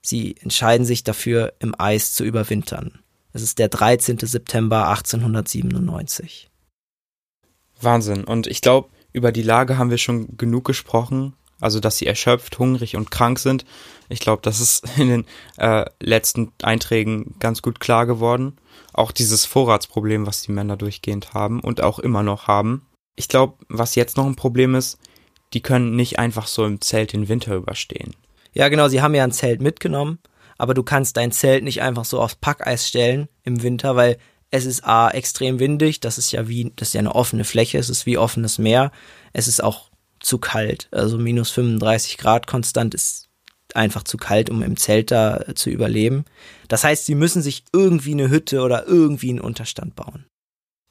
Sie 0.00 0.36
entscheiden 0.38 0.86
sich 0.86 1.04
dafür, 1.04 1.54
im 1.58 1.74
Eis 1.78 2.14
zu 2.14 2.24
überwintern. 2.24 2.98
Es 3.32 3.42
ist 3.42 3.58
der 3.58 3.68
13. 3.68 4.18
September 4.18 4.88
1897. 4.88 6.50
Wahnsinn. 7.80 8.24
Und 8.24 8.46
ich 8.46 8.60
glaube, 8.60 8.88
über 9.12 9.32
die 9.32 9.42
Lage 9.42 9.76
haben 9.76 9.90
wir 9.90 9.98
schon 9.98 10.36
genug 10.36 10.64
gesprochen. 10.64 11.34
Also, 11.64 11.80
dass 11.80 11.96
sie 11.96 12.06
erschöpft, 12.06 12.58
hungrig 12.58 12.94
und 12.94 13.10
krank 13.10 13.38
sind. 13.38 13.64
Ich 14.10 14.20
glaube, 14.20 14.42
das 14.42 14.60
ist 14.60 14.84
in 14.98 15.08
den 15.08 15.24
äh, 15.56 15.86
letzten 15.98 16.52
Einträgen 16.62 17.36
ganz 17.40 17.62
gut 17.62 17.80
klar 17.80 18.04
geworden. 18.04 18.58
Auch 18.92 19.12
dieses 19.12 19.46
Vorratsproblem, 19.46 20.26
was 20.26 20.42
die 20.42 20.52
Männer 20.52 20.76
durchgehend 20.76 21.32
haben 21.32 21.60
und 21.60 21.82
auch 21.82 21.98
immer 21.98 22.22
noch 22.22 22.48
haben. 22.48 22.86
Ich 23.16 23.28
glaube, 23.28 23.54
was 23.70 23.94
jetzt 23.94 24.18
noch 24.18 24.26
ein 24.26 24.36
Problem 24.36 24.74
ist, 24.74 24.98
die 25.54 25.62
können 25.62 25.96
nicht 25.96 26.18
einfach 26.18 26.48
so 26.48 26.66
im 26.66 26.82
Zelt 26.82 27.14
den 27.14 27.28
Winter 27.28 27.54
überstehen. 27.54 28.14
Ja, 28.52 28.68
genau, 28.68 28.88
sie 28.88 29.00
haben 29.00 29.14
ja 29.14 29.24
ein 29.24 29.32
Zelt 29.32 29.62
mitgenommen, 29.62 30.18
aber 30.58 30.74
du 30.74 30.82
kannst 30.82 31.16
dein 31.16 31.32
Zelt 31.32 31.64
nicht 31.64 31.80
einfach 31.80 32.04
so 32.04 32.20
aufs 32.20 32.36
Packeis 32.36 32.86
stellen 32.86 33.26
im 33.42 33.62
Winter, 33.62 33.96
weil 33.96 34.18
es 34.50 34.66
ist 34.66 34.84
A, 34.84 35.08
extrem 35.08 35.60
windig, 35.60 36.00
das 36.00 36.18
ist 36.18 36.30
ja 36.30 36.46
wie, 36.46 36.72
das 36.76 36.88
ist 36.88 36.94
ja 36.94 37.00
eine 37.00 37.14
offene 37.14 37.44
Fläche, 37.44 37.78
es 37.78 37.88
ist 37.88 38.04
wie 38.04 38.18
offenes 38.18 38.58
Meer, 38.58 38.92
es 39.32 39.48
ist 39.48 39.64
auch 39.64 39.93
zu 40.24 40.38
kalt, 40.38 40.88
also 40.90 41.18
minus 41.18 41.50
35 41.50 42.18
Grad 42.18 42.46
konstant 42.46 42.94
ist 42.94 43.28
einfach 43.74 44.04
zu 44.04 44.16
kalt, 44.16 44.50
um 44.50 44.62
im 44.62 44.76
Zelt 44.76 45.10
da 45.10 45.44
zu 45.54 45.70
überleben. 45.70 46.24
Das 46.68 46.84
heißt, 46.84 47.06
sie 47.06 47.14
müssen 47.14 47.42
sich 47.42 47.64
irgendwie 47.72 48.12
eine 48.12 48.30
Hütte 48.30 48.62
oder 48.62 48.86
irgendwie 48.86 49.30
einen 49.30 49.40
Unterstand 49.40 49.96
bauen. 49.96 50.26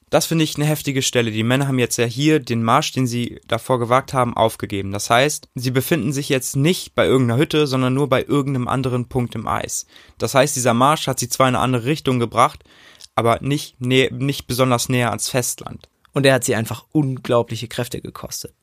Das 0.10 0.28
finde 0.28 0.44
ich 0.44 0.56
eine 0.58 0.66
heftige 0.66 1.02
Stelle. 1.02 1.32
Die 1.32 1.42
Männer 1.42 1.68
haben 1.68 1.80
jetzt 1.80 1.98
ja 1.98 2.06
hier 2.06 2.40
den 2.40 2.62
Marsch, 2.62 2.92
den 2.92 3.08
sie 3.08 3.42
davor 3.48 3.80
gewagt 3.80 4.14
haben, 4.14 4.38
aufgegeben. 4.38 4.92
Das 4.92 5.10
heißt, 5.10 5.48
sie 5.56 5.72
befinden 5.72 6.14
sich 6.14 6.30
jetzt 6.30 6.56
nicht 6.56 6.94
bei 6.94 7.08
irgendeiner 7.08 7.40
Hütte, 7.40 7.66
sondern 7.66 7.96
nur 7.96 8.10
bei 8.10 8.24
irgendeinem 8.24 8.68
anderen 8.68 9.10
Punkt 9.10 9.34
im 9.34 9.48
Eis. 9.48 9.88
Das 10.20 10.36
heißt, 10.36 10.56
dieser 10.56 10.76
Marsch 10.76 11.08
hat 11.08 11.18
sie 11.18 11.30
zwar 11.30 11.50
in 11.50 11.56
eine 11.56 11.64
andere 11.64 11.86
Richtung 11.86 12.20
gebracht, 12.20 12.64
aber 13.16 13.40
nicht, 13.42 13.82
nicht 13.82 14.46
besonders 14.46 14.88
näher 14.88 15.10
ans 15.10 15.30
Festland. 15.30 15.90
Und 16.12 16.28
er 16.28 16.36
hat 16.36 16.44
sie 16.44 16.54
einfach 16.54 16.86
unglaubliche 16.92 17.68
Kräfte 17.68 18.00
gekostet. 18.00 18.54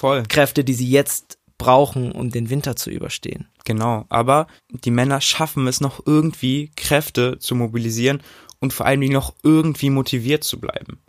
Voll. 0.00 0.22
Kräfte, 0.28 0.64
die 0.64 0.72
sie 0.72 0.88
jetzt 0.88 1.36
brauchen, 1.58 2.10
um 2.12 2.30
den 2.30 2.48
Winter 2.48 2.74
zu 2.74 2.88
überstehen. 2.88 3.48
Genau. 3.66 4.06
Aber 4.08 4.46
die 4.70 4.90
Männer 4.90 5.20
schaffen 5.20 5.66
es 5.66 5.82
noch 5.82 6.06
irgendwie, 6.06 6.70
Kräfte 6.74 7.38
zu 7.38 7.54
mobilisieren 7.54 8.22
und 8.60 8.72
vor 8.72 8.86
allem 8.86 9.00
noch 9.00 9.34
irgendwie 9.42 9.90
motiviert 9.90 10.42
zu 10.42 10.58
bleiben. 10.58 11.02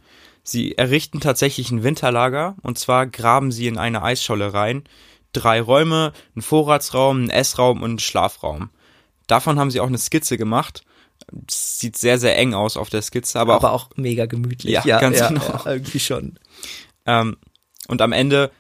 Sie 0.43 0.77
errichten 0.77 1.21
tatsächlich 1.21 1.71
ein 1.71 1.83
Winterlager 1.83 2.57
und 2.63 2.77
zwar 2.77 3.07
graben 3.07 3.53
sie 3.53 3.67
in 3.67 3.77
eine 3.77 4.03
Eisscholle 4.03 4.53
rein. 4.53 4.83
Drei 5.31 5.61
Räume, 5.61 6.11
ein 6.35 6.41
Vorratsraum, 6.41 7.23
ein 7.23 7.29
Essraum 7.29 7.83
und 7.83 7.93
ein 7.93 7.99
Schlafraum. 7.99 8.71
Davon 9.27 9.57
haben 9.57 9.71
sie 9.71 9.79
auch 9.79 9.87
eine 9.87 9.99
Skizze 9.99 10.37
gemacht. 10.37 10.83
Das 11.31 11.79
sieht 11.79 11.95
sehr, 11.95 12.19
sehr 12.19 12.37
eng 12.37 12.53
aus 12.53 12.75
auf 12.75 12.89
der 12.89 13.03
Skizze, 13.03 13.39
aber, 13.39 13.55
Aber, 13.55 13.71
auch, 13.71 13.91
auch, 13.91 13.95
mega 13.95 14.25
gemütlich. 14.25 14.83
Ja, 14.83 14.99
ganz 14.99 15.25
genau. 15.25 15.41
Ja, 15.41 15.61
irgendwie 15.65 16.01
schon. 16.01 16.37
ähm, 17.05 17.37
und 17.87 18.01
am 18.01 18.11
Ende, 18.11 18.51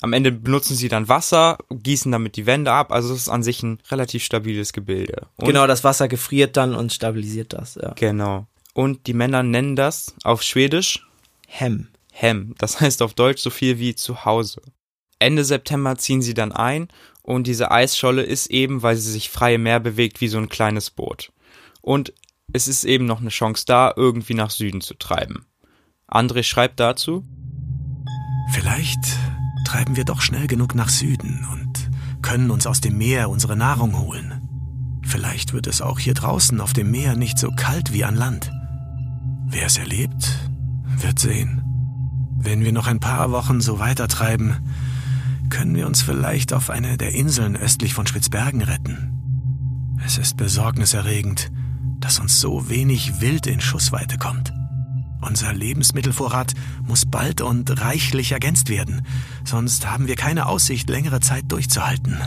am 0.00 0.12
Ende 0.12 0.32
benutzen 0.32 0.76
sie 0.76 0.88
dann 0.88 1.08
Wasser, 1.08 1.58
gießen 1.70 2.10
damit 2.12 2.36
die 2.36 2.46
Wände 2.46 2.72
ab. 2.72 2.92
Also 2.92 3.12
es 3.14 3.22
ist 3.22 3.28
an 3.28 3.42
sich 3.42 3.62
ein 3.62 3.80
relativ 3.90 4.22
stabiles 4.22 4.72
Gebilde. 4.72 5.26
Und 5.36 5.46
genau, 5.46 5.66
das 5.66 5.84
Wasser 5.84 6.08
gefriert 6.08 6.56
dann 6.56 6.74
und 6.74 6.92
stabilisiert 6.92 7.52
das. 7.52 7.76
Ja. 7.76 7.92
Genau. 7.94 8.46
Und 8.74 9.06
die 9.06 9.14
Männer 9.14 9.42
nennen 9.42 9.76
das 9.76 10.14
auf 10.24 10.42
Schwedisch 10.42 11.06
Hem. 11.46 11.88
Hem. 12.12 12.54
Das 12.58 12.80
heißt 12.80 13.02
auf 13.02 13.14
Deutsch 13.14 13.42
so 13.42 13.50
viel 13.50 13.78
wie 13.78 13.94
zu 13.94 14.24
Hause. 14.24 14.62
Ende 15.18 15.44
September 15.44 15.96
ziehen 15.96 16.22
sie 16.22 16.34
dann 16.34 16.52
ein 16.52 16.88
und 17.22 17.46
diese 17.46 17.70
Eisscholle 17.70 18.22
ist 18.22 18.48
eben, 18.48 18.82
weil 18.82 18.96
sie 18.96 19.10
sich 19.10 19.30
frei 19.30 19.54
im 19.54 19.64
Meer 19.64 19.80
bewegt, 19.80 20.20
wie 20.20 20.28
so 20.28 20.38
ein 20.38 20.48
kleines 20.48 20.90
Boot. 20.90 21.32
Und 21.80 22.12
es 22.52 22.68
ist 22.68 22.84
eben 22.84 23.04
noch 23.04 23.20
eine 23.20 23.30
Chance 23.30 23.64
da, 23.66 23.92
irgendwie 23.94 24.34
nach 24.34 24.50
Süden 24.50 24.80
zu 24.80 24.94
treiben. 24.94 25.46
André 26.08 26.42
schreibt 26.42 26.80
dazu, 26.80 27.24
Vielleicht 28.50 29.18
treiben 29.64 29.96
wir 29.96 30.04
doch 30.04 30.20
schnell 30.20 30.46
genug 30.46 30.74
nach 30.74 30.88
Süden 30.88 31.46
und 31.52 31.90
können 32.22 32.50
uns 32.50 32.66
aus 32.66 32.80
dem 32.80 32.98
Meer 32.98 33.30
unsere 33.30 33.56
Nahrung 33.56 33.98
holen. 33.98 34.40
Vielleicht 35.02 35.52
wird 35.52 35.66
es 35.66 35.80
auch 35.80 35.98
hier 35.98 36.14
draußen 36.14 36.60
auf 36.60 36.72
dem 36.72 36.90
Meer 36.90 37.16
nicht 37.16 37.38
so 37.38 37.50
kalt 37.50 37.92
wie 37.92 38.04
an 38.04 38.16
Land. 38.16 38.50
Wer 39.46 39.66
es 39.66 39.78
erlebt, 39.78 40.38
wird 40.98 41.18
sehen. 41.18 41.62
Wenn 42.38 42.62
wir 42.62 42.72
noch 42.72 42.86
ein 42.86 43.00
paar 43.00 43.30
Wochen 43.30 43.60
so 43.60 43.78
weitertreiben, 43.78 44.56
können 45.50 45.74
wir 45.74 45.86
uns 45.86 46.02
vielleicht 46.02 46.52
auf 46.52 46.70
eine 46.70 46.98
der 46.98 47.14
Inseln 47.14 47.56
östlich 47.56 47.94
von 47.94 48.06
Spitzbergen 48.06 48.62
retten. 48.62 49.98
Es 50.04 50.18
ist 50.18 50.36
besorgniserregend, 50.36 51.50
dass 52.00 52.18
uns 52.18 52.40
so 52.40 52.68
wenig 52.68 53.20
Wild 53.20 53.46
in 53.46 53.60
Schussweite 53.60 54.18
kommt. 54.18 54.52
Unser 55.20 55.52
Lebensmittelvorrat 55.52 56.54
muss 56.86 57.06
bald 57.06 57.40
und 57.40 57.80
reichlich 57.80 58.32
ergänzt 58.32 58.68
werden, 58.68 59.06
sonst 59.44 59.90
haben 59.90 60.06
wir 60.06 60.16
keine 60.16 60.46
Aussicht, 60.46 60.88
längere 60.88 61.20
Zeit 61.20 61.44
durchzuhalten. 61.48 62.18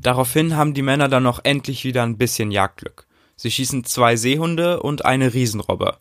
Daraufhin 0.00 0.56
haben 0.56 0.72
die 0.72 0.82
Männer 0.82 1.08
dann 1.08 1.24
noch 1.24 1.40
endlich 1.42 1.84
wieder 1.84 2.04
ein 2.04 2.16
bisschen 2.16 2.52
Jagdglück. 2.52 3.06
Sie 3.34 3.50
schießen 3.50 3.84
zwei 3.84 4.16
Seehunde 4.16 4.80
und 4.80 5.04
eine 5.04 5.34
Riesenrobbe. 5.34 5.98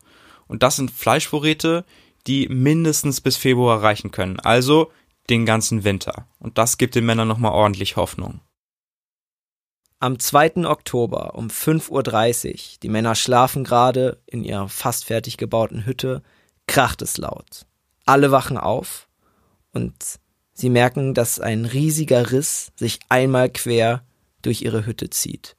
Und 0.48 0.64
das 0.64 0.76
sind 0.76 0.92
Fleischvorräte, 0.92 1.86
die 2.28 2.48
mindestens 2.48 3.20
bis 3.20 3.36
Februar 3.36 3.82
reichen 3.82 4.12
können, 4.12 4.40
also 4.40 4.92
den 5.30 5.46
ganzen 5.46 5.84
Winter. 5.84 6.28
Und 6.40 6.58
das 6.58 6.78
gibt 6.78 6.96
den 6.96 7.06
Männern 7.06 7.28
nochmal 7.28 7.52
ordentlich 7.52 7.96
Hoffnung. 7.96 8.42
Am 10.06 10.20
2. 10.20 10.68
Oktober 10.68 11.34
um 11.34 11.48
5.30 11.48 11.90
Uhr, 12.52 12.80
die 12.84 12.90
Männer 12.90 13.16
schlafen 13.16 13.64
gerade 13.64 14.22
in 14.28 14.44
ihrer 14.44 14.70
fast 14.70 15.06
fertig 15.06 15.38
gebauten 15.38 15.88
Hütte, 15.88 16.22
kracht 16.68 17.02
es 17.02 17.18
laut. 17.18 17.66
Alle 18.06 18.30
wachen 18.30 18.60
auf 18.60 19.08
und 19.74 19.96
sie 20.54 20.70
merken, 20.70 21.16
dass 21.16 21.40
ein 21.40 21.66
riesiger 21.66 22.32
Riss 22.32 22.72
sich 22.76 23.00
einmal 23.10 23.50
quer 23.50 24.04
durch 24.44 24.62
ihre 24.62 24.86
Hütte 24.86 25.10
zieht. 25.10 25.56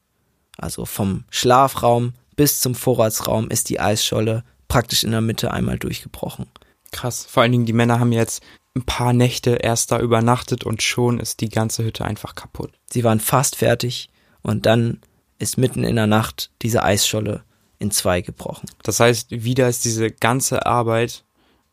Also 0.56 0.84
vom 0.84 1.24
Schlafraum 1.28 2.12
bis 2.36 2.60
zum 2.60 2.76
Vorratsraum 2.76 3.50
ist 3.50 3.68
die 3.68 3.80
Eisscholle 3.80 4.44
praktisch 4.68 5.02
in 5.02 5.10
der 5.10 5.22
Mitte 5.22 5.50
einmal 5.50 5.80
durchgebrochen. 5.80 6.46
Krass. 6.92 7.26
Vor 7.28 7.42
allen 7.42 7.50
Dingen, 7.50 7.66
die 7.66 7.72
Männer 7.72 7.98
haben 7.98 8.12
jetzt 8.12 8.44
ein 8.76 8.86
paar 8.86 9.12
Nächte 9.12 9.56
erst 9.56 9.90
da 9.90 9.98
übernachtet 9.98 10.62
und 10.62 10.84
schon 10.84 11.18
ist 11.18 11.40
die 11.40 11.48
ganze 11.48 11.82
Hütte 11.82 12.04
einfach 12.04 12.36
kaputt. 12.36 12.70
Sie 12.92 13.02
waren 13.02 13.18
fast 13.18 13.56
fertig 13.56 14.08
und 14.46 14.64
dann 14.64 15.00
ist 15.40 15.58
mitten 15.58 15.82
in 15.82 15.96
der 15.96 16.06
Nacht 16.06 16.50
diese 16.62 16.84
Eisscholle 16.84 17.42
in 17.80 17.90
zwei 17.90 18.20
gebrochen. 18.20 18.70
Das 18.84 19.00
heißt, 19.00 19.32
wieder 19.32 19.68
ist 19.68 19.84
diese 19.84 20.12
ganze 20.12 20.66
Arbeit 20.66 21.24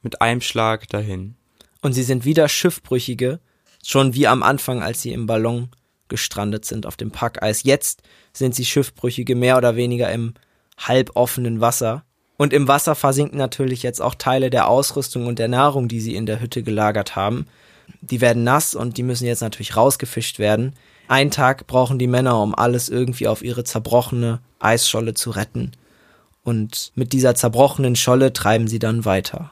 mit 0.01 0.23
einem 0.23 0.41
Schlag 0.41 0.89
dahin. 0.89 1.35
Und 1.83 1.93
sie 1.93 2.01
sind 2.01 2.25
wieder 2.25 2.49
Schiffbrüchige, 2.49 3.39
schon 3.85 4.15
wie 4.15 4.25
am 4.25 4.41
Anfang, 4.41 4.81
als 4.81 5.03
sie 5.03 5.13
im 5.13 5.27
Ballon 5.27 5.69
gestrandet 6.07 6.65
sind 6.65 6.87
auf 6.87 6.97
dem 6.97 7.11
Packeis. 7.11 7.61
Jetzt 7.61 8.01
sind 8.33 8.55
sie 8.55 8.65
Schiffbrüchige 8.65 9.35
mehr 9.35 9.57
oder 9.57 9.75
weniger 9.75 10.11
im 10.11 10.33
halboffenen 10.79 11.61
Wasser. 11.61 12.03
Und 12.37 12.53
im 12.53 12.67
Wasser 12.67 12.95
versinken 12.95 13.37
natürlich 13.37 13.83
jetzt 13.83 14.01
auch 14.01 14.15
Teile 14.15 14.49
der 14.49 14.67
Ausrüstung 14.67 15.27
und 15.27 15.37
der 15.37 15.47
Nahrung, 15.47 15.87
die 15.87 16.01
sie 16.01 16.15
in 16.15 16.25
der 16.25 16.41
Hütte 16.41 16.63
gelagert 16.63 17.15
haben. 17.15 17.45
Die 18.01 18.19
werden 18.19 18.43
nass 18.43 18.73
und 18.73 18.97
die 18.97 19.03
müssen 19.03 19.27
jetzt 19.27 19.41
natürlich 19.41 19.77
rausgefischt 19.77 20.39
werden. 20.39 20.73
Ein 21.13 21.29
Tag 21.29 21.67
brauchen 21.67 21.99
die 21.99 22.07
Männer, 22.07 22.41
um 22.41 22.55
alles 22.55 22.89
irgendwie 22.89 23.27
auf 23.27 23.43
ihre 23.43 23.63
zerbrochene 23.63 24.39
Eisscholle 24.57 25.13
zu 25.13 25.29
retten. 25.29 25.73
Und 26.41 26.91
mit 26.95 27.13
dieser 27.13 27.35
zerbrochenen 27.35 27.95
Scholle 27.95 28.33
treiben 28.33 28.67
sie 28.67 28.79
dann 28.79 29.05
weiter. 29.05 29.51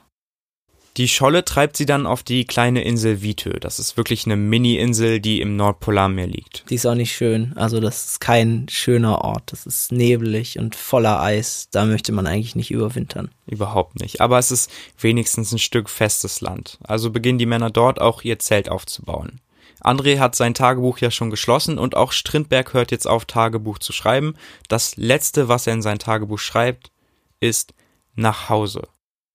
Die 0.97 1.07
Scholle 1.07 1.45
treibt 1.45 1.77
sie 1.77 1.85
dann 1.85 2.07
auf 2.07 2.23
die 2.23 2.45
kleine 2.45 2.83
Insel 2.83 3.21
Vitö. 3.21 3.59
Das 3.59 3.77
ist 3.77 3.95
wirklich 3.95 4.25
eine 4.25 4.37
Mini-Insel, 4.37 5.19
die 5.19 5.39
im 5.39 5.55
Nordpolarmeer 5.55 6.25
liegt. 6.25 6.67
Die 6.71 6.75
ist 6.75 6.87
auch 6.87 6.95
nicht 6.95 7.13
schön. 7.13 7.53
Also 7.55 7.79
das 7.79 8.05
ist 8.05 8.19
kein 8.19 8.65
schöner 8.67 9.21
Ort. 9.21 9.51
Das 9.51 9.67
ist 9.67 9.91
nebelig 9.91 10.57
und 10.57 10.73
voller 10.73 11.21
Eis. 11.21 11.67
Da 11.69 11.85
möchte 11.85 12.11
man 12.11 12.25
eigentlich 12.25 12.55
nicht 12.55 12.71
überwintern. 12.71 13.29
Überhaupt 13.45 13.99
nicht. 13.99 14.19
Aber 14.19 14.39
es 14.39 14.49
ist 14.49 14.71
wenigstens 14.99 15.51
ein 15.51 15.59
Stück 15.59 15.91
festes 15.91 16.41
Land. 16.41 16.79
Also 16.81 17.11
beginnen 17.11 17.37
die 17.37 17.45
Männer 17.45 17.69
dort 17.69 18.01
auch 18.01 18.23
ihr 18.23 18.39
Zelt 18.39 18.67
aufzubauen. 18.67 19.41
André 19.81 20.19
hat 20.19 20.35
sein 20.35 20.53
Tagebuch 20.53 20.99
ja 20.99 21.11
schon 21.11 21.29
geschlossen 21.29 21.77
und 21.77 21.95
auch 21.95 22.11
Strindberg 22.11 22.73
hört 22.73 22.91
jetzt 22.91 23.07
auf, 23.07 23.25
Tagebuch 23.25 23.79
zu 23.79 23.93
schreiben. 23.93 24.35
Das 24.67 24.95
letzte, 24.95 25.47
was 25.47 25.67
er 25.67 25.73
in 25.73 25.81
sein 25.81 25.99
Tagebuch 25.99 26.39
schreibt, 26.39 26.91
ist 27.39 27.73
nach 28.15 28.49
Hause. 28.49 28.87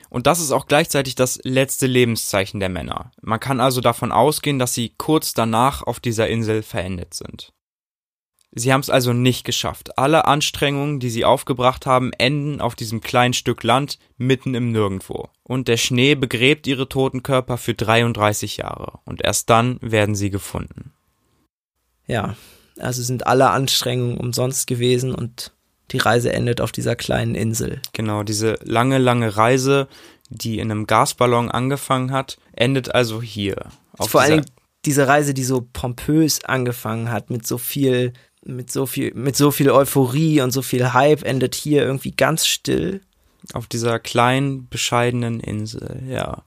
Und 0.09 0.27
das 0.27 0.41
ist 0.41 0.53
auch 0.53 0.67
gleichzeitig 0.67 1.15
das 1.17 1.41
letzte 1.43 1.87
Lebenszeichen 1.87 2.61
der 2.61 2.69
Männer. 2.69 3.11
Man 3.21 3.41
kann 3.41 3.61
also 3.61 3.81
davon 3.81 4.13
ausgehen, 4.13 4.59
dass 4.59 4.73
sie 4.73 4.95
kurz 4.97 5.35
danach 5.35 5.83
auf 5.83 6.01
dieser 6.01 6.29
Insel 6.29 6.63
verendet 6.63 7.15
sind. 7.15 7.53
Sie 8.59 8.73
haben 8.73 8.81
es 8.81 8.89
also 8.89 9.13
nicht 9.13 9.45
geschafft. 9.45 9.99
Alle 9.99 10.25
Anstrengungen, 10.25 10.99
die 10.99 11.11
sie 11.11 11.27
aufgebracht 11.27 11.85
haben, 11.85 12.13
enden 12.15 12.63
auf 12.63 12.75
diesem 12.75 13.03
kleinen 13.03 13.35
Stück 13.35 13.63
Land 13.63 13.99
mitten 14.17 14.55
im 14.55 14.73
Nirgendwo. 14.73 15.29
Und 15.43 15.69
der 15.69 15.77
Schnee 15.77 16.15
begräbt 16.15 16.67
ihre 16.67 16.89
toten 16.89 17.23
Körper 17.23 17.59
für 17.59 17.75
33 17.75 18.57
Jahre. 18.57 18.99
Und 19.05 19.23
erst 19.23 19.51
dann 19.51 19.79
werden 19.83 20.15
sie 20.15 20.31
gefunden. 20.31 20.93
Ja, 22.07 22.35
also 22.79 23.03
sind 23.03 23.27
alle 23.27 23.51
Anstrengungen 23.51 24.17
umsonst 24.17 24.67
gewesen 24.67 25.15
und 25.15 25.53
die 25.91 25.99
Reise 25.99 26.33
endet 26.33 26.63
auf 26.63 26.73
dieser 26.73 26.97
kleinen 26.97 27.35
Insel. 27.35 27.83
Genau, 27.93 28.23
diese 28.23 28.59
lange, 28.63 28.97
lange 28.97 29.37
Reise, 29.37 29.87
die 30.31 30.61
in 30.61 30.71
einem 30.71 30.87
Gasballon 30.87 31.51
angefangen 31.51 32.11
hat, 32.11 32.39
endet 32.53 32.95
also 32.95 33.21
hier. 33.21 33.67
Vor 34.01 34.23
allen 34.23 34.41
Dingen 34.41 34.57
diese 34.87 35.09
Reise, 35.09 35.35
die 35.35 35.45
so 35.45 35.67
pompös 35.73 36.45
angefangen 36.45 37.11
hat, 37.11 37.29
mit 37.29 37.47
so 37.47 37.59
viel, 37.59 38.13
mit 38.47 38.71
so 38.71 38.87
viel, 38.87 39.13
mit 39.15 39.37
so 39.37 39.51
viel 39.51 39.71
Euphorie 39.71 40.41
und 40.41 40.51
so 40.51 40.63
viel 40.63 40.93
Hype, 40.93 41.25
endet 41.25 41.55
hier 41.55 41.83
irgendwie 41.83 42.13
ganz 42.13 42.47
still. 42.47 43.01
Auf 43.53 43.67
dieser 43.67 43.99
kleinen, 43.99 44.69
bescheidenen 44.69 45.41
Insel, 45.41 46.03
ja. 46.09 46.43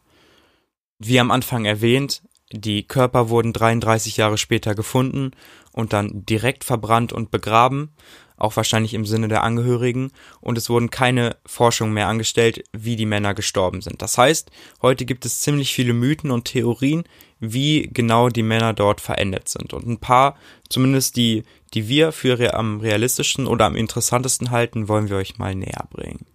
Wie 0.97 1.19
am 1.19 1.31
Anfang 1.31 1.65
erwähnt, 1.65 2.21
die 2.51 2.83
Körper 2.83 3.29
wurden 3.29 3.53
33 3.53 4.17
Jahre 4.17 4.37
später 4.37 4.75
gefunden 4.75 5.31
und 5.71 5.93
dann 5.93 6.25
direkt 6.25 6.63
verbrannt 6.63 7.13
und 7.13 7.31
begraben 7.31 7.91
auch 8.39 8.55
wahrscheinlich 8.55 8.93
im 8.93 9.05
Sinne 9.05 9.27
der 9.27 9.43
Angehörigen, 9.43 10.11
und 10.41 10.57
es 10.57 10.69
wurden 10.69 10.89
keine 10.89 11.37
Forschungen 11.45 11.93
mehr 11.93 12.07
angestellt, 12.07 12.63
wie 12.71 12.95
die 12.95 13.05
Männer 13.05 13.33
gestorben 13.33 13.81
sind. 13.81 14.01
Das 14.01 14.17
heißt, 14.17 14.51
heute 14.81 15.05
gibt 15.05 15.25
es 15.25 15.41
ziemlich 15.41 15.73
viele 15.73 15.93
Mythen 15.93 16.31
und 16.31 16.45
Theorien, 16.45 17.03
wie 17.39 17.89
genau 17.93 18.29
die 18.29 18.43
Männer 18.43 18.73
dort 18.73 19.01
verendet 19.01 19.49
sind. 19.49 19.73
Und 19.73 19.87
ein 19.87 19.99
paar, 19.99 20.35
zumindest 20.69 21.15
die, 21.15 21.43
die 21.73 21.87
wir 21.87 22.11
für 22.11 22.53
am 22.53 22.79
realistischsten 22.79 23.47
oder 23.47 23.65
am 23.65 23.75
interessantesten 23.75 24.51
halten, 24.51 24.87
wollen 24.87 25.09
wir 25.09 25.17
euch 25.17 25.37
mal 25.37 25.55
näher 25.55 25.87
bringen. 25.89 26.25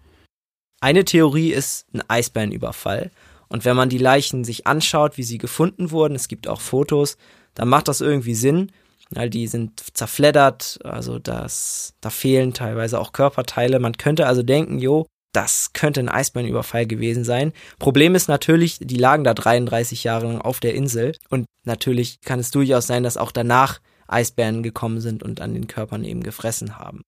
Eine 0.80 1.04
Theorie 1.04 1.52
ist 1.52 1.86
ein 1.94 2.02
Eisbärenüberfall. 2.08 3.10
Und 3.48 3.64
wenn 3.64 3.76
man 3.76 3.88
die 3.88 3.98
Leichen 3.98 4.44
sich 4.44 4.66
anschaut, 4.66 5.16
wie 5.16 5.22
sie 5.22 5.38
gefunden 5.38 5.90
wurden, 5.90 6.14
es 6.14 6.28
gibt 6.28 6.48
auch 6.48 6.60
Fotos, 6.60 7.16
dann 7.54 7.68
macht 7.68 7.88
das 7.88 8.00
irgendwie 8.00 8.34
Sinn, 8.34 8.72
All 9.16 9.30
die 9.30 9.46
sind 9.46 9.82
zerfleddert, 9.96 10.78
also 10.84 11.18
das, 11.18 11.94
da 12.00 12.10
fehlen 12.10 12.52
teilweise 12.54 13.00
auch 13.00 13.12
Körperteile. 13.12 13.78
Man 13.78 13.96
könnte 13.96 14.26
also 14.26 14.42
denken, 14.42 14.78
jo, 14.78 15.06
das 15.32 15.72
könnte 15.72 16.00
ein 16.00 16.08
Eisbärenüberfall 16.08 16.86
gewesen 16.86 17.24
sein. 17.24 17.52
Problem 17.78 18.14
ist 18.14 18.28
natürlich, 18.28 18.78
die 18.80 18.96
lagen 18.96 19.24
da 19.24 19.34
33 19.34 20.04
Jahre 20.04 20.26
lang 20.26 20.40
auf 20.40 20.60
der 20.60 20.74
Insel 20.74 21.16
und 21.28 21.46
natürlich 21.64 22.20
kann 22.20 22.38
es 22.38 22.50
durchaus 22.50 22.86
sein, 22.86 23.02
dass 23.02 23.16
auch 23.16 23.32
danach 23.32 23.80
Eisbären 24.06 24.62
gekommen 24.62 25.00
sind 25.00 25.22
und 25.22 25.40
an 25.40 25.54
den 25.54 25.66
Körpern 25.66 26.04
eben 26.04 26.22
gefressen 26.22 26.78
haben. 26.78 27.02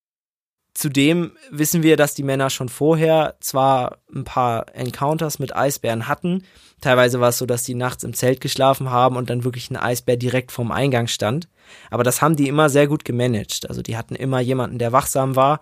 Zudem 0.76 1.32
wissen 1.50 1.82
wir, 1.82 1.96
dass 1.96 2.12
die 2.12 2.22
Männer 2.22 2.50
schon 2.50 2.68
vorher 2.68 3.36
zwar 3.40 3.98
ein 4.14 4.24
paar 4.24 4.74
Encounters 4.74 5.38
mit 5.38 5.56
Eisbären 5.56 6.06
hatten. 6.06 6.42
Teilweise 6.82 7.18
war 7.18 7.30
es 7.30 7.38
so, 7.38 7.46
dass 7.46 7.62
die 7.62 7.74
nachts 7.74 8.04
im 8.04 8.12
Zelt 8.12 8.42
geschlafen 8.42 8.90
haben 8.90 9.16
und 9.16 9.30
dann 9.30 9.44
wirklich 9.44 9.70
ein 9.70 9.78
Eisbär 9.78 10.18
direkt 10.18 10.52
vorm 10.52 10.70
Eingang 10.70 11.06
stand. 11.06 11.48
Aber 11.90 12.04
das 12.04 12.22
haben 12.22 12.36
die 12.36 12.48
immer 12.48 12.68
sehr 12.68 12.86
gut 12.86 13.04
gemanagt. 13.04 13.68
Also 13.68 13.82
die 13.82 13.96
hatten 13.96 14.14
immer 14.14 14.40
jemanden, 14.40 14.78
der 14.78 14.92
wachsam 14.92 15.36
war. 15.36 15.60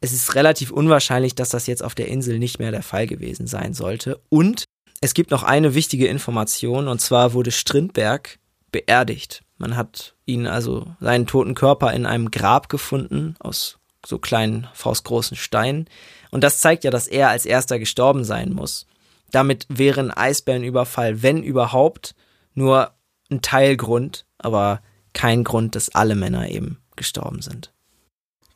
Es 0.00 0.12
ist 0.12 0.34
relativ 0.34 0.70
unwahrscheinlich, 0.70 1.34
dass 1.34 1.50
das 1.50 1.66
jetzt 1.66 1.82
auf 1.82 1.94
der 1.94 2.08
Insel 2.08 2.38
nicht 2.38 2.58
mehr 2.58 2.70
der 2.70 2.82
Fall 2.82 3.06
gewesen 3.06 3.46
sein 3.46 3.74
sollte. 3.74 4.20
Und 4.28 4.64
es 5.00 5.14
gibt 5.14 5.30
noch 5.30 5.42
eine 5.42 5.74
wichtige 5.74 6.06
Information, 6.06 6.88
und 6.88 7.00
zwar 7.00 7.32
wurde 7.32 7.50
Strindberg 7.50 8.38
beerdigt. 8.72 9.42
Man 9.58 9.76
hat 9.76 10.14
ihn 10.26 10.46
also 10.46 10.86
seinen 11.00 11.26
toten 11.26 11.54
Körper 11.54 11.92
in 11.92 12.06
einem 12.06 12.30
Grab 12.30 12.68
gefunden 12.68 13.36
aus 13.38 13.78
so 14.04 14.18
kleinen, 14.18 14.68
faustgroßen 14.72 15.36
Steinen. 15.36 15.88
Und 16.30 16.44
das 16.44 16.60
zeigt 16.60 16.84
ja, 16.84 16.90
dass 16.90 17.08
er 17.08 17.28
als 17.28 17.46
erster 17.46 17.78
gestorben 17.78 18.24
sein 18.24 18.52
muss. 18.52 18.86
Damit 19.30 19.66
wäre 19.68 20.00
ein 20.00 20.10
Eisbärenüberfall, 20.10 21.22
wenn 21.22 21.42
überhaupt, 21.42 22.14
nur 22.54 22.92
ein 23.30 23.42
Teilgrund, 23.42 24.24
aber 24.38 24.80
kein 25.16 25.44
Grund, 25.44 25.74
dass 25.74 25.94
alle 25.94 26.14
Männer 26.14 26.50
eben 26.50 26.76
gestorben 26.94 27.40
sind. 27.40 27.72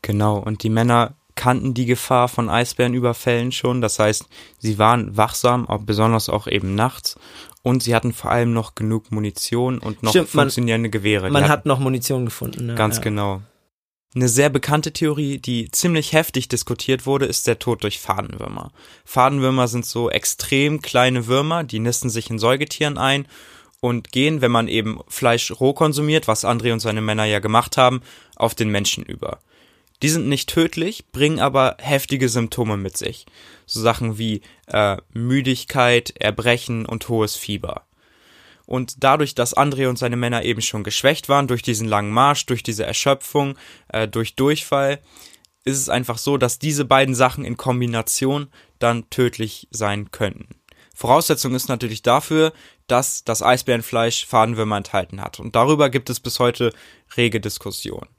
Genau, 0.03 0.39
und 0.39 0.63
die 0.63 0.69
Männer 0.69 1.15
kannten 1.35 1.73
die 1.73 1.87
Gefahr 1.87 2.29
von 2.29 2.51
Eisbärenüberfällen 2.51 3.51
schon. 3.51 3.81
Das 3.81 3.99
heißt, 3.99 4.27
sie 4.59 4.79
waren 4.79 5.17
wachsam, 5.17 5.67
auch 5.67 5.81
besonders 5.83 6.29
auch 6.29 6.47
eben 6.47 6.75
nachts. 6.75 7.19
Und 7.63 7.83
sie 7.83 7.95
hatten 7.95 8.13
vor 8.13 8.31
allem 8.31 8.53
noch 8.53 8.75
genug 8.75 9.11
Munition 9.11 9.79
und 9.79 10.03
noch 10.03 10.11
Stimmt, 10.11 10.29
funktionierende 10.29 10.89
man, 10.89 10.93
Gewehre. 10.93 11.31
Man 11.31 11.49
hat 11.49 11.65
noch 11.65 11.79
Munition 11.79 12.27
gefunden. 12.27 12.67
Ne? 12.67 12.75
Ganz 12.75 12.97
ja. 12.97 13.03
genau. 13.03 13.43
Eine 14.15 14.29
sehr 14.29 14.51
bekannte 14.51 14.93
Theorie, 14.93 15.39
die 15.39 15.71
ziemlich 15.71 16.13
heftig 16.13 16.49
diskutiert 16.49 17.07
wurde, 17.07 17.27
ist 17.27 17.47
der 17.47 17.59
Tod 17.59 17.85
durch 17.85 18.01
Fadenwürmer. 18.01 18.73
Fadenwürmer 19.05 19.69
sind 19.69 19.87
so 19.87 20.11
extrem 20.11 20.83
kleine 20.83 21.27
Würmer, 21.27 21.65
die 21.65 21.79
nisten 21.79 22.11
sich 22.11 22.29
in 22.29 22.39
Säugetieren 22.39 22.99
ein 22.99 23.27
und 23.81 24.13
gehen, 24.13 24.41
wenn 24.41 24.53
man 24.53 24.69
eben 24.69 25.01
Fleisch 25.09 25.51
roh 25.59 25.73
konsumiert, 25.73 26.29
was 26.29 26.45
André 26.45 26.73
und 26.73 26.81
seine 26.81 27.01
Männer 27.01 27.25
ja 27.25 27.39
gemacht 27.39 27.77
haben, 27.77 28.03
auf 28.37 28.55
den 28.55 28.71
Menschen 28.71 29.05
über. 29.05 29.41
Die 30.03 30.09
sind 30.09 30.29
nicht 30.29 30.49
tödlich, 30.49 31.07
bringen 31.13 31.41
aber 31.41 31.77
heftige 31.79 32.29
Symptome 32.29 32.77
mit 32.77 32.97
sich. 32.97 33.27
So 33.67 33.81
Sachen 33.81 34.19
wie 34.19 34.41
äh, 34.67 34.97
Müdigkeit, 35.13 36.15
Erbrechen 36.19 36.87
und 36.87 37.09
hohes 37.09 37.37
Fieber. 37.37 37.87
Und 38.65 39.03
dadurch, 39.03 39.35
dass 39.35 39.57
André 39.57 39.89
und 39.89 39.99
seine 39.99 40.17
Männer 40.17 40.45
eben 40.45 40.63
schon 40.63 40.85
geschwächt 40.85 41.29
waren 41.29 41.49
durch 41.49 41.63
diesen 41.63 41.89
langen 41.89 42.13
Marsch, 42.13 42.47
durch 42.47 42.63
diese 42.63 42.87
Erschöpfung, 42.87 43.59
äh, 43.89 44.07
durch 44.07 44.37
Durchfall, 44.37 45.01
ist 45.65 45.79
es 45.79 45.89
einfach 45.89 46.19
so, 46.19 46.39
dass 46.39 46.59
diese 46.59 46.85
beiden 46.85 47.15
Sachen 47.15 47.45
in 47.45 47.57
Kombination 47.57 48.49
dann 48.79 49.11
tödlich 49.11 49.69
sein 49.71 50.11
könnten. 50.11 50.60
Voraussetzung 51.01 51.55
ist 51.55 51.71
natürlich 51.71 52.03
dafür, 52.03 52.53
dass 52.87 53.25
das 53.25 53.43
Eisbärenfleisch 53.43 54.27
Fadenwürmer 54.27 54.77
enthalten 54.77 55.23
hat. 55.23 55.41
Und 55.41 55.57
darüber 55.57 55.89
gibt 55.89 56.11
es 56.11 56.21
bis 56.21 56.39
heute 56.39 56.75
rege 57.17 57.41
Diskussionen. 57.41 58.11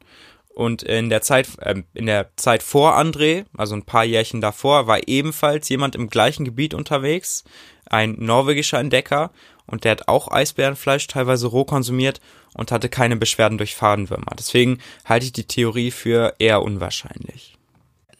Und 0.55 0.81
in 0.81 1.11
der 1.11 1.21
Zeit, 1.21 1.47
äh, 1.59 1.83
in 1.93 2.07
der 2.07 2.35
Zeit 2.37 2.63
vor 2.63 2.97
André, 2.97 3.45
also 3.55 3.75
ein 3.75 3.85
paar 3.85 4.03
Jährchen 4.03 4.41
davor, 4.41 4.87
war 4.87 5.07
ebenfalls 5.07 5.69
jemand 5.69 5.93
im 5.93 6.09
gleichen 6.09 6.43
Gebiet 6.43 6.73
unterwegs, 6.73 7.43
ein 7.85 8.15
norwegischer 8.17 8.79
Entdecker, 8.79 9.29
und 9.67 9.83
der 9.83 9.91
hat 9.91 10.07
auch 10.07 10.31
Eisbärenfleisch 10.31 11.05
teilweise 11.05 11.45
roh 11.47 11.65
konsumiert 11.65 12.19
und 12.55 12.71
hatte 12.71 12.89
keine 12.89 13.15
Beschwerden 13.15 13.59
durch 13.59 13.75
Fadenwürmer. 13.75 14.35
Deswegen 14.39 14.79
halte 15.05 15.27
ich 15.27 15.33
die 15.33 15.45
Theorie 15.45 15.91
für 15.91 16.33
eher 16.39 16.63
unwahrscheinlich. 16.63 17.59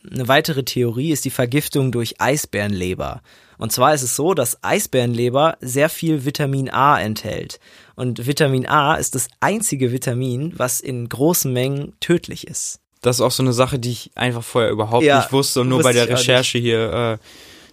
Eine 0.10 0.28
weitere 0.28 0.64
Theorie 0.64 1.12
ist 1.12 1.26
die 1.26 1.32
Vergiftung 1.32 1.92
durch 1.92 2.22
Eisbärenleber. 2.22 3.22
Und 3.62 3.72
zwar 3.72 3.94
ist 3.94 4.02
es 4.02 4.16
so, 4.16 4.34
dass 4.34 4.64
Eisbärenleber 4.64 5.56
sehr 5.62 5.90
viel 5.90 6.26
Vitamin 6.26 6.72
A 6.72 7.00
enthält. 7.00 7.60
Und 7.94 8.26
Vitamin 8.26 8.66
A 8.66 8.96
ist 8.96 9.14
das 9.14 9.28
einzige 9.40 9.92
Vitamin, 9.92 10.54
was 10.58 10.82
in 10.82 11.08
großen 11.08 11.54
Mengen 11.54 11.94
tödlich 12.00 12.48
ist. 12.48 12.80
Das 13.02 13.18
ist 13.18 13.22
auch 13.22 13.30
so 13.30 13.44
eine 13.44 13.54
Sache, 13.54 13.78
die 13.78 13.92
ich 13.92 14.12
einfach 14.16 14.44
vorher 14.44 14.72
überhaupt 14.72 15.04
ja, 15.04 15.20
nicht 15.20 15.32
wusste 15.32 15.62
und 15.62 15.70
nur 15.70 15.84
bei 15.84 15.94
der 15.94 16.10
Recherche 16.10 16.58
hier 16.58 17.20
äh, 17.22 17.26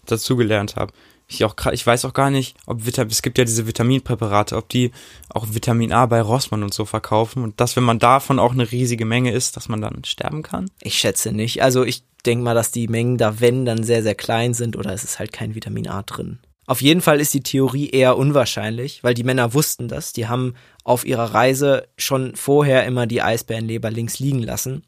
dazugelernt 0.05 0.77
habe. 0.77 0.93
Ich, 1.31 1.45
auch, 1.45 1.55
ich 1.73 1.87
weiß 1.87 2.07
auch 2.07 2.15
gar 2.15 2.31
nicht, 2.31 2.57
ob 2.65 2.87
Vitamin, 2.87 3.11
es 3.11 3.21
gibt 3.21 3.37
ja 3.37 3.45
diese 3.45 3.67
Vitaminpräparate, 3.67 4.57
ob 4.57 4.71
die 4.71 4.93
auch 5.29 5.47
Vitamin 5.51 5.93
A 5.93 6.07
bei 6.07 6.23
Rossmann 6.23 6.63
und 6.63 6.73
so 6.73 6.87
verkaufen 6.87 7.45
und 7.45 7.61
dass, 7.61 7.77
wenn 7.77 7.85
man 7.85 7.99
davon 7.99 8.39
auch 8.39 8.53
eine 8.53 8.71
riesige 8.71 9.05
Menge 9.05 9.33
isst, 9.33 9.57
dass 9.57 9.69
man 9.69 9.83
dann 9.83 10.05
sterben 10.05 10.43
kann? 10.43 10.71
Ich 10.81 10.95
schätze 10.97 11.33
nicht. 11.33 11.63
Also 11.63 11.85
ich 11.85 12.03
denke 12.25 12.45
mal, 12.45 12.55
dass 12.55 12.71
die 12.71 12.89
Mengen 12.89 13.19
da, 13.19 13.41
wenn, 13.41 13.67
dann 13.67 13.85
sehr, 13.85 14.03
sehr 14.03 14.15
klein 14.15 14.55
sind 14.55 14.75
oder 14.75 14.95
es 14.95 15.05
ist 15.05 15.19
halt 15.19 15.33
kein 15.33 15.55
Vitamin 15.55 15.87
A 15.87 16.03
drin. 16.03 16.39
Auf 16.67 16.81
jeden 16.81 17.03
Fall 17.03 17.21
ist 17.21 17.33
die 17.33 17.43
Theorie 17.43 17.91
eher 17.91 18.17
unwahrscheinlich, 18.17 19.05
weil 19.05 19.15
die 19.15 19.25
Männer 19.25 19.53
wussten 19.53 19.89
das. 19.89 20.15
Die 20.15 20.29
haben 20.29 20.55
auf 20.85 21.05
ihrer 21.05 21.35
Reise 21.35 21.89
schon 21.97 22.37
vorher 22.37 22.87
immer 22.87 23.07
die 23.07 23.23
Eisbärenleber 23.23 23.91
links 23.91 24.19
liegen 24.19 24.43
lassen. 24.43 24.83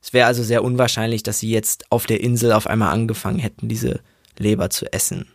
Es 0.00 0.12
wäre 0.12 0.26
also 0.26 0.42
sehr 0.42 0.62
unwahrscheinlich, 0.62 1.22
dass 1.22 1.38
sie 1.38 1.50
jetzt 1.50 1.90
auf 1.90 2.06
der 2.06 2.20
Insel 2.20 2.52
auf 2.52 2.66
einmal 2.66 2.92
angefangen 2.92 3.38
hätten, 3.38 3.68
diese 3.68 4.00
Leber 4.38 4.70
zu 4.70 4.92
essen. 4.92 5.26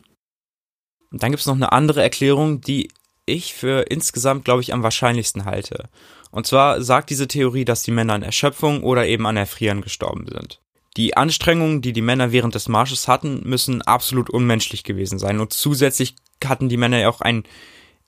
Und 1.11 1.23
dann 1.23 1.31
gibt 1.31 1.41
es 1.41 1.47
noch 1.47 1.55
eine 1.55 1.71
andere 1.71 2.01
Erklärung, 2.01 2.61
die 2.61 2.89
ich 3.25 3.53
für 3.53 3.85
insgesamt, 3.89 4.45
glaube 4.45 4.61
ich, 4.61 4.73
am 4.73 4.83
wahrscheinlichsten 4.83 5.45
halte. 5.45 5.89
Und 6.31 6.47
zwar 6.47 6.81
sagt 6.81 7.09
diese 7.09 7.27
Theorie, 7.27 7.65
dass 7.65 7.83
die 7.83 7.91
Männer 7.91 8.13
an 8.13 8.23
Erschöpfung 8.23 8.83
oder 8.83 9.07
eben 9.07 9.25
an 9.25 9.37
Erfrieren 9.37 9.81
gestorben 9.81 10.27
sind. 10.27 10.59
Die 10.97 11.15
Anstrengungen, 11.15 11.81
die 11.81 11.93
die 11.93 12.01
Männer 12.01 12.31
während 12.31 12.55
des 12.55 12.67
Marsches 12.67 13.07
hatten, 13.07 13.41
müssen 13.47 13.81
absolut 13.81 14.29
unmenschlich 14.29 14.83
gewesen 14.83 15.19
sein. 15.19 15.39
Und 15.39 15.53
zusätzlich 15.53 16.15
hatten 16.43 16.69
die 16.69 16.77
Männer 16.77 16.99
ja 16.99 17.09
auch 17.09 17.21
einen 17.21 17.43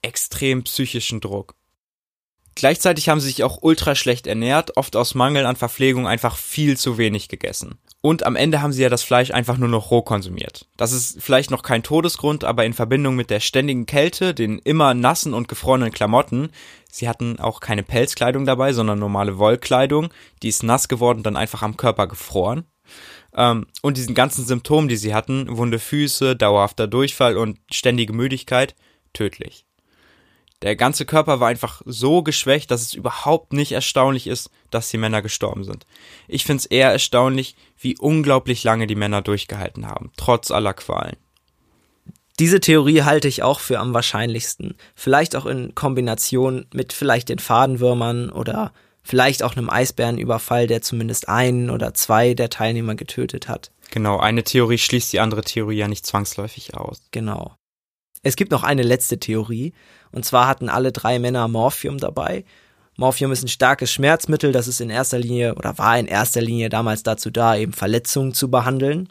extrem 0.02 0.64
psychischen 0.64 1.22
Druck. 1.22 1.56
Gleichzeitig 2.56 3.08
haben 3.08 3.20
sie 3.20 3.28
sich 3.28 3.44
auch 3.44 3.60
ultra 3.62 3.96
schlecht 3.96 4.28
ernährt, 4.28 4.76
oft 4.78 4.96
aus 4.96 5.16
Mangel 5.16 5.46
an 5.46 5.56
Verpflegung 5.56 6.08
einfach 6.08 6.36
viel 6.36 6.78
zu 6.78 6.98
wenig 6.98 7.30
gegessen. 7.30 7.78
Und 8.04 8.26
am 8.26 8.36
Ende 8.36 8.64
haben 8.64 8.74
sie 8.74 8.82
ja 8.82 8.90
das 8.90 9.04
Fleisch 9.04 9.30
einfach 9.30 9.58
nur 9.58 9.70
noch 9.70 9.92
roh 9.92 10.02
konsumiert. 10.02 10.66
Das 10.76 10.92
ist 10.92 11.22
vielleicht 11.22 11.52
noch 11.52 11.62
kein 11.62 11.84
Todesgrund, 11.84 12.44
aber 12.44 12.66
in 12.66 12.74
Verbindung 12.74 13.16
mit 13.16 13.30
der 13.30 13.40
ständigen 13.40 13.86
Kälte, 13.86 14.34
den 14.34 14.58
immer 14.58 14.96
nassen 14.96 15.36
und 15.36 15.48
gefrorenen 15.48 15.92
Klamotten, 15.92 16.50
sie 16.92 17.08
hatten 17.08 17.40
auch 17.40 17.60
keine 17.60 17.84
Pelzkleidung 17.84 18.46
dabei, 18.46 18.74
sondern 18.74 18.98
normale 18.98 19.38
Wollkleidung, 19.38 20.10
die 20.42 20.50
ist 20.50 20.64
nass 20.64 20.88
geworden, 20.88 21.22
dann 21.22 21.38
einfach 21.38 21.62
am 21.62 21.78
Körper 21.78 22.08
gefroren. 22.08 22.66
Ähm, 23.36 23.68
und 23.84 23.98
diesen 23.98 24.16
ganzen 24.16 24.46
Symptomen, 24.46 24.88
die 24.88 24.98
sie 24.98 25.14
hatten, 25.14 25.46
wunde 25.56 25.78
Füße, 25.78 26.36
dauerhafter 26.36 26.88
Durchfall 26.88 27.38
und 27.38 27.60
ständige 27.72 28.14
Müdigkeit, 28.14 28.76
tödlich. 29.14 29.68
Der 30.62 30.76
ganze 30.76 31.06
Körper 31.06 31.40
war 31.40 31.48
einfach 31.48 31.82
so 31.86 32.22
geschwächt, 32.22 32.70
dass 32.70 32.82
es 32.82 32.94
überhaupt 32.94 33.52
nicht 33.52 33.72
erstaunlich 33.72 34.28
ist, 34.28 34.52
dass 34.70 34.90
die 34.90 34.98
Männer 34.98 35.22
gestorben 35.22 35.64
sind. 35.64 35.88
Ich 36.28 36.46
finde 36.46 36.60
es 36.62 36.66
eher 36.66 36.92
erstaunlich, 36.92 37.56
wie 37.80 37.98
unglaublich 37.98 38.64
lange 38.64 38.86
die 38.86 38.96
Männer 38.96 39.22
durchgehalten 39.22 39.88
haben, 39.88 40.12
trotz 40.18 40.52
aller 40.52 40.74
Qualen. 40.74 41.18
Diese 42.40 42.60
Theorie 42.60 43.04
halte 43.04 43.28
ich 43.28 43.44
auch 43.44 43.60
für 43.60 43.80
am 43.80 43.94
wahrscheinlichsten. 43.94 44.76
Vielleicht 44.96 45.36
auch 45.36 45.46
in 45.46 45.76
Kombination 45.76 46.66
mit 46.74 46.94
vielleicht 46.94 47.30
den 47.30 47.40
Fadenwürmern 47.40 48.30
oder 48.30 48.72
vielleicht 49.04 49.44
auch 49.44 49.56
einem 49.56 49.70
Eisbärenüberfall, 49.70 50.68
der 50.68 50.82
zumindest 50.82 51.28
einen 51.28 51.70
oder 51.70 51.94
zwei 51.94 52.34
der 52.34 52.50
Teilnehmer 52.50 52.96
getötet 52.96 53.48
hat. 53.48 53.72
Genau, 53.90 54.20
eine 54.20 54.44
Theorie 54.44 54.78
schließt 54.78 55.12
die 55.12 55.20
andere 55.20 55.42
Theorie 55.42 55.78
ja 55.78 55.88
nicht 55.88 56.06
zwangsläufig 56.06 56.76
aus. 56.76 57.02
Genau. 57.12 57.56
Es 58.24 58.36
gibt 58.36 58.52
noch 58.52 58.64
eine 58.64 58.84
letzte 58.84 59.20
Theorie, 59.20 59.74
und 60.12 60.26
zwar 60.26 60.48
hatten 60.48 60.70
alle 60.70 60.92
drei 60.92 61.20
Männer 61.20 61.48
Morphium 61.48 61.98
dabei. 61.98 62.46
Morphium 62.98 63.32
ist 63.32 63.44
ein 63.44 63.48
starkes 63.48 63.92
Schmerzmittel, 63.92 64.52
das 64.52 64.68
ist 64.68 64.82
in 64.82 64.90
erster 64.90 65.18
Linie 65.18 65.56
oder 65.56 65.78
war 65.78 65.98
in 65.98 66.08
erster 66.08 66.42
Linie 66.42 66.70
damals 66.70 67.04
dazu 67.04 67.30
da, 67.30 67.56
eben 67.56 67.74
Verletzungen 67.74 68.34
zu 68.34 68.52
behandeln. 68.52 69.10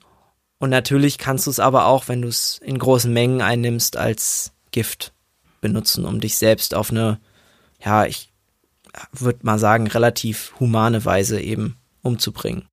Und 0.59 0.71
natürlich 0.71 1.17
kannst 1.17 1.47
du 1.47 1.51
es 1.51 1.59
aber 1.59 1.87
auch, 1.87 2.09
wenn 2.09 2.23
du 2.23 2.29
es 2.29 2.61
in 2.63 2.79
großen 2.79 3.13
Mengen 3.13 3.41
einnimmst, 3.41 3.97
als 3.97 4.53
Gift 4.71 5.13
benutzen, 5.61 6.05
um 6.05 6.21
dich 6.21 6.37
selbst 6.37 6.75
auf 6.75 6.91
eine, 6.91 7.19
ja, 7.83 8.05
ich 8.05 8.31
würde 9.13 9.41
mal 9.43 9.59
sagen, 9.59 9.87
relativ 9.87 10.53
humane 10.61 11.05
Weise 11.05 11.41
eben 11.41 11.77
umzubringen. 12.03 12.67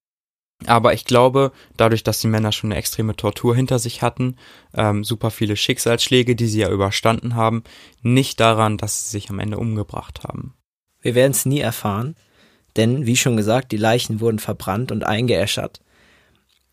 Aber 0.66 0.93
ich 0.93 1.05
glaube, 1.05 1.51
dadurch, 1.76 2.03
dass 2.03 2.20
die 2.20 2.28
Männer 2.28 2.51
schon 2.51 2.72
eine 2.72 2.80
extreme 2.80 3.16
Tortur 3.16 3.55
hinter 3.55 3.78
sich 3.78 4.01
hatten, 4.01 4.38
ähm, 4.74 5.03
super 5.03 5.30
viele 5.30 5.55
Schicksalsschläge, 5.55 6.36
die 6.36 6.47
sie 6.47 6.62
ja 6.62 6.72
überstanden 6.72 7.36
haben, 7.36 7.64
nicht 8.01 8.39
daran, 8.39 8.78
dass 8.78 9.03
sie 9.03 9.10
sich 9.12 9.30
am 9.30 9.39
Ende 9.39 9.58
umgebracht 9.58 10.24
haben. 10.24 10.55
Wir 10.99 11.14
werden 11.14 11.32
es 11.32 11.45
nie 11.45 11.60
erfahren, 11.60 12.16
denn, 12.76 13.05
wie 13.05 13.16
schon 13.16 13.38
gesagt, 13.38 13.72
die 13.72 13.78
Leichen 13.78 14.20
wurden 14.20 14.39
verbrannt 14.39 14.91
und 14.91 15.03
eingeäschert. 15.05 15.82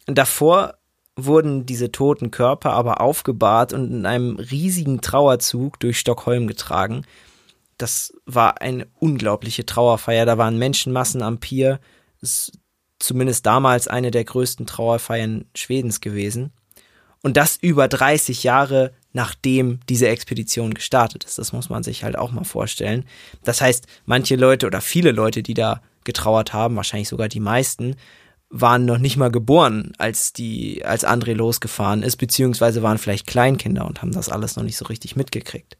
Davor 0.06 0.74
wurden 1.16 1.66
diese 1.66 1.92
toten 1.92 2.30
Körper 2.30 2.72
aber 2.72 3.00
aufgebahrt 3.00 3.72
und 3.72 3.90
in 3.90 4.06
einem 4.06 4.36
riesigen 4.36 5.00
Trauerzug 5.00 5.78
durch 5.78 5.98
Stockholm 5.98 6.46
getragen. 6.46 7.06
Das 7.78 8.12
war 8.24 8.60
eine 8.60 8.86
unglaubliche 8.98 9.66
Trauerfeier. 9.66 10.26
Da 10.26 10.38
waren 10.38 10.58
Menschenmassen 10.58 11.22
am 11.22 11.38
Pier. 11.38 11.80
Zumindest 12.98 13.46
damals 13.46 13.88
eine 13.88 14.10
der 14.10 14.24
größten 14.24 14.66
Trauerfeiern 14.66 15.46
Schwedens 15.54 16.00
gewesen. 16.00 16.52
Und 17.22 17.36
das 17.36 17.56
über 17.56 17.88
30 17.88 18.44
Jahre 18.44 18.92
nachdem 19.14 19.78
diese 19.88 20.08
Expedition 20.08 20.74
gestartet 20.74 21.24
ist. 21.24 21.38
Das 21.38 21.52
muss 21.52 21.70
man 21.70 21.82
sich 21.82 22.04
halt 22.04 22.18
auch 22.18 22.32
mal 22.32 22.44
vorstellen. 22.44 23.06
Das 23.44 23.60
heißt, 23.60 23.86
manche 24.04 24.36
Leute 24.36 24.66
oder 24.66 24.82
viele 24.82 25.12
Leute, 25.12 25.42
die 25.42 25.54
da 25.54 25.80
getrauert 26.02 26.52
haben, 26.52 26.76
wahrscheinlich 26.76 27.08
sogar 27.08 27.28
die 27.28 27.40
meisten, 27.40 27.96
waren 28.50 28.84
noch 28.84 28.98
nicht 28.98 29.16
mal 29.16 29.30
geboren, 29.30 29.92
als 29.98 30.32
die, 30.32 30.84
als 30.84 31.06
André 31.06 31.32
losgefahren 31.32 32.02
ist, 32.02 32.16
beziehungsweise 32.16 32.82
waren 32.82 32.98
vielleicht 32.98 33.26
Kleinkinder 33.26 33.86
und 33.86 34.02
haben 34.02 34.12
das 34.12 34.28
alles 34.28 34.56
noch 34.56 34.64
nicht 34.64 34.76
so 34.76 34.84
richtig 34.84 35.16
mitgekriegt. 35.16 35.78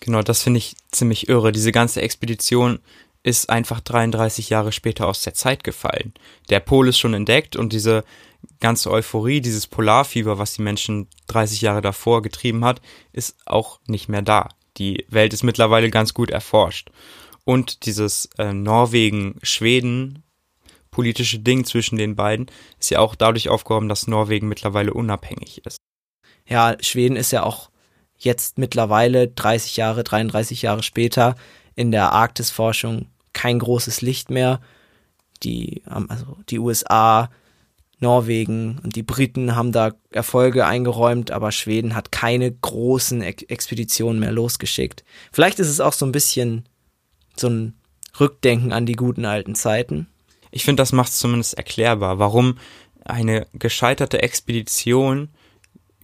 Genau, 0.00 0.22
das 0.22 0.42
finde 0.42 0.58
ich 0.58 0.74
ziemlich 0.90 1.28
irre. 1.28 1.52
Diese 1.52 1.70
ganze 1.70 2.00
Expedition 2.00 2.80
ist 3.28 3.50
einfach 3.50 3.80
33 3.80 4.48
Jahre 4.48 4.72
später 4.72 5.06
aus 5.06 5.22
der 5.22 5.34
Zeit 5.34 5.62
gefallen. 5.62 6.14
Der 6.48 6.60
Pol 6.60 6.88
ist 6.88 6.98
schon 6.98 7.14
entdeckt 7.14 7.56
und 7.56 7.72
diese 7.72 8.04
ganze 8.60 8.90
Euphorie, 8.90 9.40
dieses 9.40 9.66
Polarfieber, 9.66 10.38
was 10.38 10.54
die 10.54 10.62
Menschen 10.62 11.08
30 11.26 11.60
Jahre 11.60 11.82
davor 11.82 12.22
getrieben 12.22 12.64
hat, 12.64 12.80
ist 13.12 13.36
auch 13.46 13.80
nicht 13.86 14.08
mehr 14.08 14.22
da. 14.22 14.48
Die 14.78 15.04
Welt 15.08 15.32
ist 15.32 15.42
mittlerweile 15.42 15.90
ganz 15.90 16.14
gut 16.14 16.30
erforscht. 16.30 16.90
Und 17.44 17.86
dieses 17.86 18.30
äh, 18.38 18.52
Norwegen-Schweden 18.52 20.22
politische 20.90 21.38
Ding 21.38 21.64
zwischen 21.64 21.98
den 21.98 22.16
beiden 22.16 22.46
ist 22.80 22.90
ja 22.90 22.98
auch 22.98 23.14
dadurch 23.14 23.48
aufgehoben, 23.48 23.88
dass 23.88 24.06
Norwegen 24.06 24.48
mittlerweile 24.48 24.94
unabhängig 24.94 25.64
ist. 25.64 25.78
Ja, 26.46 26.76
Schweden 26.80 27.16
ist 27.16 27.30
ja 27.30 27.42
auch 27.42 27.70
jetzt 28.16 28.58
mittlerweile 28.58 29.28
30 29.28 29.76
Jahre, 29.76 30.02
33 30.02 30.62
Jahre 30.62 30.82
später 30.82 31.36
in 31.76 31.92
der 31.92 32.12
Arktisforschung 32.12 33.06
kein 33.32 33.58
großes 33.58 34.02
Licht 34.02 34.30
mehr. 34.30 34.60
Die, 35.42 35.82
also 35.86 36.36
die 36.48 36.58
USA, 36.58 37.30
Norwegen 38.00 38.78
und 38.82 38.94
die 38.96 39.02
Briten 39.02 39.56
haben 39.56 39.72
da 39.72 39.92
Erfolge 40.10 40.66
eingeräumt, 40.66 41.30
aber 41.30 41.50
Schweden 41.50 41.94
hat 41.94 42.12
keine 42.12 42.50
großen 42.50 43.22
Expeditionen 43.22 44.20
mehr 44.20 44.32
losgeschickt. 44.32 45.04
Vielleicht 45.32 45.58
ist 45.58 45.68
es 45.68 45.80
auch 45.80 45.92
so 45.92 46.06
ein 46.06 46.12
bisschen 46.12 46.68
so 47.36 47.48
ein 47.48 47.74
Rückdenken 48.18 48.72
an 48.72 48.86
die 48.86 48.94
guten 48.94 49.24
alten 49.24 49.54
Zeiten. 49.54 50.06
Ich 50.50 50.64
finde, 50.64 50.80
das 50.80 50.92
macht 50.92 51.10
es 51.10 51.18
zumindest 51.18 51.54
erklärbar, 51.54 52.18
warum 52.18 52.58
eine 53.04 53.46
gescheiterte 53.52 54.22
Expedition 54.22 55.30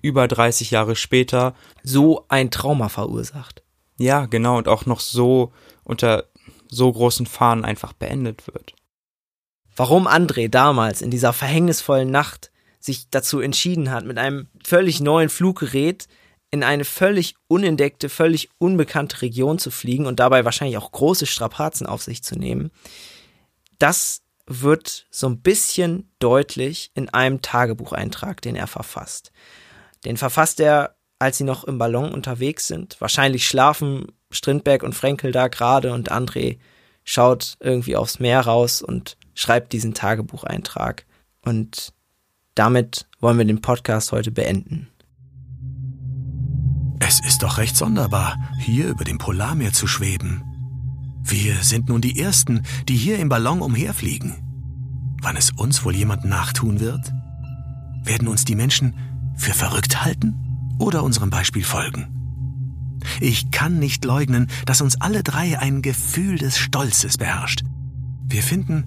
über 0.03 0.29
30 0.29 0.71
Jahre 0.71 0.97
später 0.97 1.55
so 1.83 2.25
ein 2.29 2.51
Trauma 2.51 2.89
verursacht. 2.89 3.63
Ja, 3.99 4.27
genau, 4.27 4.59
und 4.59 4.69
auch 4.69 4.87
noch 4.87 5.01
so 5.01 5.53
unter 5.85 6.25
so 6.69 6.93
großen 6.93 7.27
Fahnen 7.27 7.65
einfach 7.65 7.93
beendet 7.93 8.47
wird. 8.47 8.75
Warum 9.77 10.07
André 10.07 10.49
damals 10.49 11.03
in 11.03 11.11
dieser 11.11 11.33
verhängnisvollen 11.33 12.11
Nacht 12.11 12.51
sich 12.79 13.09
dazu 13.11 13.41
entschieden 13.41 13.91
hat, 13.91 14.05
mit 14.05 14.19
einem 14.19 14.49
völlig 14.65 15.01
neuen 15.01 15.29
Fluggerät 15.29 16.07
in 16.51 16.63
eine 16.63 16.85
völlig 16.85 17.35
unentdeckte, 17.49 18.09
völlig 18.09 18.51
unbekannte 18.59 19.23
Region 19.23 19.59
zu 19.59 19.71
fliegen 19.73 20.07
und 20.07 20.21
dabei 20.21 20.45
wahrscheinlich 20.45 20.79
auch 20.79 20.93
große 20.93 21.27
Strapazen 21.27 21.87
auf 21.87 22.03
sich 22.03 22.23
zu 22.23 22.37
nehmen, 22.37 22.71
das 23.79 24.23
wird 24.47 25.07
so 25.11 25.29
ein 25.29 25.41
bisschen 25.41 26.13
deutlich 26.19 26.93
in 26.95 27.09
einem 27.09 27.43
Tagebucheintrag, 27.43 28.41
den 28.41 28.55
er 28.55 28.67
verfasst. 28.67 29.33
Den 30.05 30.17
verfasst 30.17 30.61
er, 30.61 30.97
als 31.19 31.39
sie 31.39 31.45
noch 31.45 31.65
im 31.65 31.79
Ballon 31.79 32.13
unterwegs 32.13 32.67
sind. 32.67 33.01
Wahrscheinlich 33.01 33.49
schlafen 33.49 34.13
Strindberg 34.35 34.83
und 34.83 34.95
Frenkel 34.95 35.33
da 35.33 35.49
gerade 35.49 35.93
und 35.93 36.13
André 36.13 36.59
schaut 37.05 37.57
irgendwie 37.61 37.97
aufs 37.97 38.19
Meer 38.19 38.41
raus 38.41 38.83
und 38.83 39.17
schreibt 39.35 39.73
diesen 39.73 39.95
Tagebucheintrag. 39.95 41.07
Und 41.43 41.93
damit 42.55 43.07
wollen 43.21 43.39
wir 43.39 43.45
den 43.45 43.61
Podcast 43.61 44.13
heute 44.13 44.31
beenden. 44.31 44.89
Es 47.01 47.21
ist 47.27 47.43
doch 47.43 47.59
recht 47.59 47.77
sonderbar, 47.77 48.37
hier 48.59 48.89
über 48.89 49.05
dem 49.05 49.19
Polarmeer 49.19 49.73
zu 49.73 49.87
schweben. 49.87 50.43
Wir 51.23 51.63
sind 51.63 51.89
nun 51.89 52.01
die 52.01 52.19
Ersten, 52.19 52.63
die 52.89 52.97
hier 52.97 53.19
im 53.19 53.29
Ballon 53.29 53.61
umherfliegen. 53.61 54.35
Wann 55.21 55.37
es 55.37 55.51
uns 55.51 55.85
wohl 55.85 55.95
jemand 55.95 56.25
nachtun 56.25 56.81
wird? 56.81 57.13
Werden 58.05 58.29
uns 58.29 58.45
die 58.45 58.55
Menschen 58.55 58.95
für 59.37 59.53
verrückt 59.53 60.05
halten 60.05 60.77
oder 60.79 61.03
unserem 61.03 61.31
Beispiel 61.31 61.65
folgen? 61.65 62.24
Ich 63.21 63.51
kann 63.51 63.79
nicht 63.79 64.05
leugnen, 64.05 64.49
dass 64.67 64.81
uns 64.81 65.01
alle 65.01 65.23
drei 65.23 65.59
ein 65.59 65.83
Gefühl 65.83 66.39
des 66.39 66.59
Stolzes 66.59 67.19
beherrscht. 67.19 67.63
Wir 68.27 68.43
finden, 68.43 68.85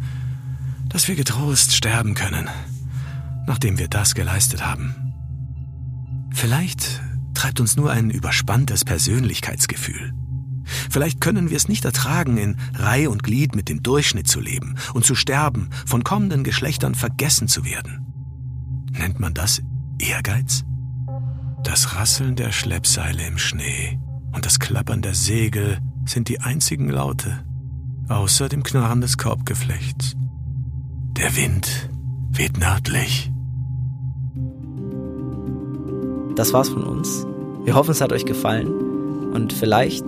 dass 0.89 1.07
wir 1.07 1.15
getrost 1.15 1.73
sterben 1.73 2.13
können, 2.13 2.49
nachdem 3.45 3.77
wir 3.77 3.87
das 3.87 4.15
geleistet 4.15 4.65
haben. 4.65 4.95
Vielleicht 6.33 7.01
treibt 7.33 7.59
uns 7.59 7.75
nur 7.75 7.91
ein 7.91 8.09
überspanntes 8.09 8.85
Persönlichkeitsgefühl. 8.85 10.13
Vielleicht 10.89 11.21
können 11.21 11.49
wir 11.49 11.57
es 11.57 11.67
nicht 11.67 11.85
ertragen, 11.85 12.37
in 12.37 12.57
Reih 12.73 13.09
und 13.09 13.23
Glied 13.23 13.55
mit 13.55 13.69
dem 13.69 13.83
Durchschnitt 13.83 14.27
zu 14.27 14.39
leben 14.39 14.75
und 14.93 15.05
zu 15.05 15.15
sterben, 15.15 15.69
von 15.85 16.03
kommenden 16.03 16.43
Geschlechtern 16.43 16.95
vergessen 16.95 17.47
zu 17.47 17.63
werden. 17.63 18.05
Nennt 18.91 19.19
man 19.19 19.33
das 19.33 19.61
Ehrgeiz? 19.99 20.63
Das 21.67 21.97
Rasseln 21.97 22.37
der 22.37 22.53
Schleppseile 22.53 23.27
im 23.27 23.37
Schnee 23.37 23.99
und 24.33 24.45
das 24.45 24.57
Klappern 24.57 25.01
der 25.01 25.13
Segel 25.13 25.79
sind 26.05 26.29
die 26.29 26.39
einzigen 26.39 26.87
Laute, 26.87 27.43
außer 28.07 28.47
dem 28.47 28.63
Knarren 28.63 29.01
des 29.01 29.17
Korbgeflechts. 29.17 30.15
Der 31.17 31.35
Wind 31.35 31.89
weht 32.31 32.57
nördlich. 32.57 33.33
Das 36.37 36.53
war's 36.53 36.69
von 36.69 36.83
uns. 36.83 37.27
Wir 37.65 37.75
hoffen, 37.75 37.91
es 37.91 37.99
hat 37.99 38.13
euch 38.13 38.25
gefallen. 38.25 38.69
Und 39.33 39.51
vielleicht, 39.51 40.05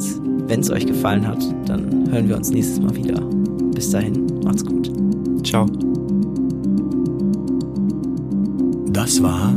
wenn 0.47 0.62
es 0.62 0.70
euch 0.70 0.86
gefallen 0.86 1.28
hat, 1.28 1.43
dann 1.68 2.10
hören 2.10 2.30
wir 2.30 2.38
uns 2.38 2.51
nächstes 2.51 2.80
Mal 2.80 2.95
wieder. 2.95 3.20
Bis 3.76 3.91
dahin, 3.91 4.28
macht's 4.45 4.64
gut. 4.64 4.89
Ciao. 5.45 5.66
Das 8.93 9.22
war 9.22 9.53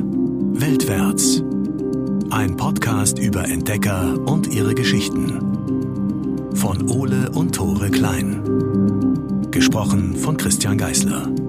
Weltwärts. 0.54 1.44
Ein 2.32 2.56
Podcast 2.56 3.18
über 3.18 3.44
Entdecker 3.44 4.18
und 4.24 4.46
ihre 4.46 4.74
Geschichten. 4.74 6.54
Von 6.54 6.88
Ole 6.88 7.30
und 7.30 7.54
Tore 7.54 7.90
Klein. 7.90 8.40
Gesprochen 9.50 10.16
von 10.16 10.38
Christian 10.38 10.78
Geißler. 10.78 11.41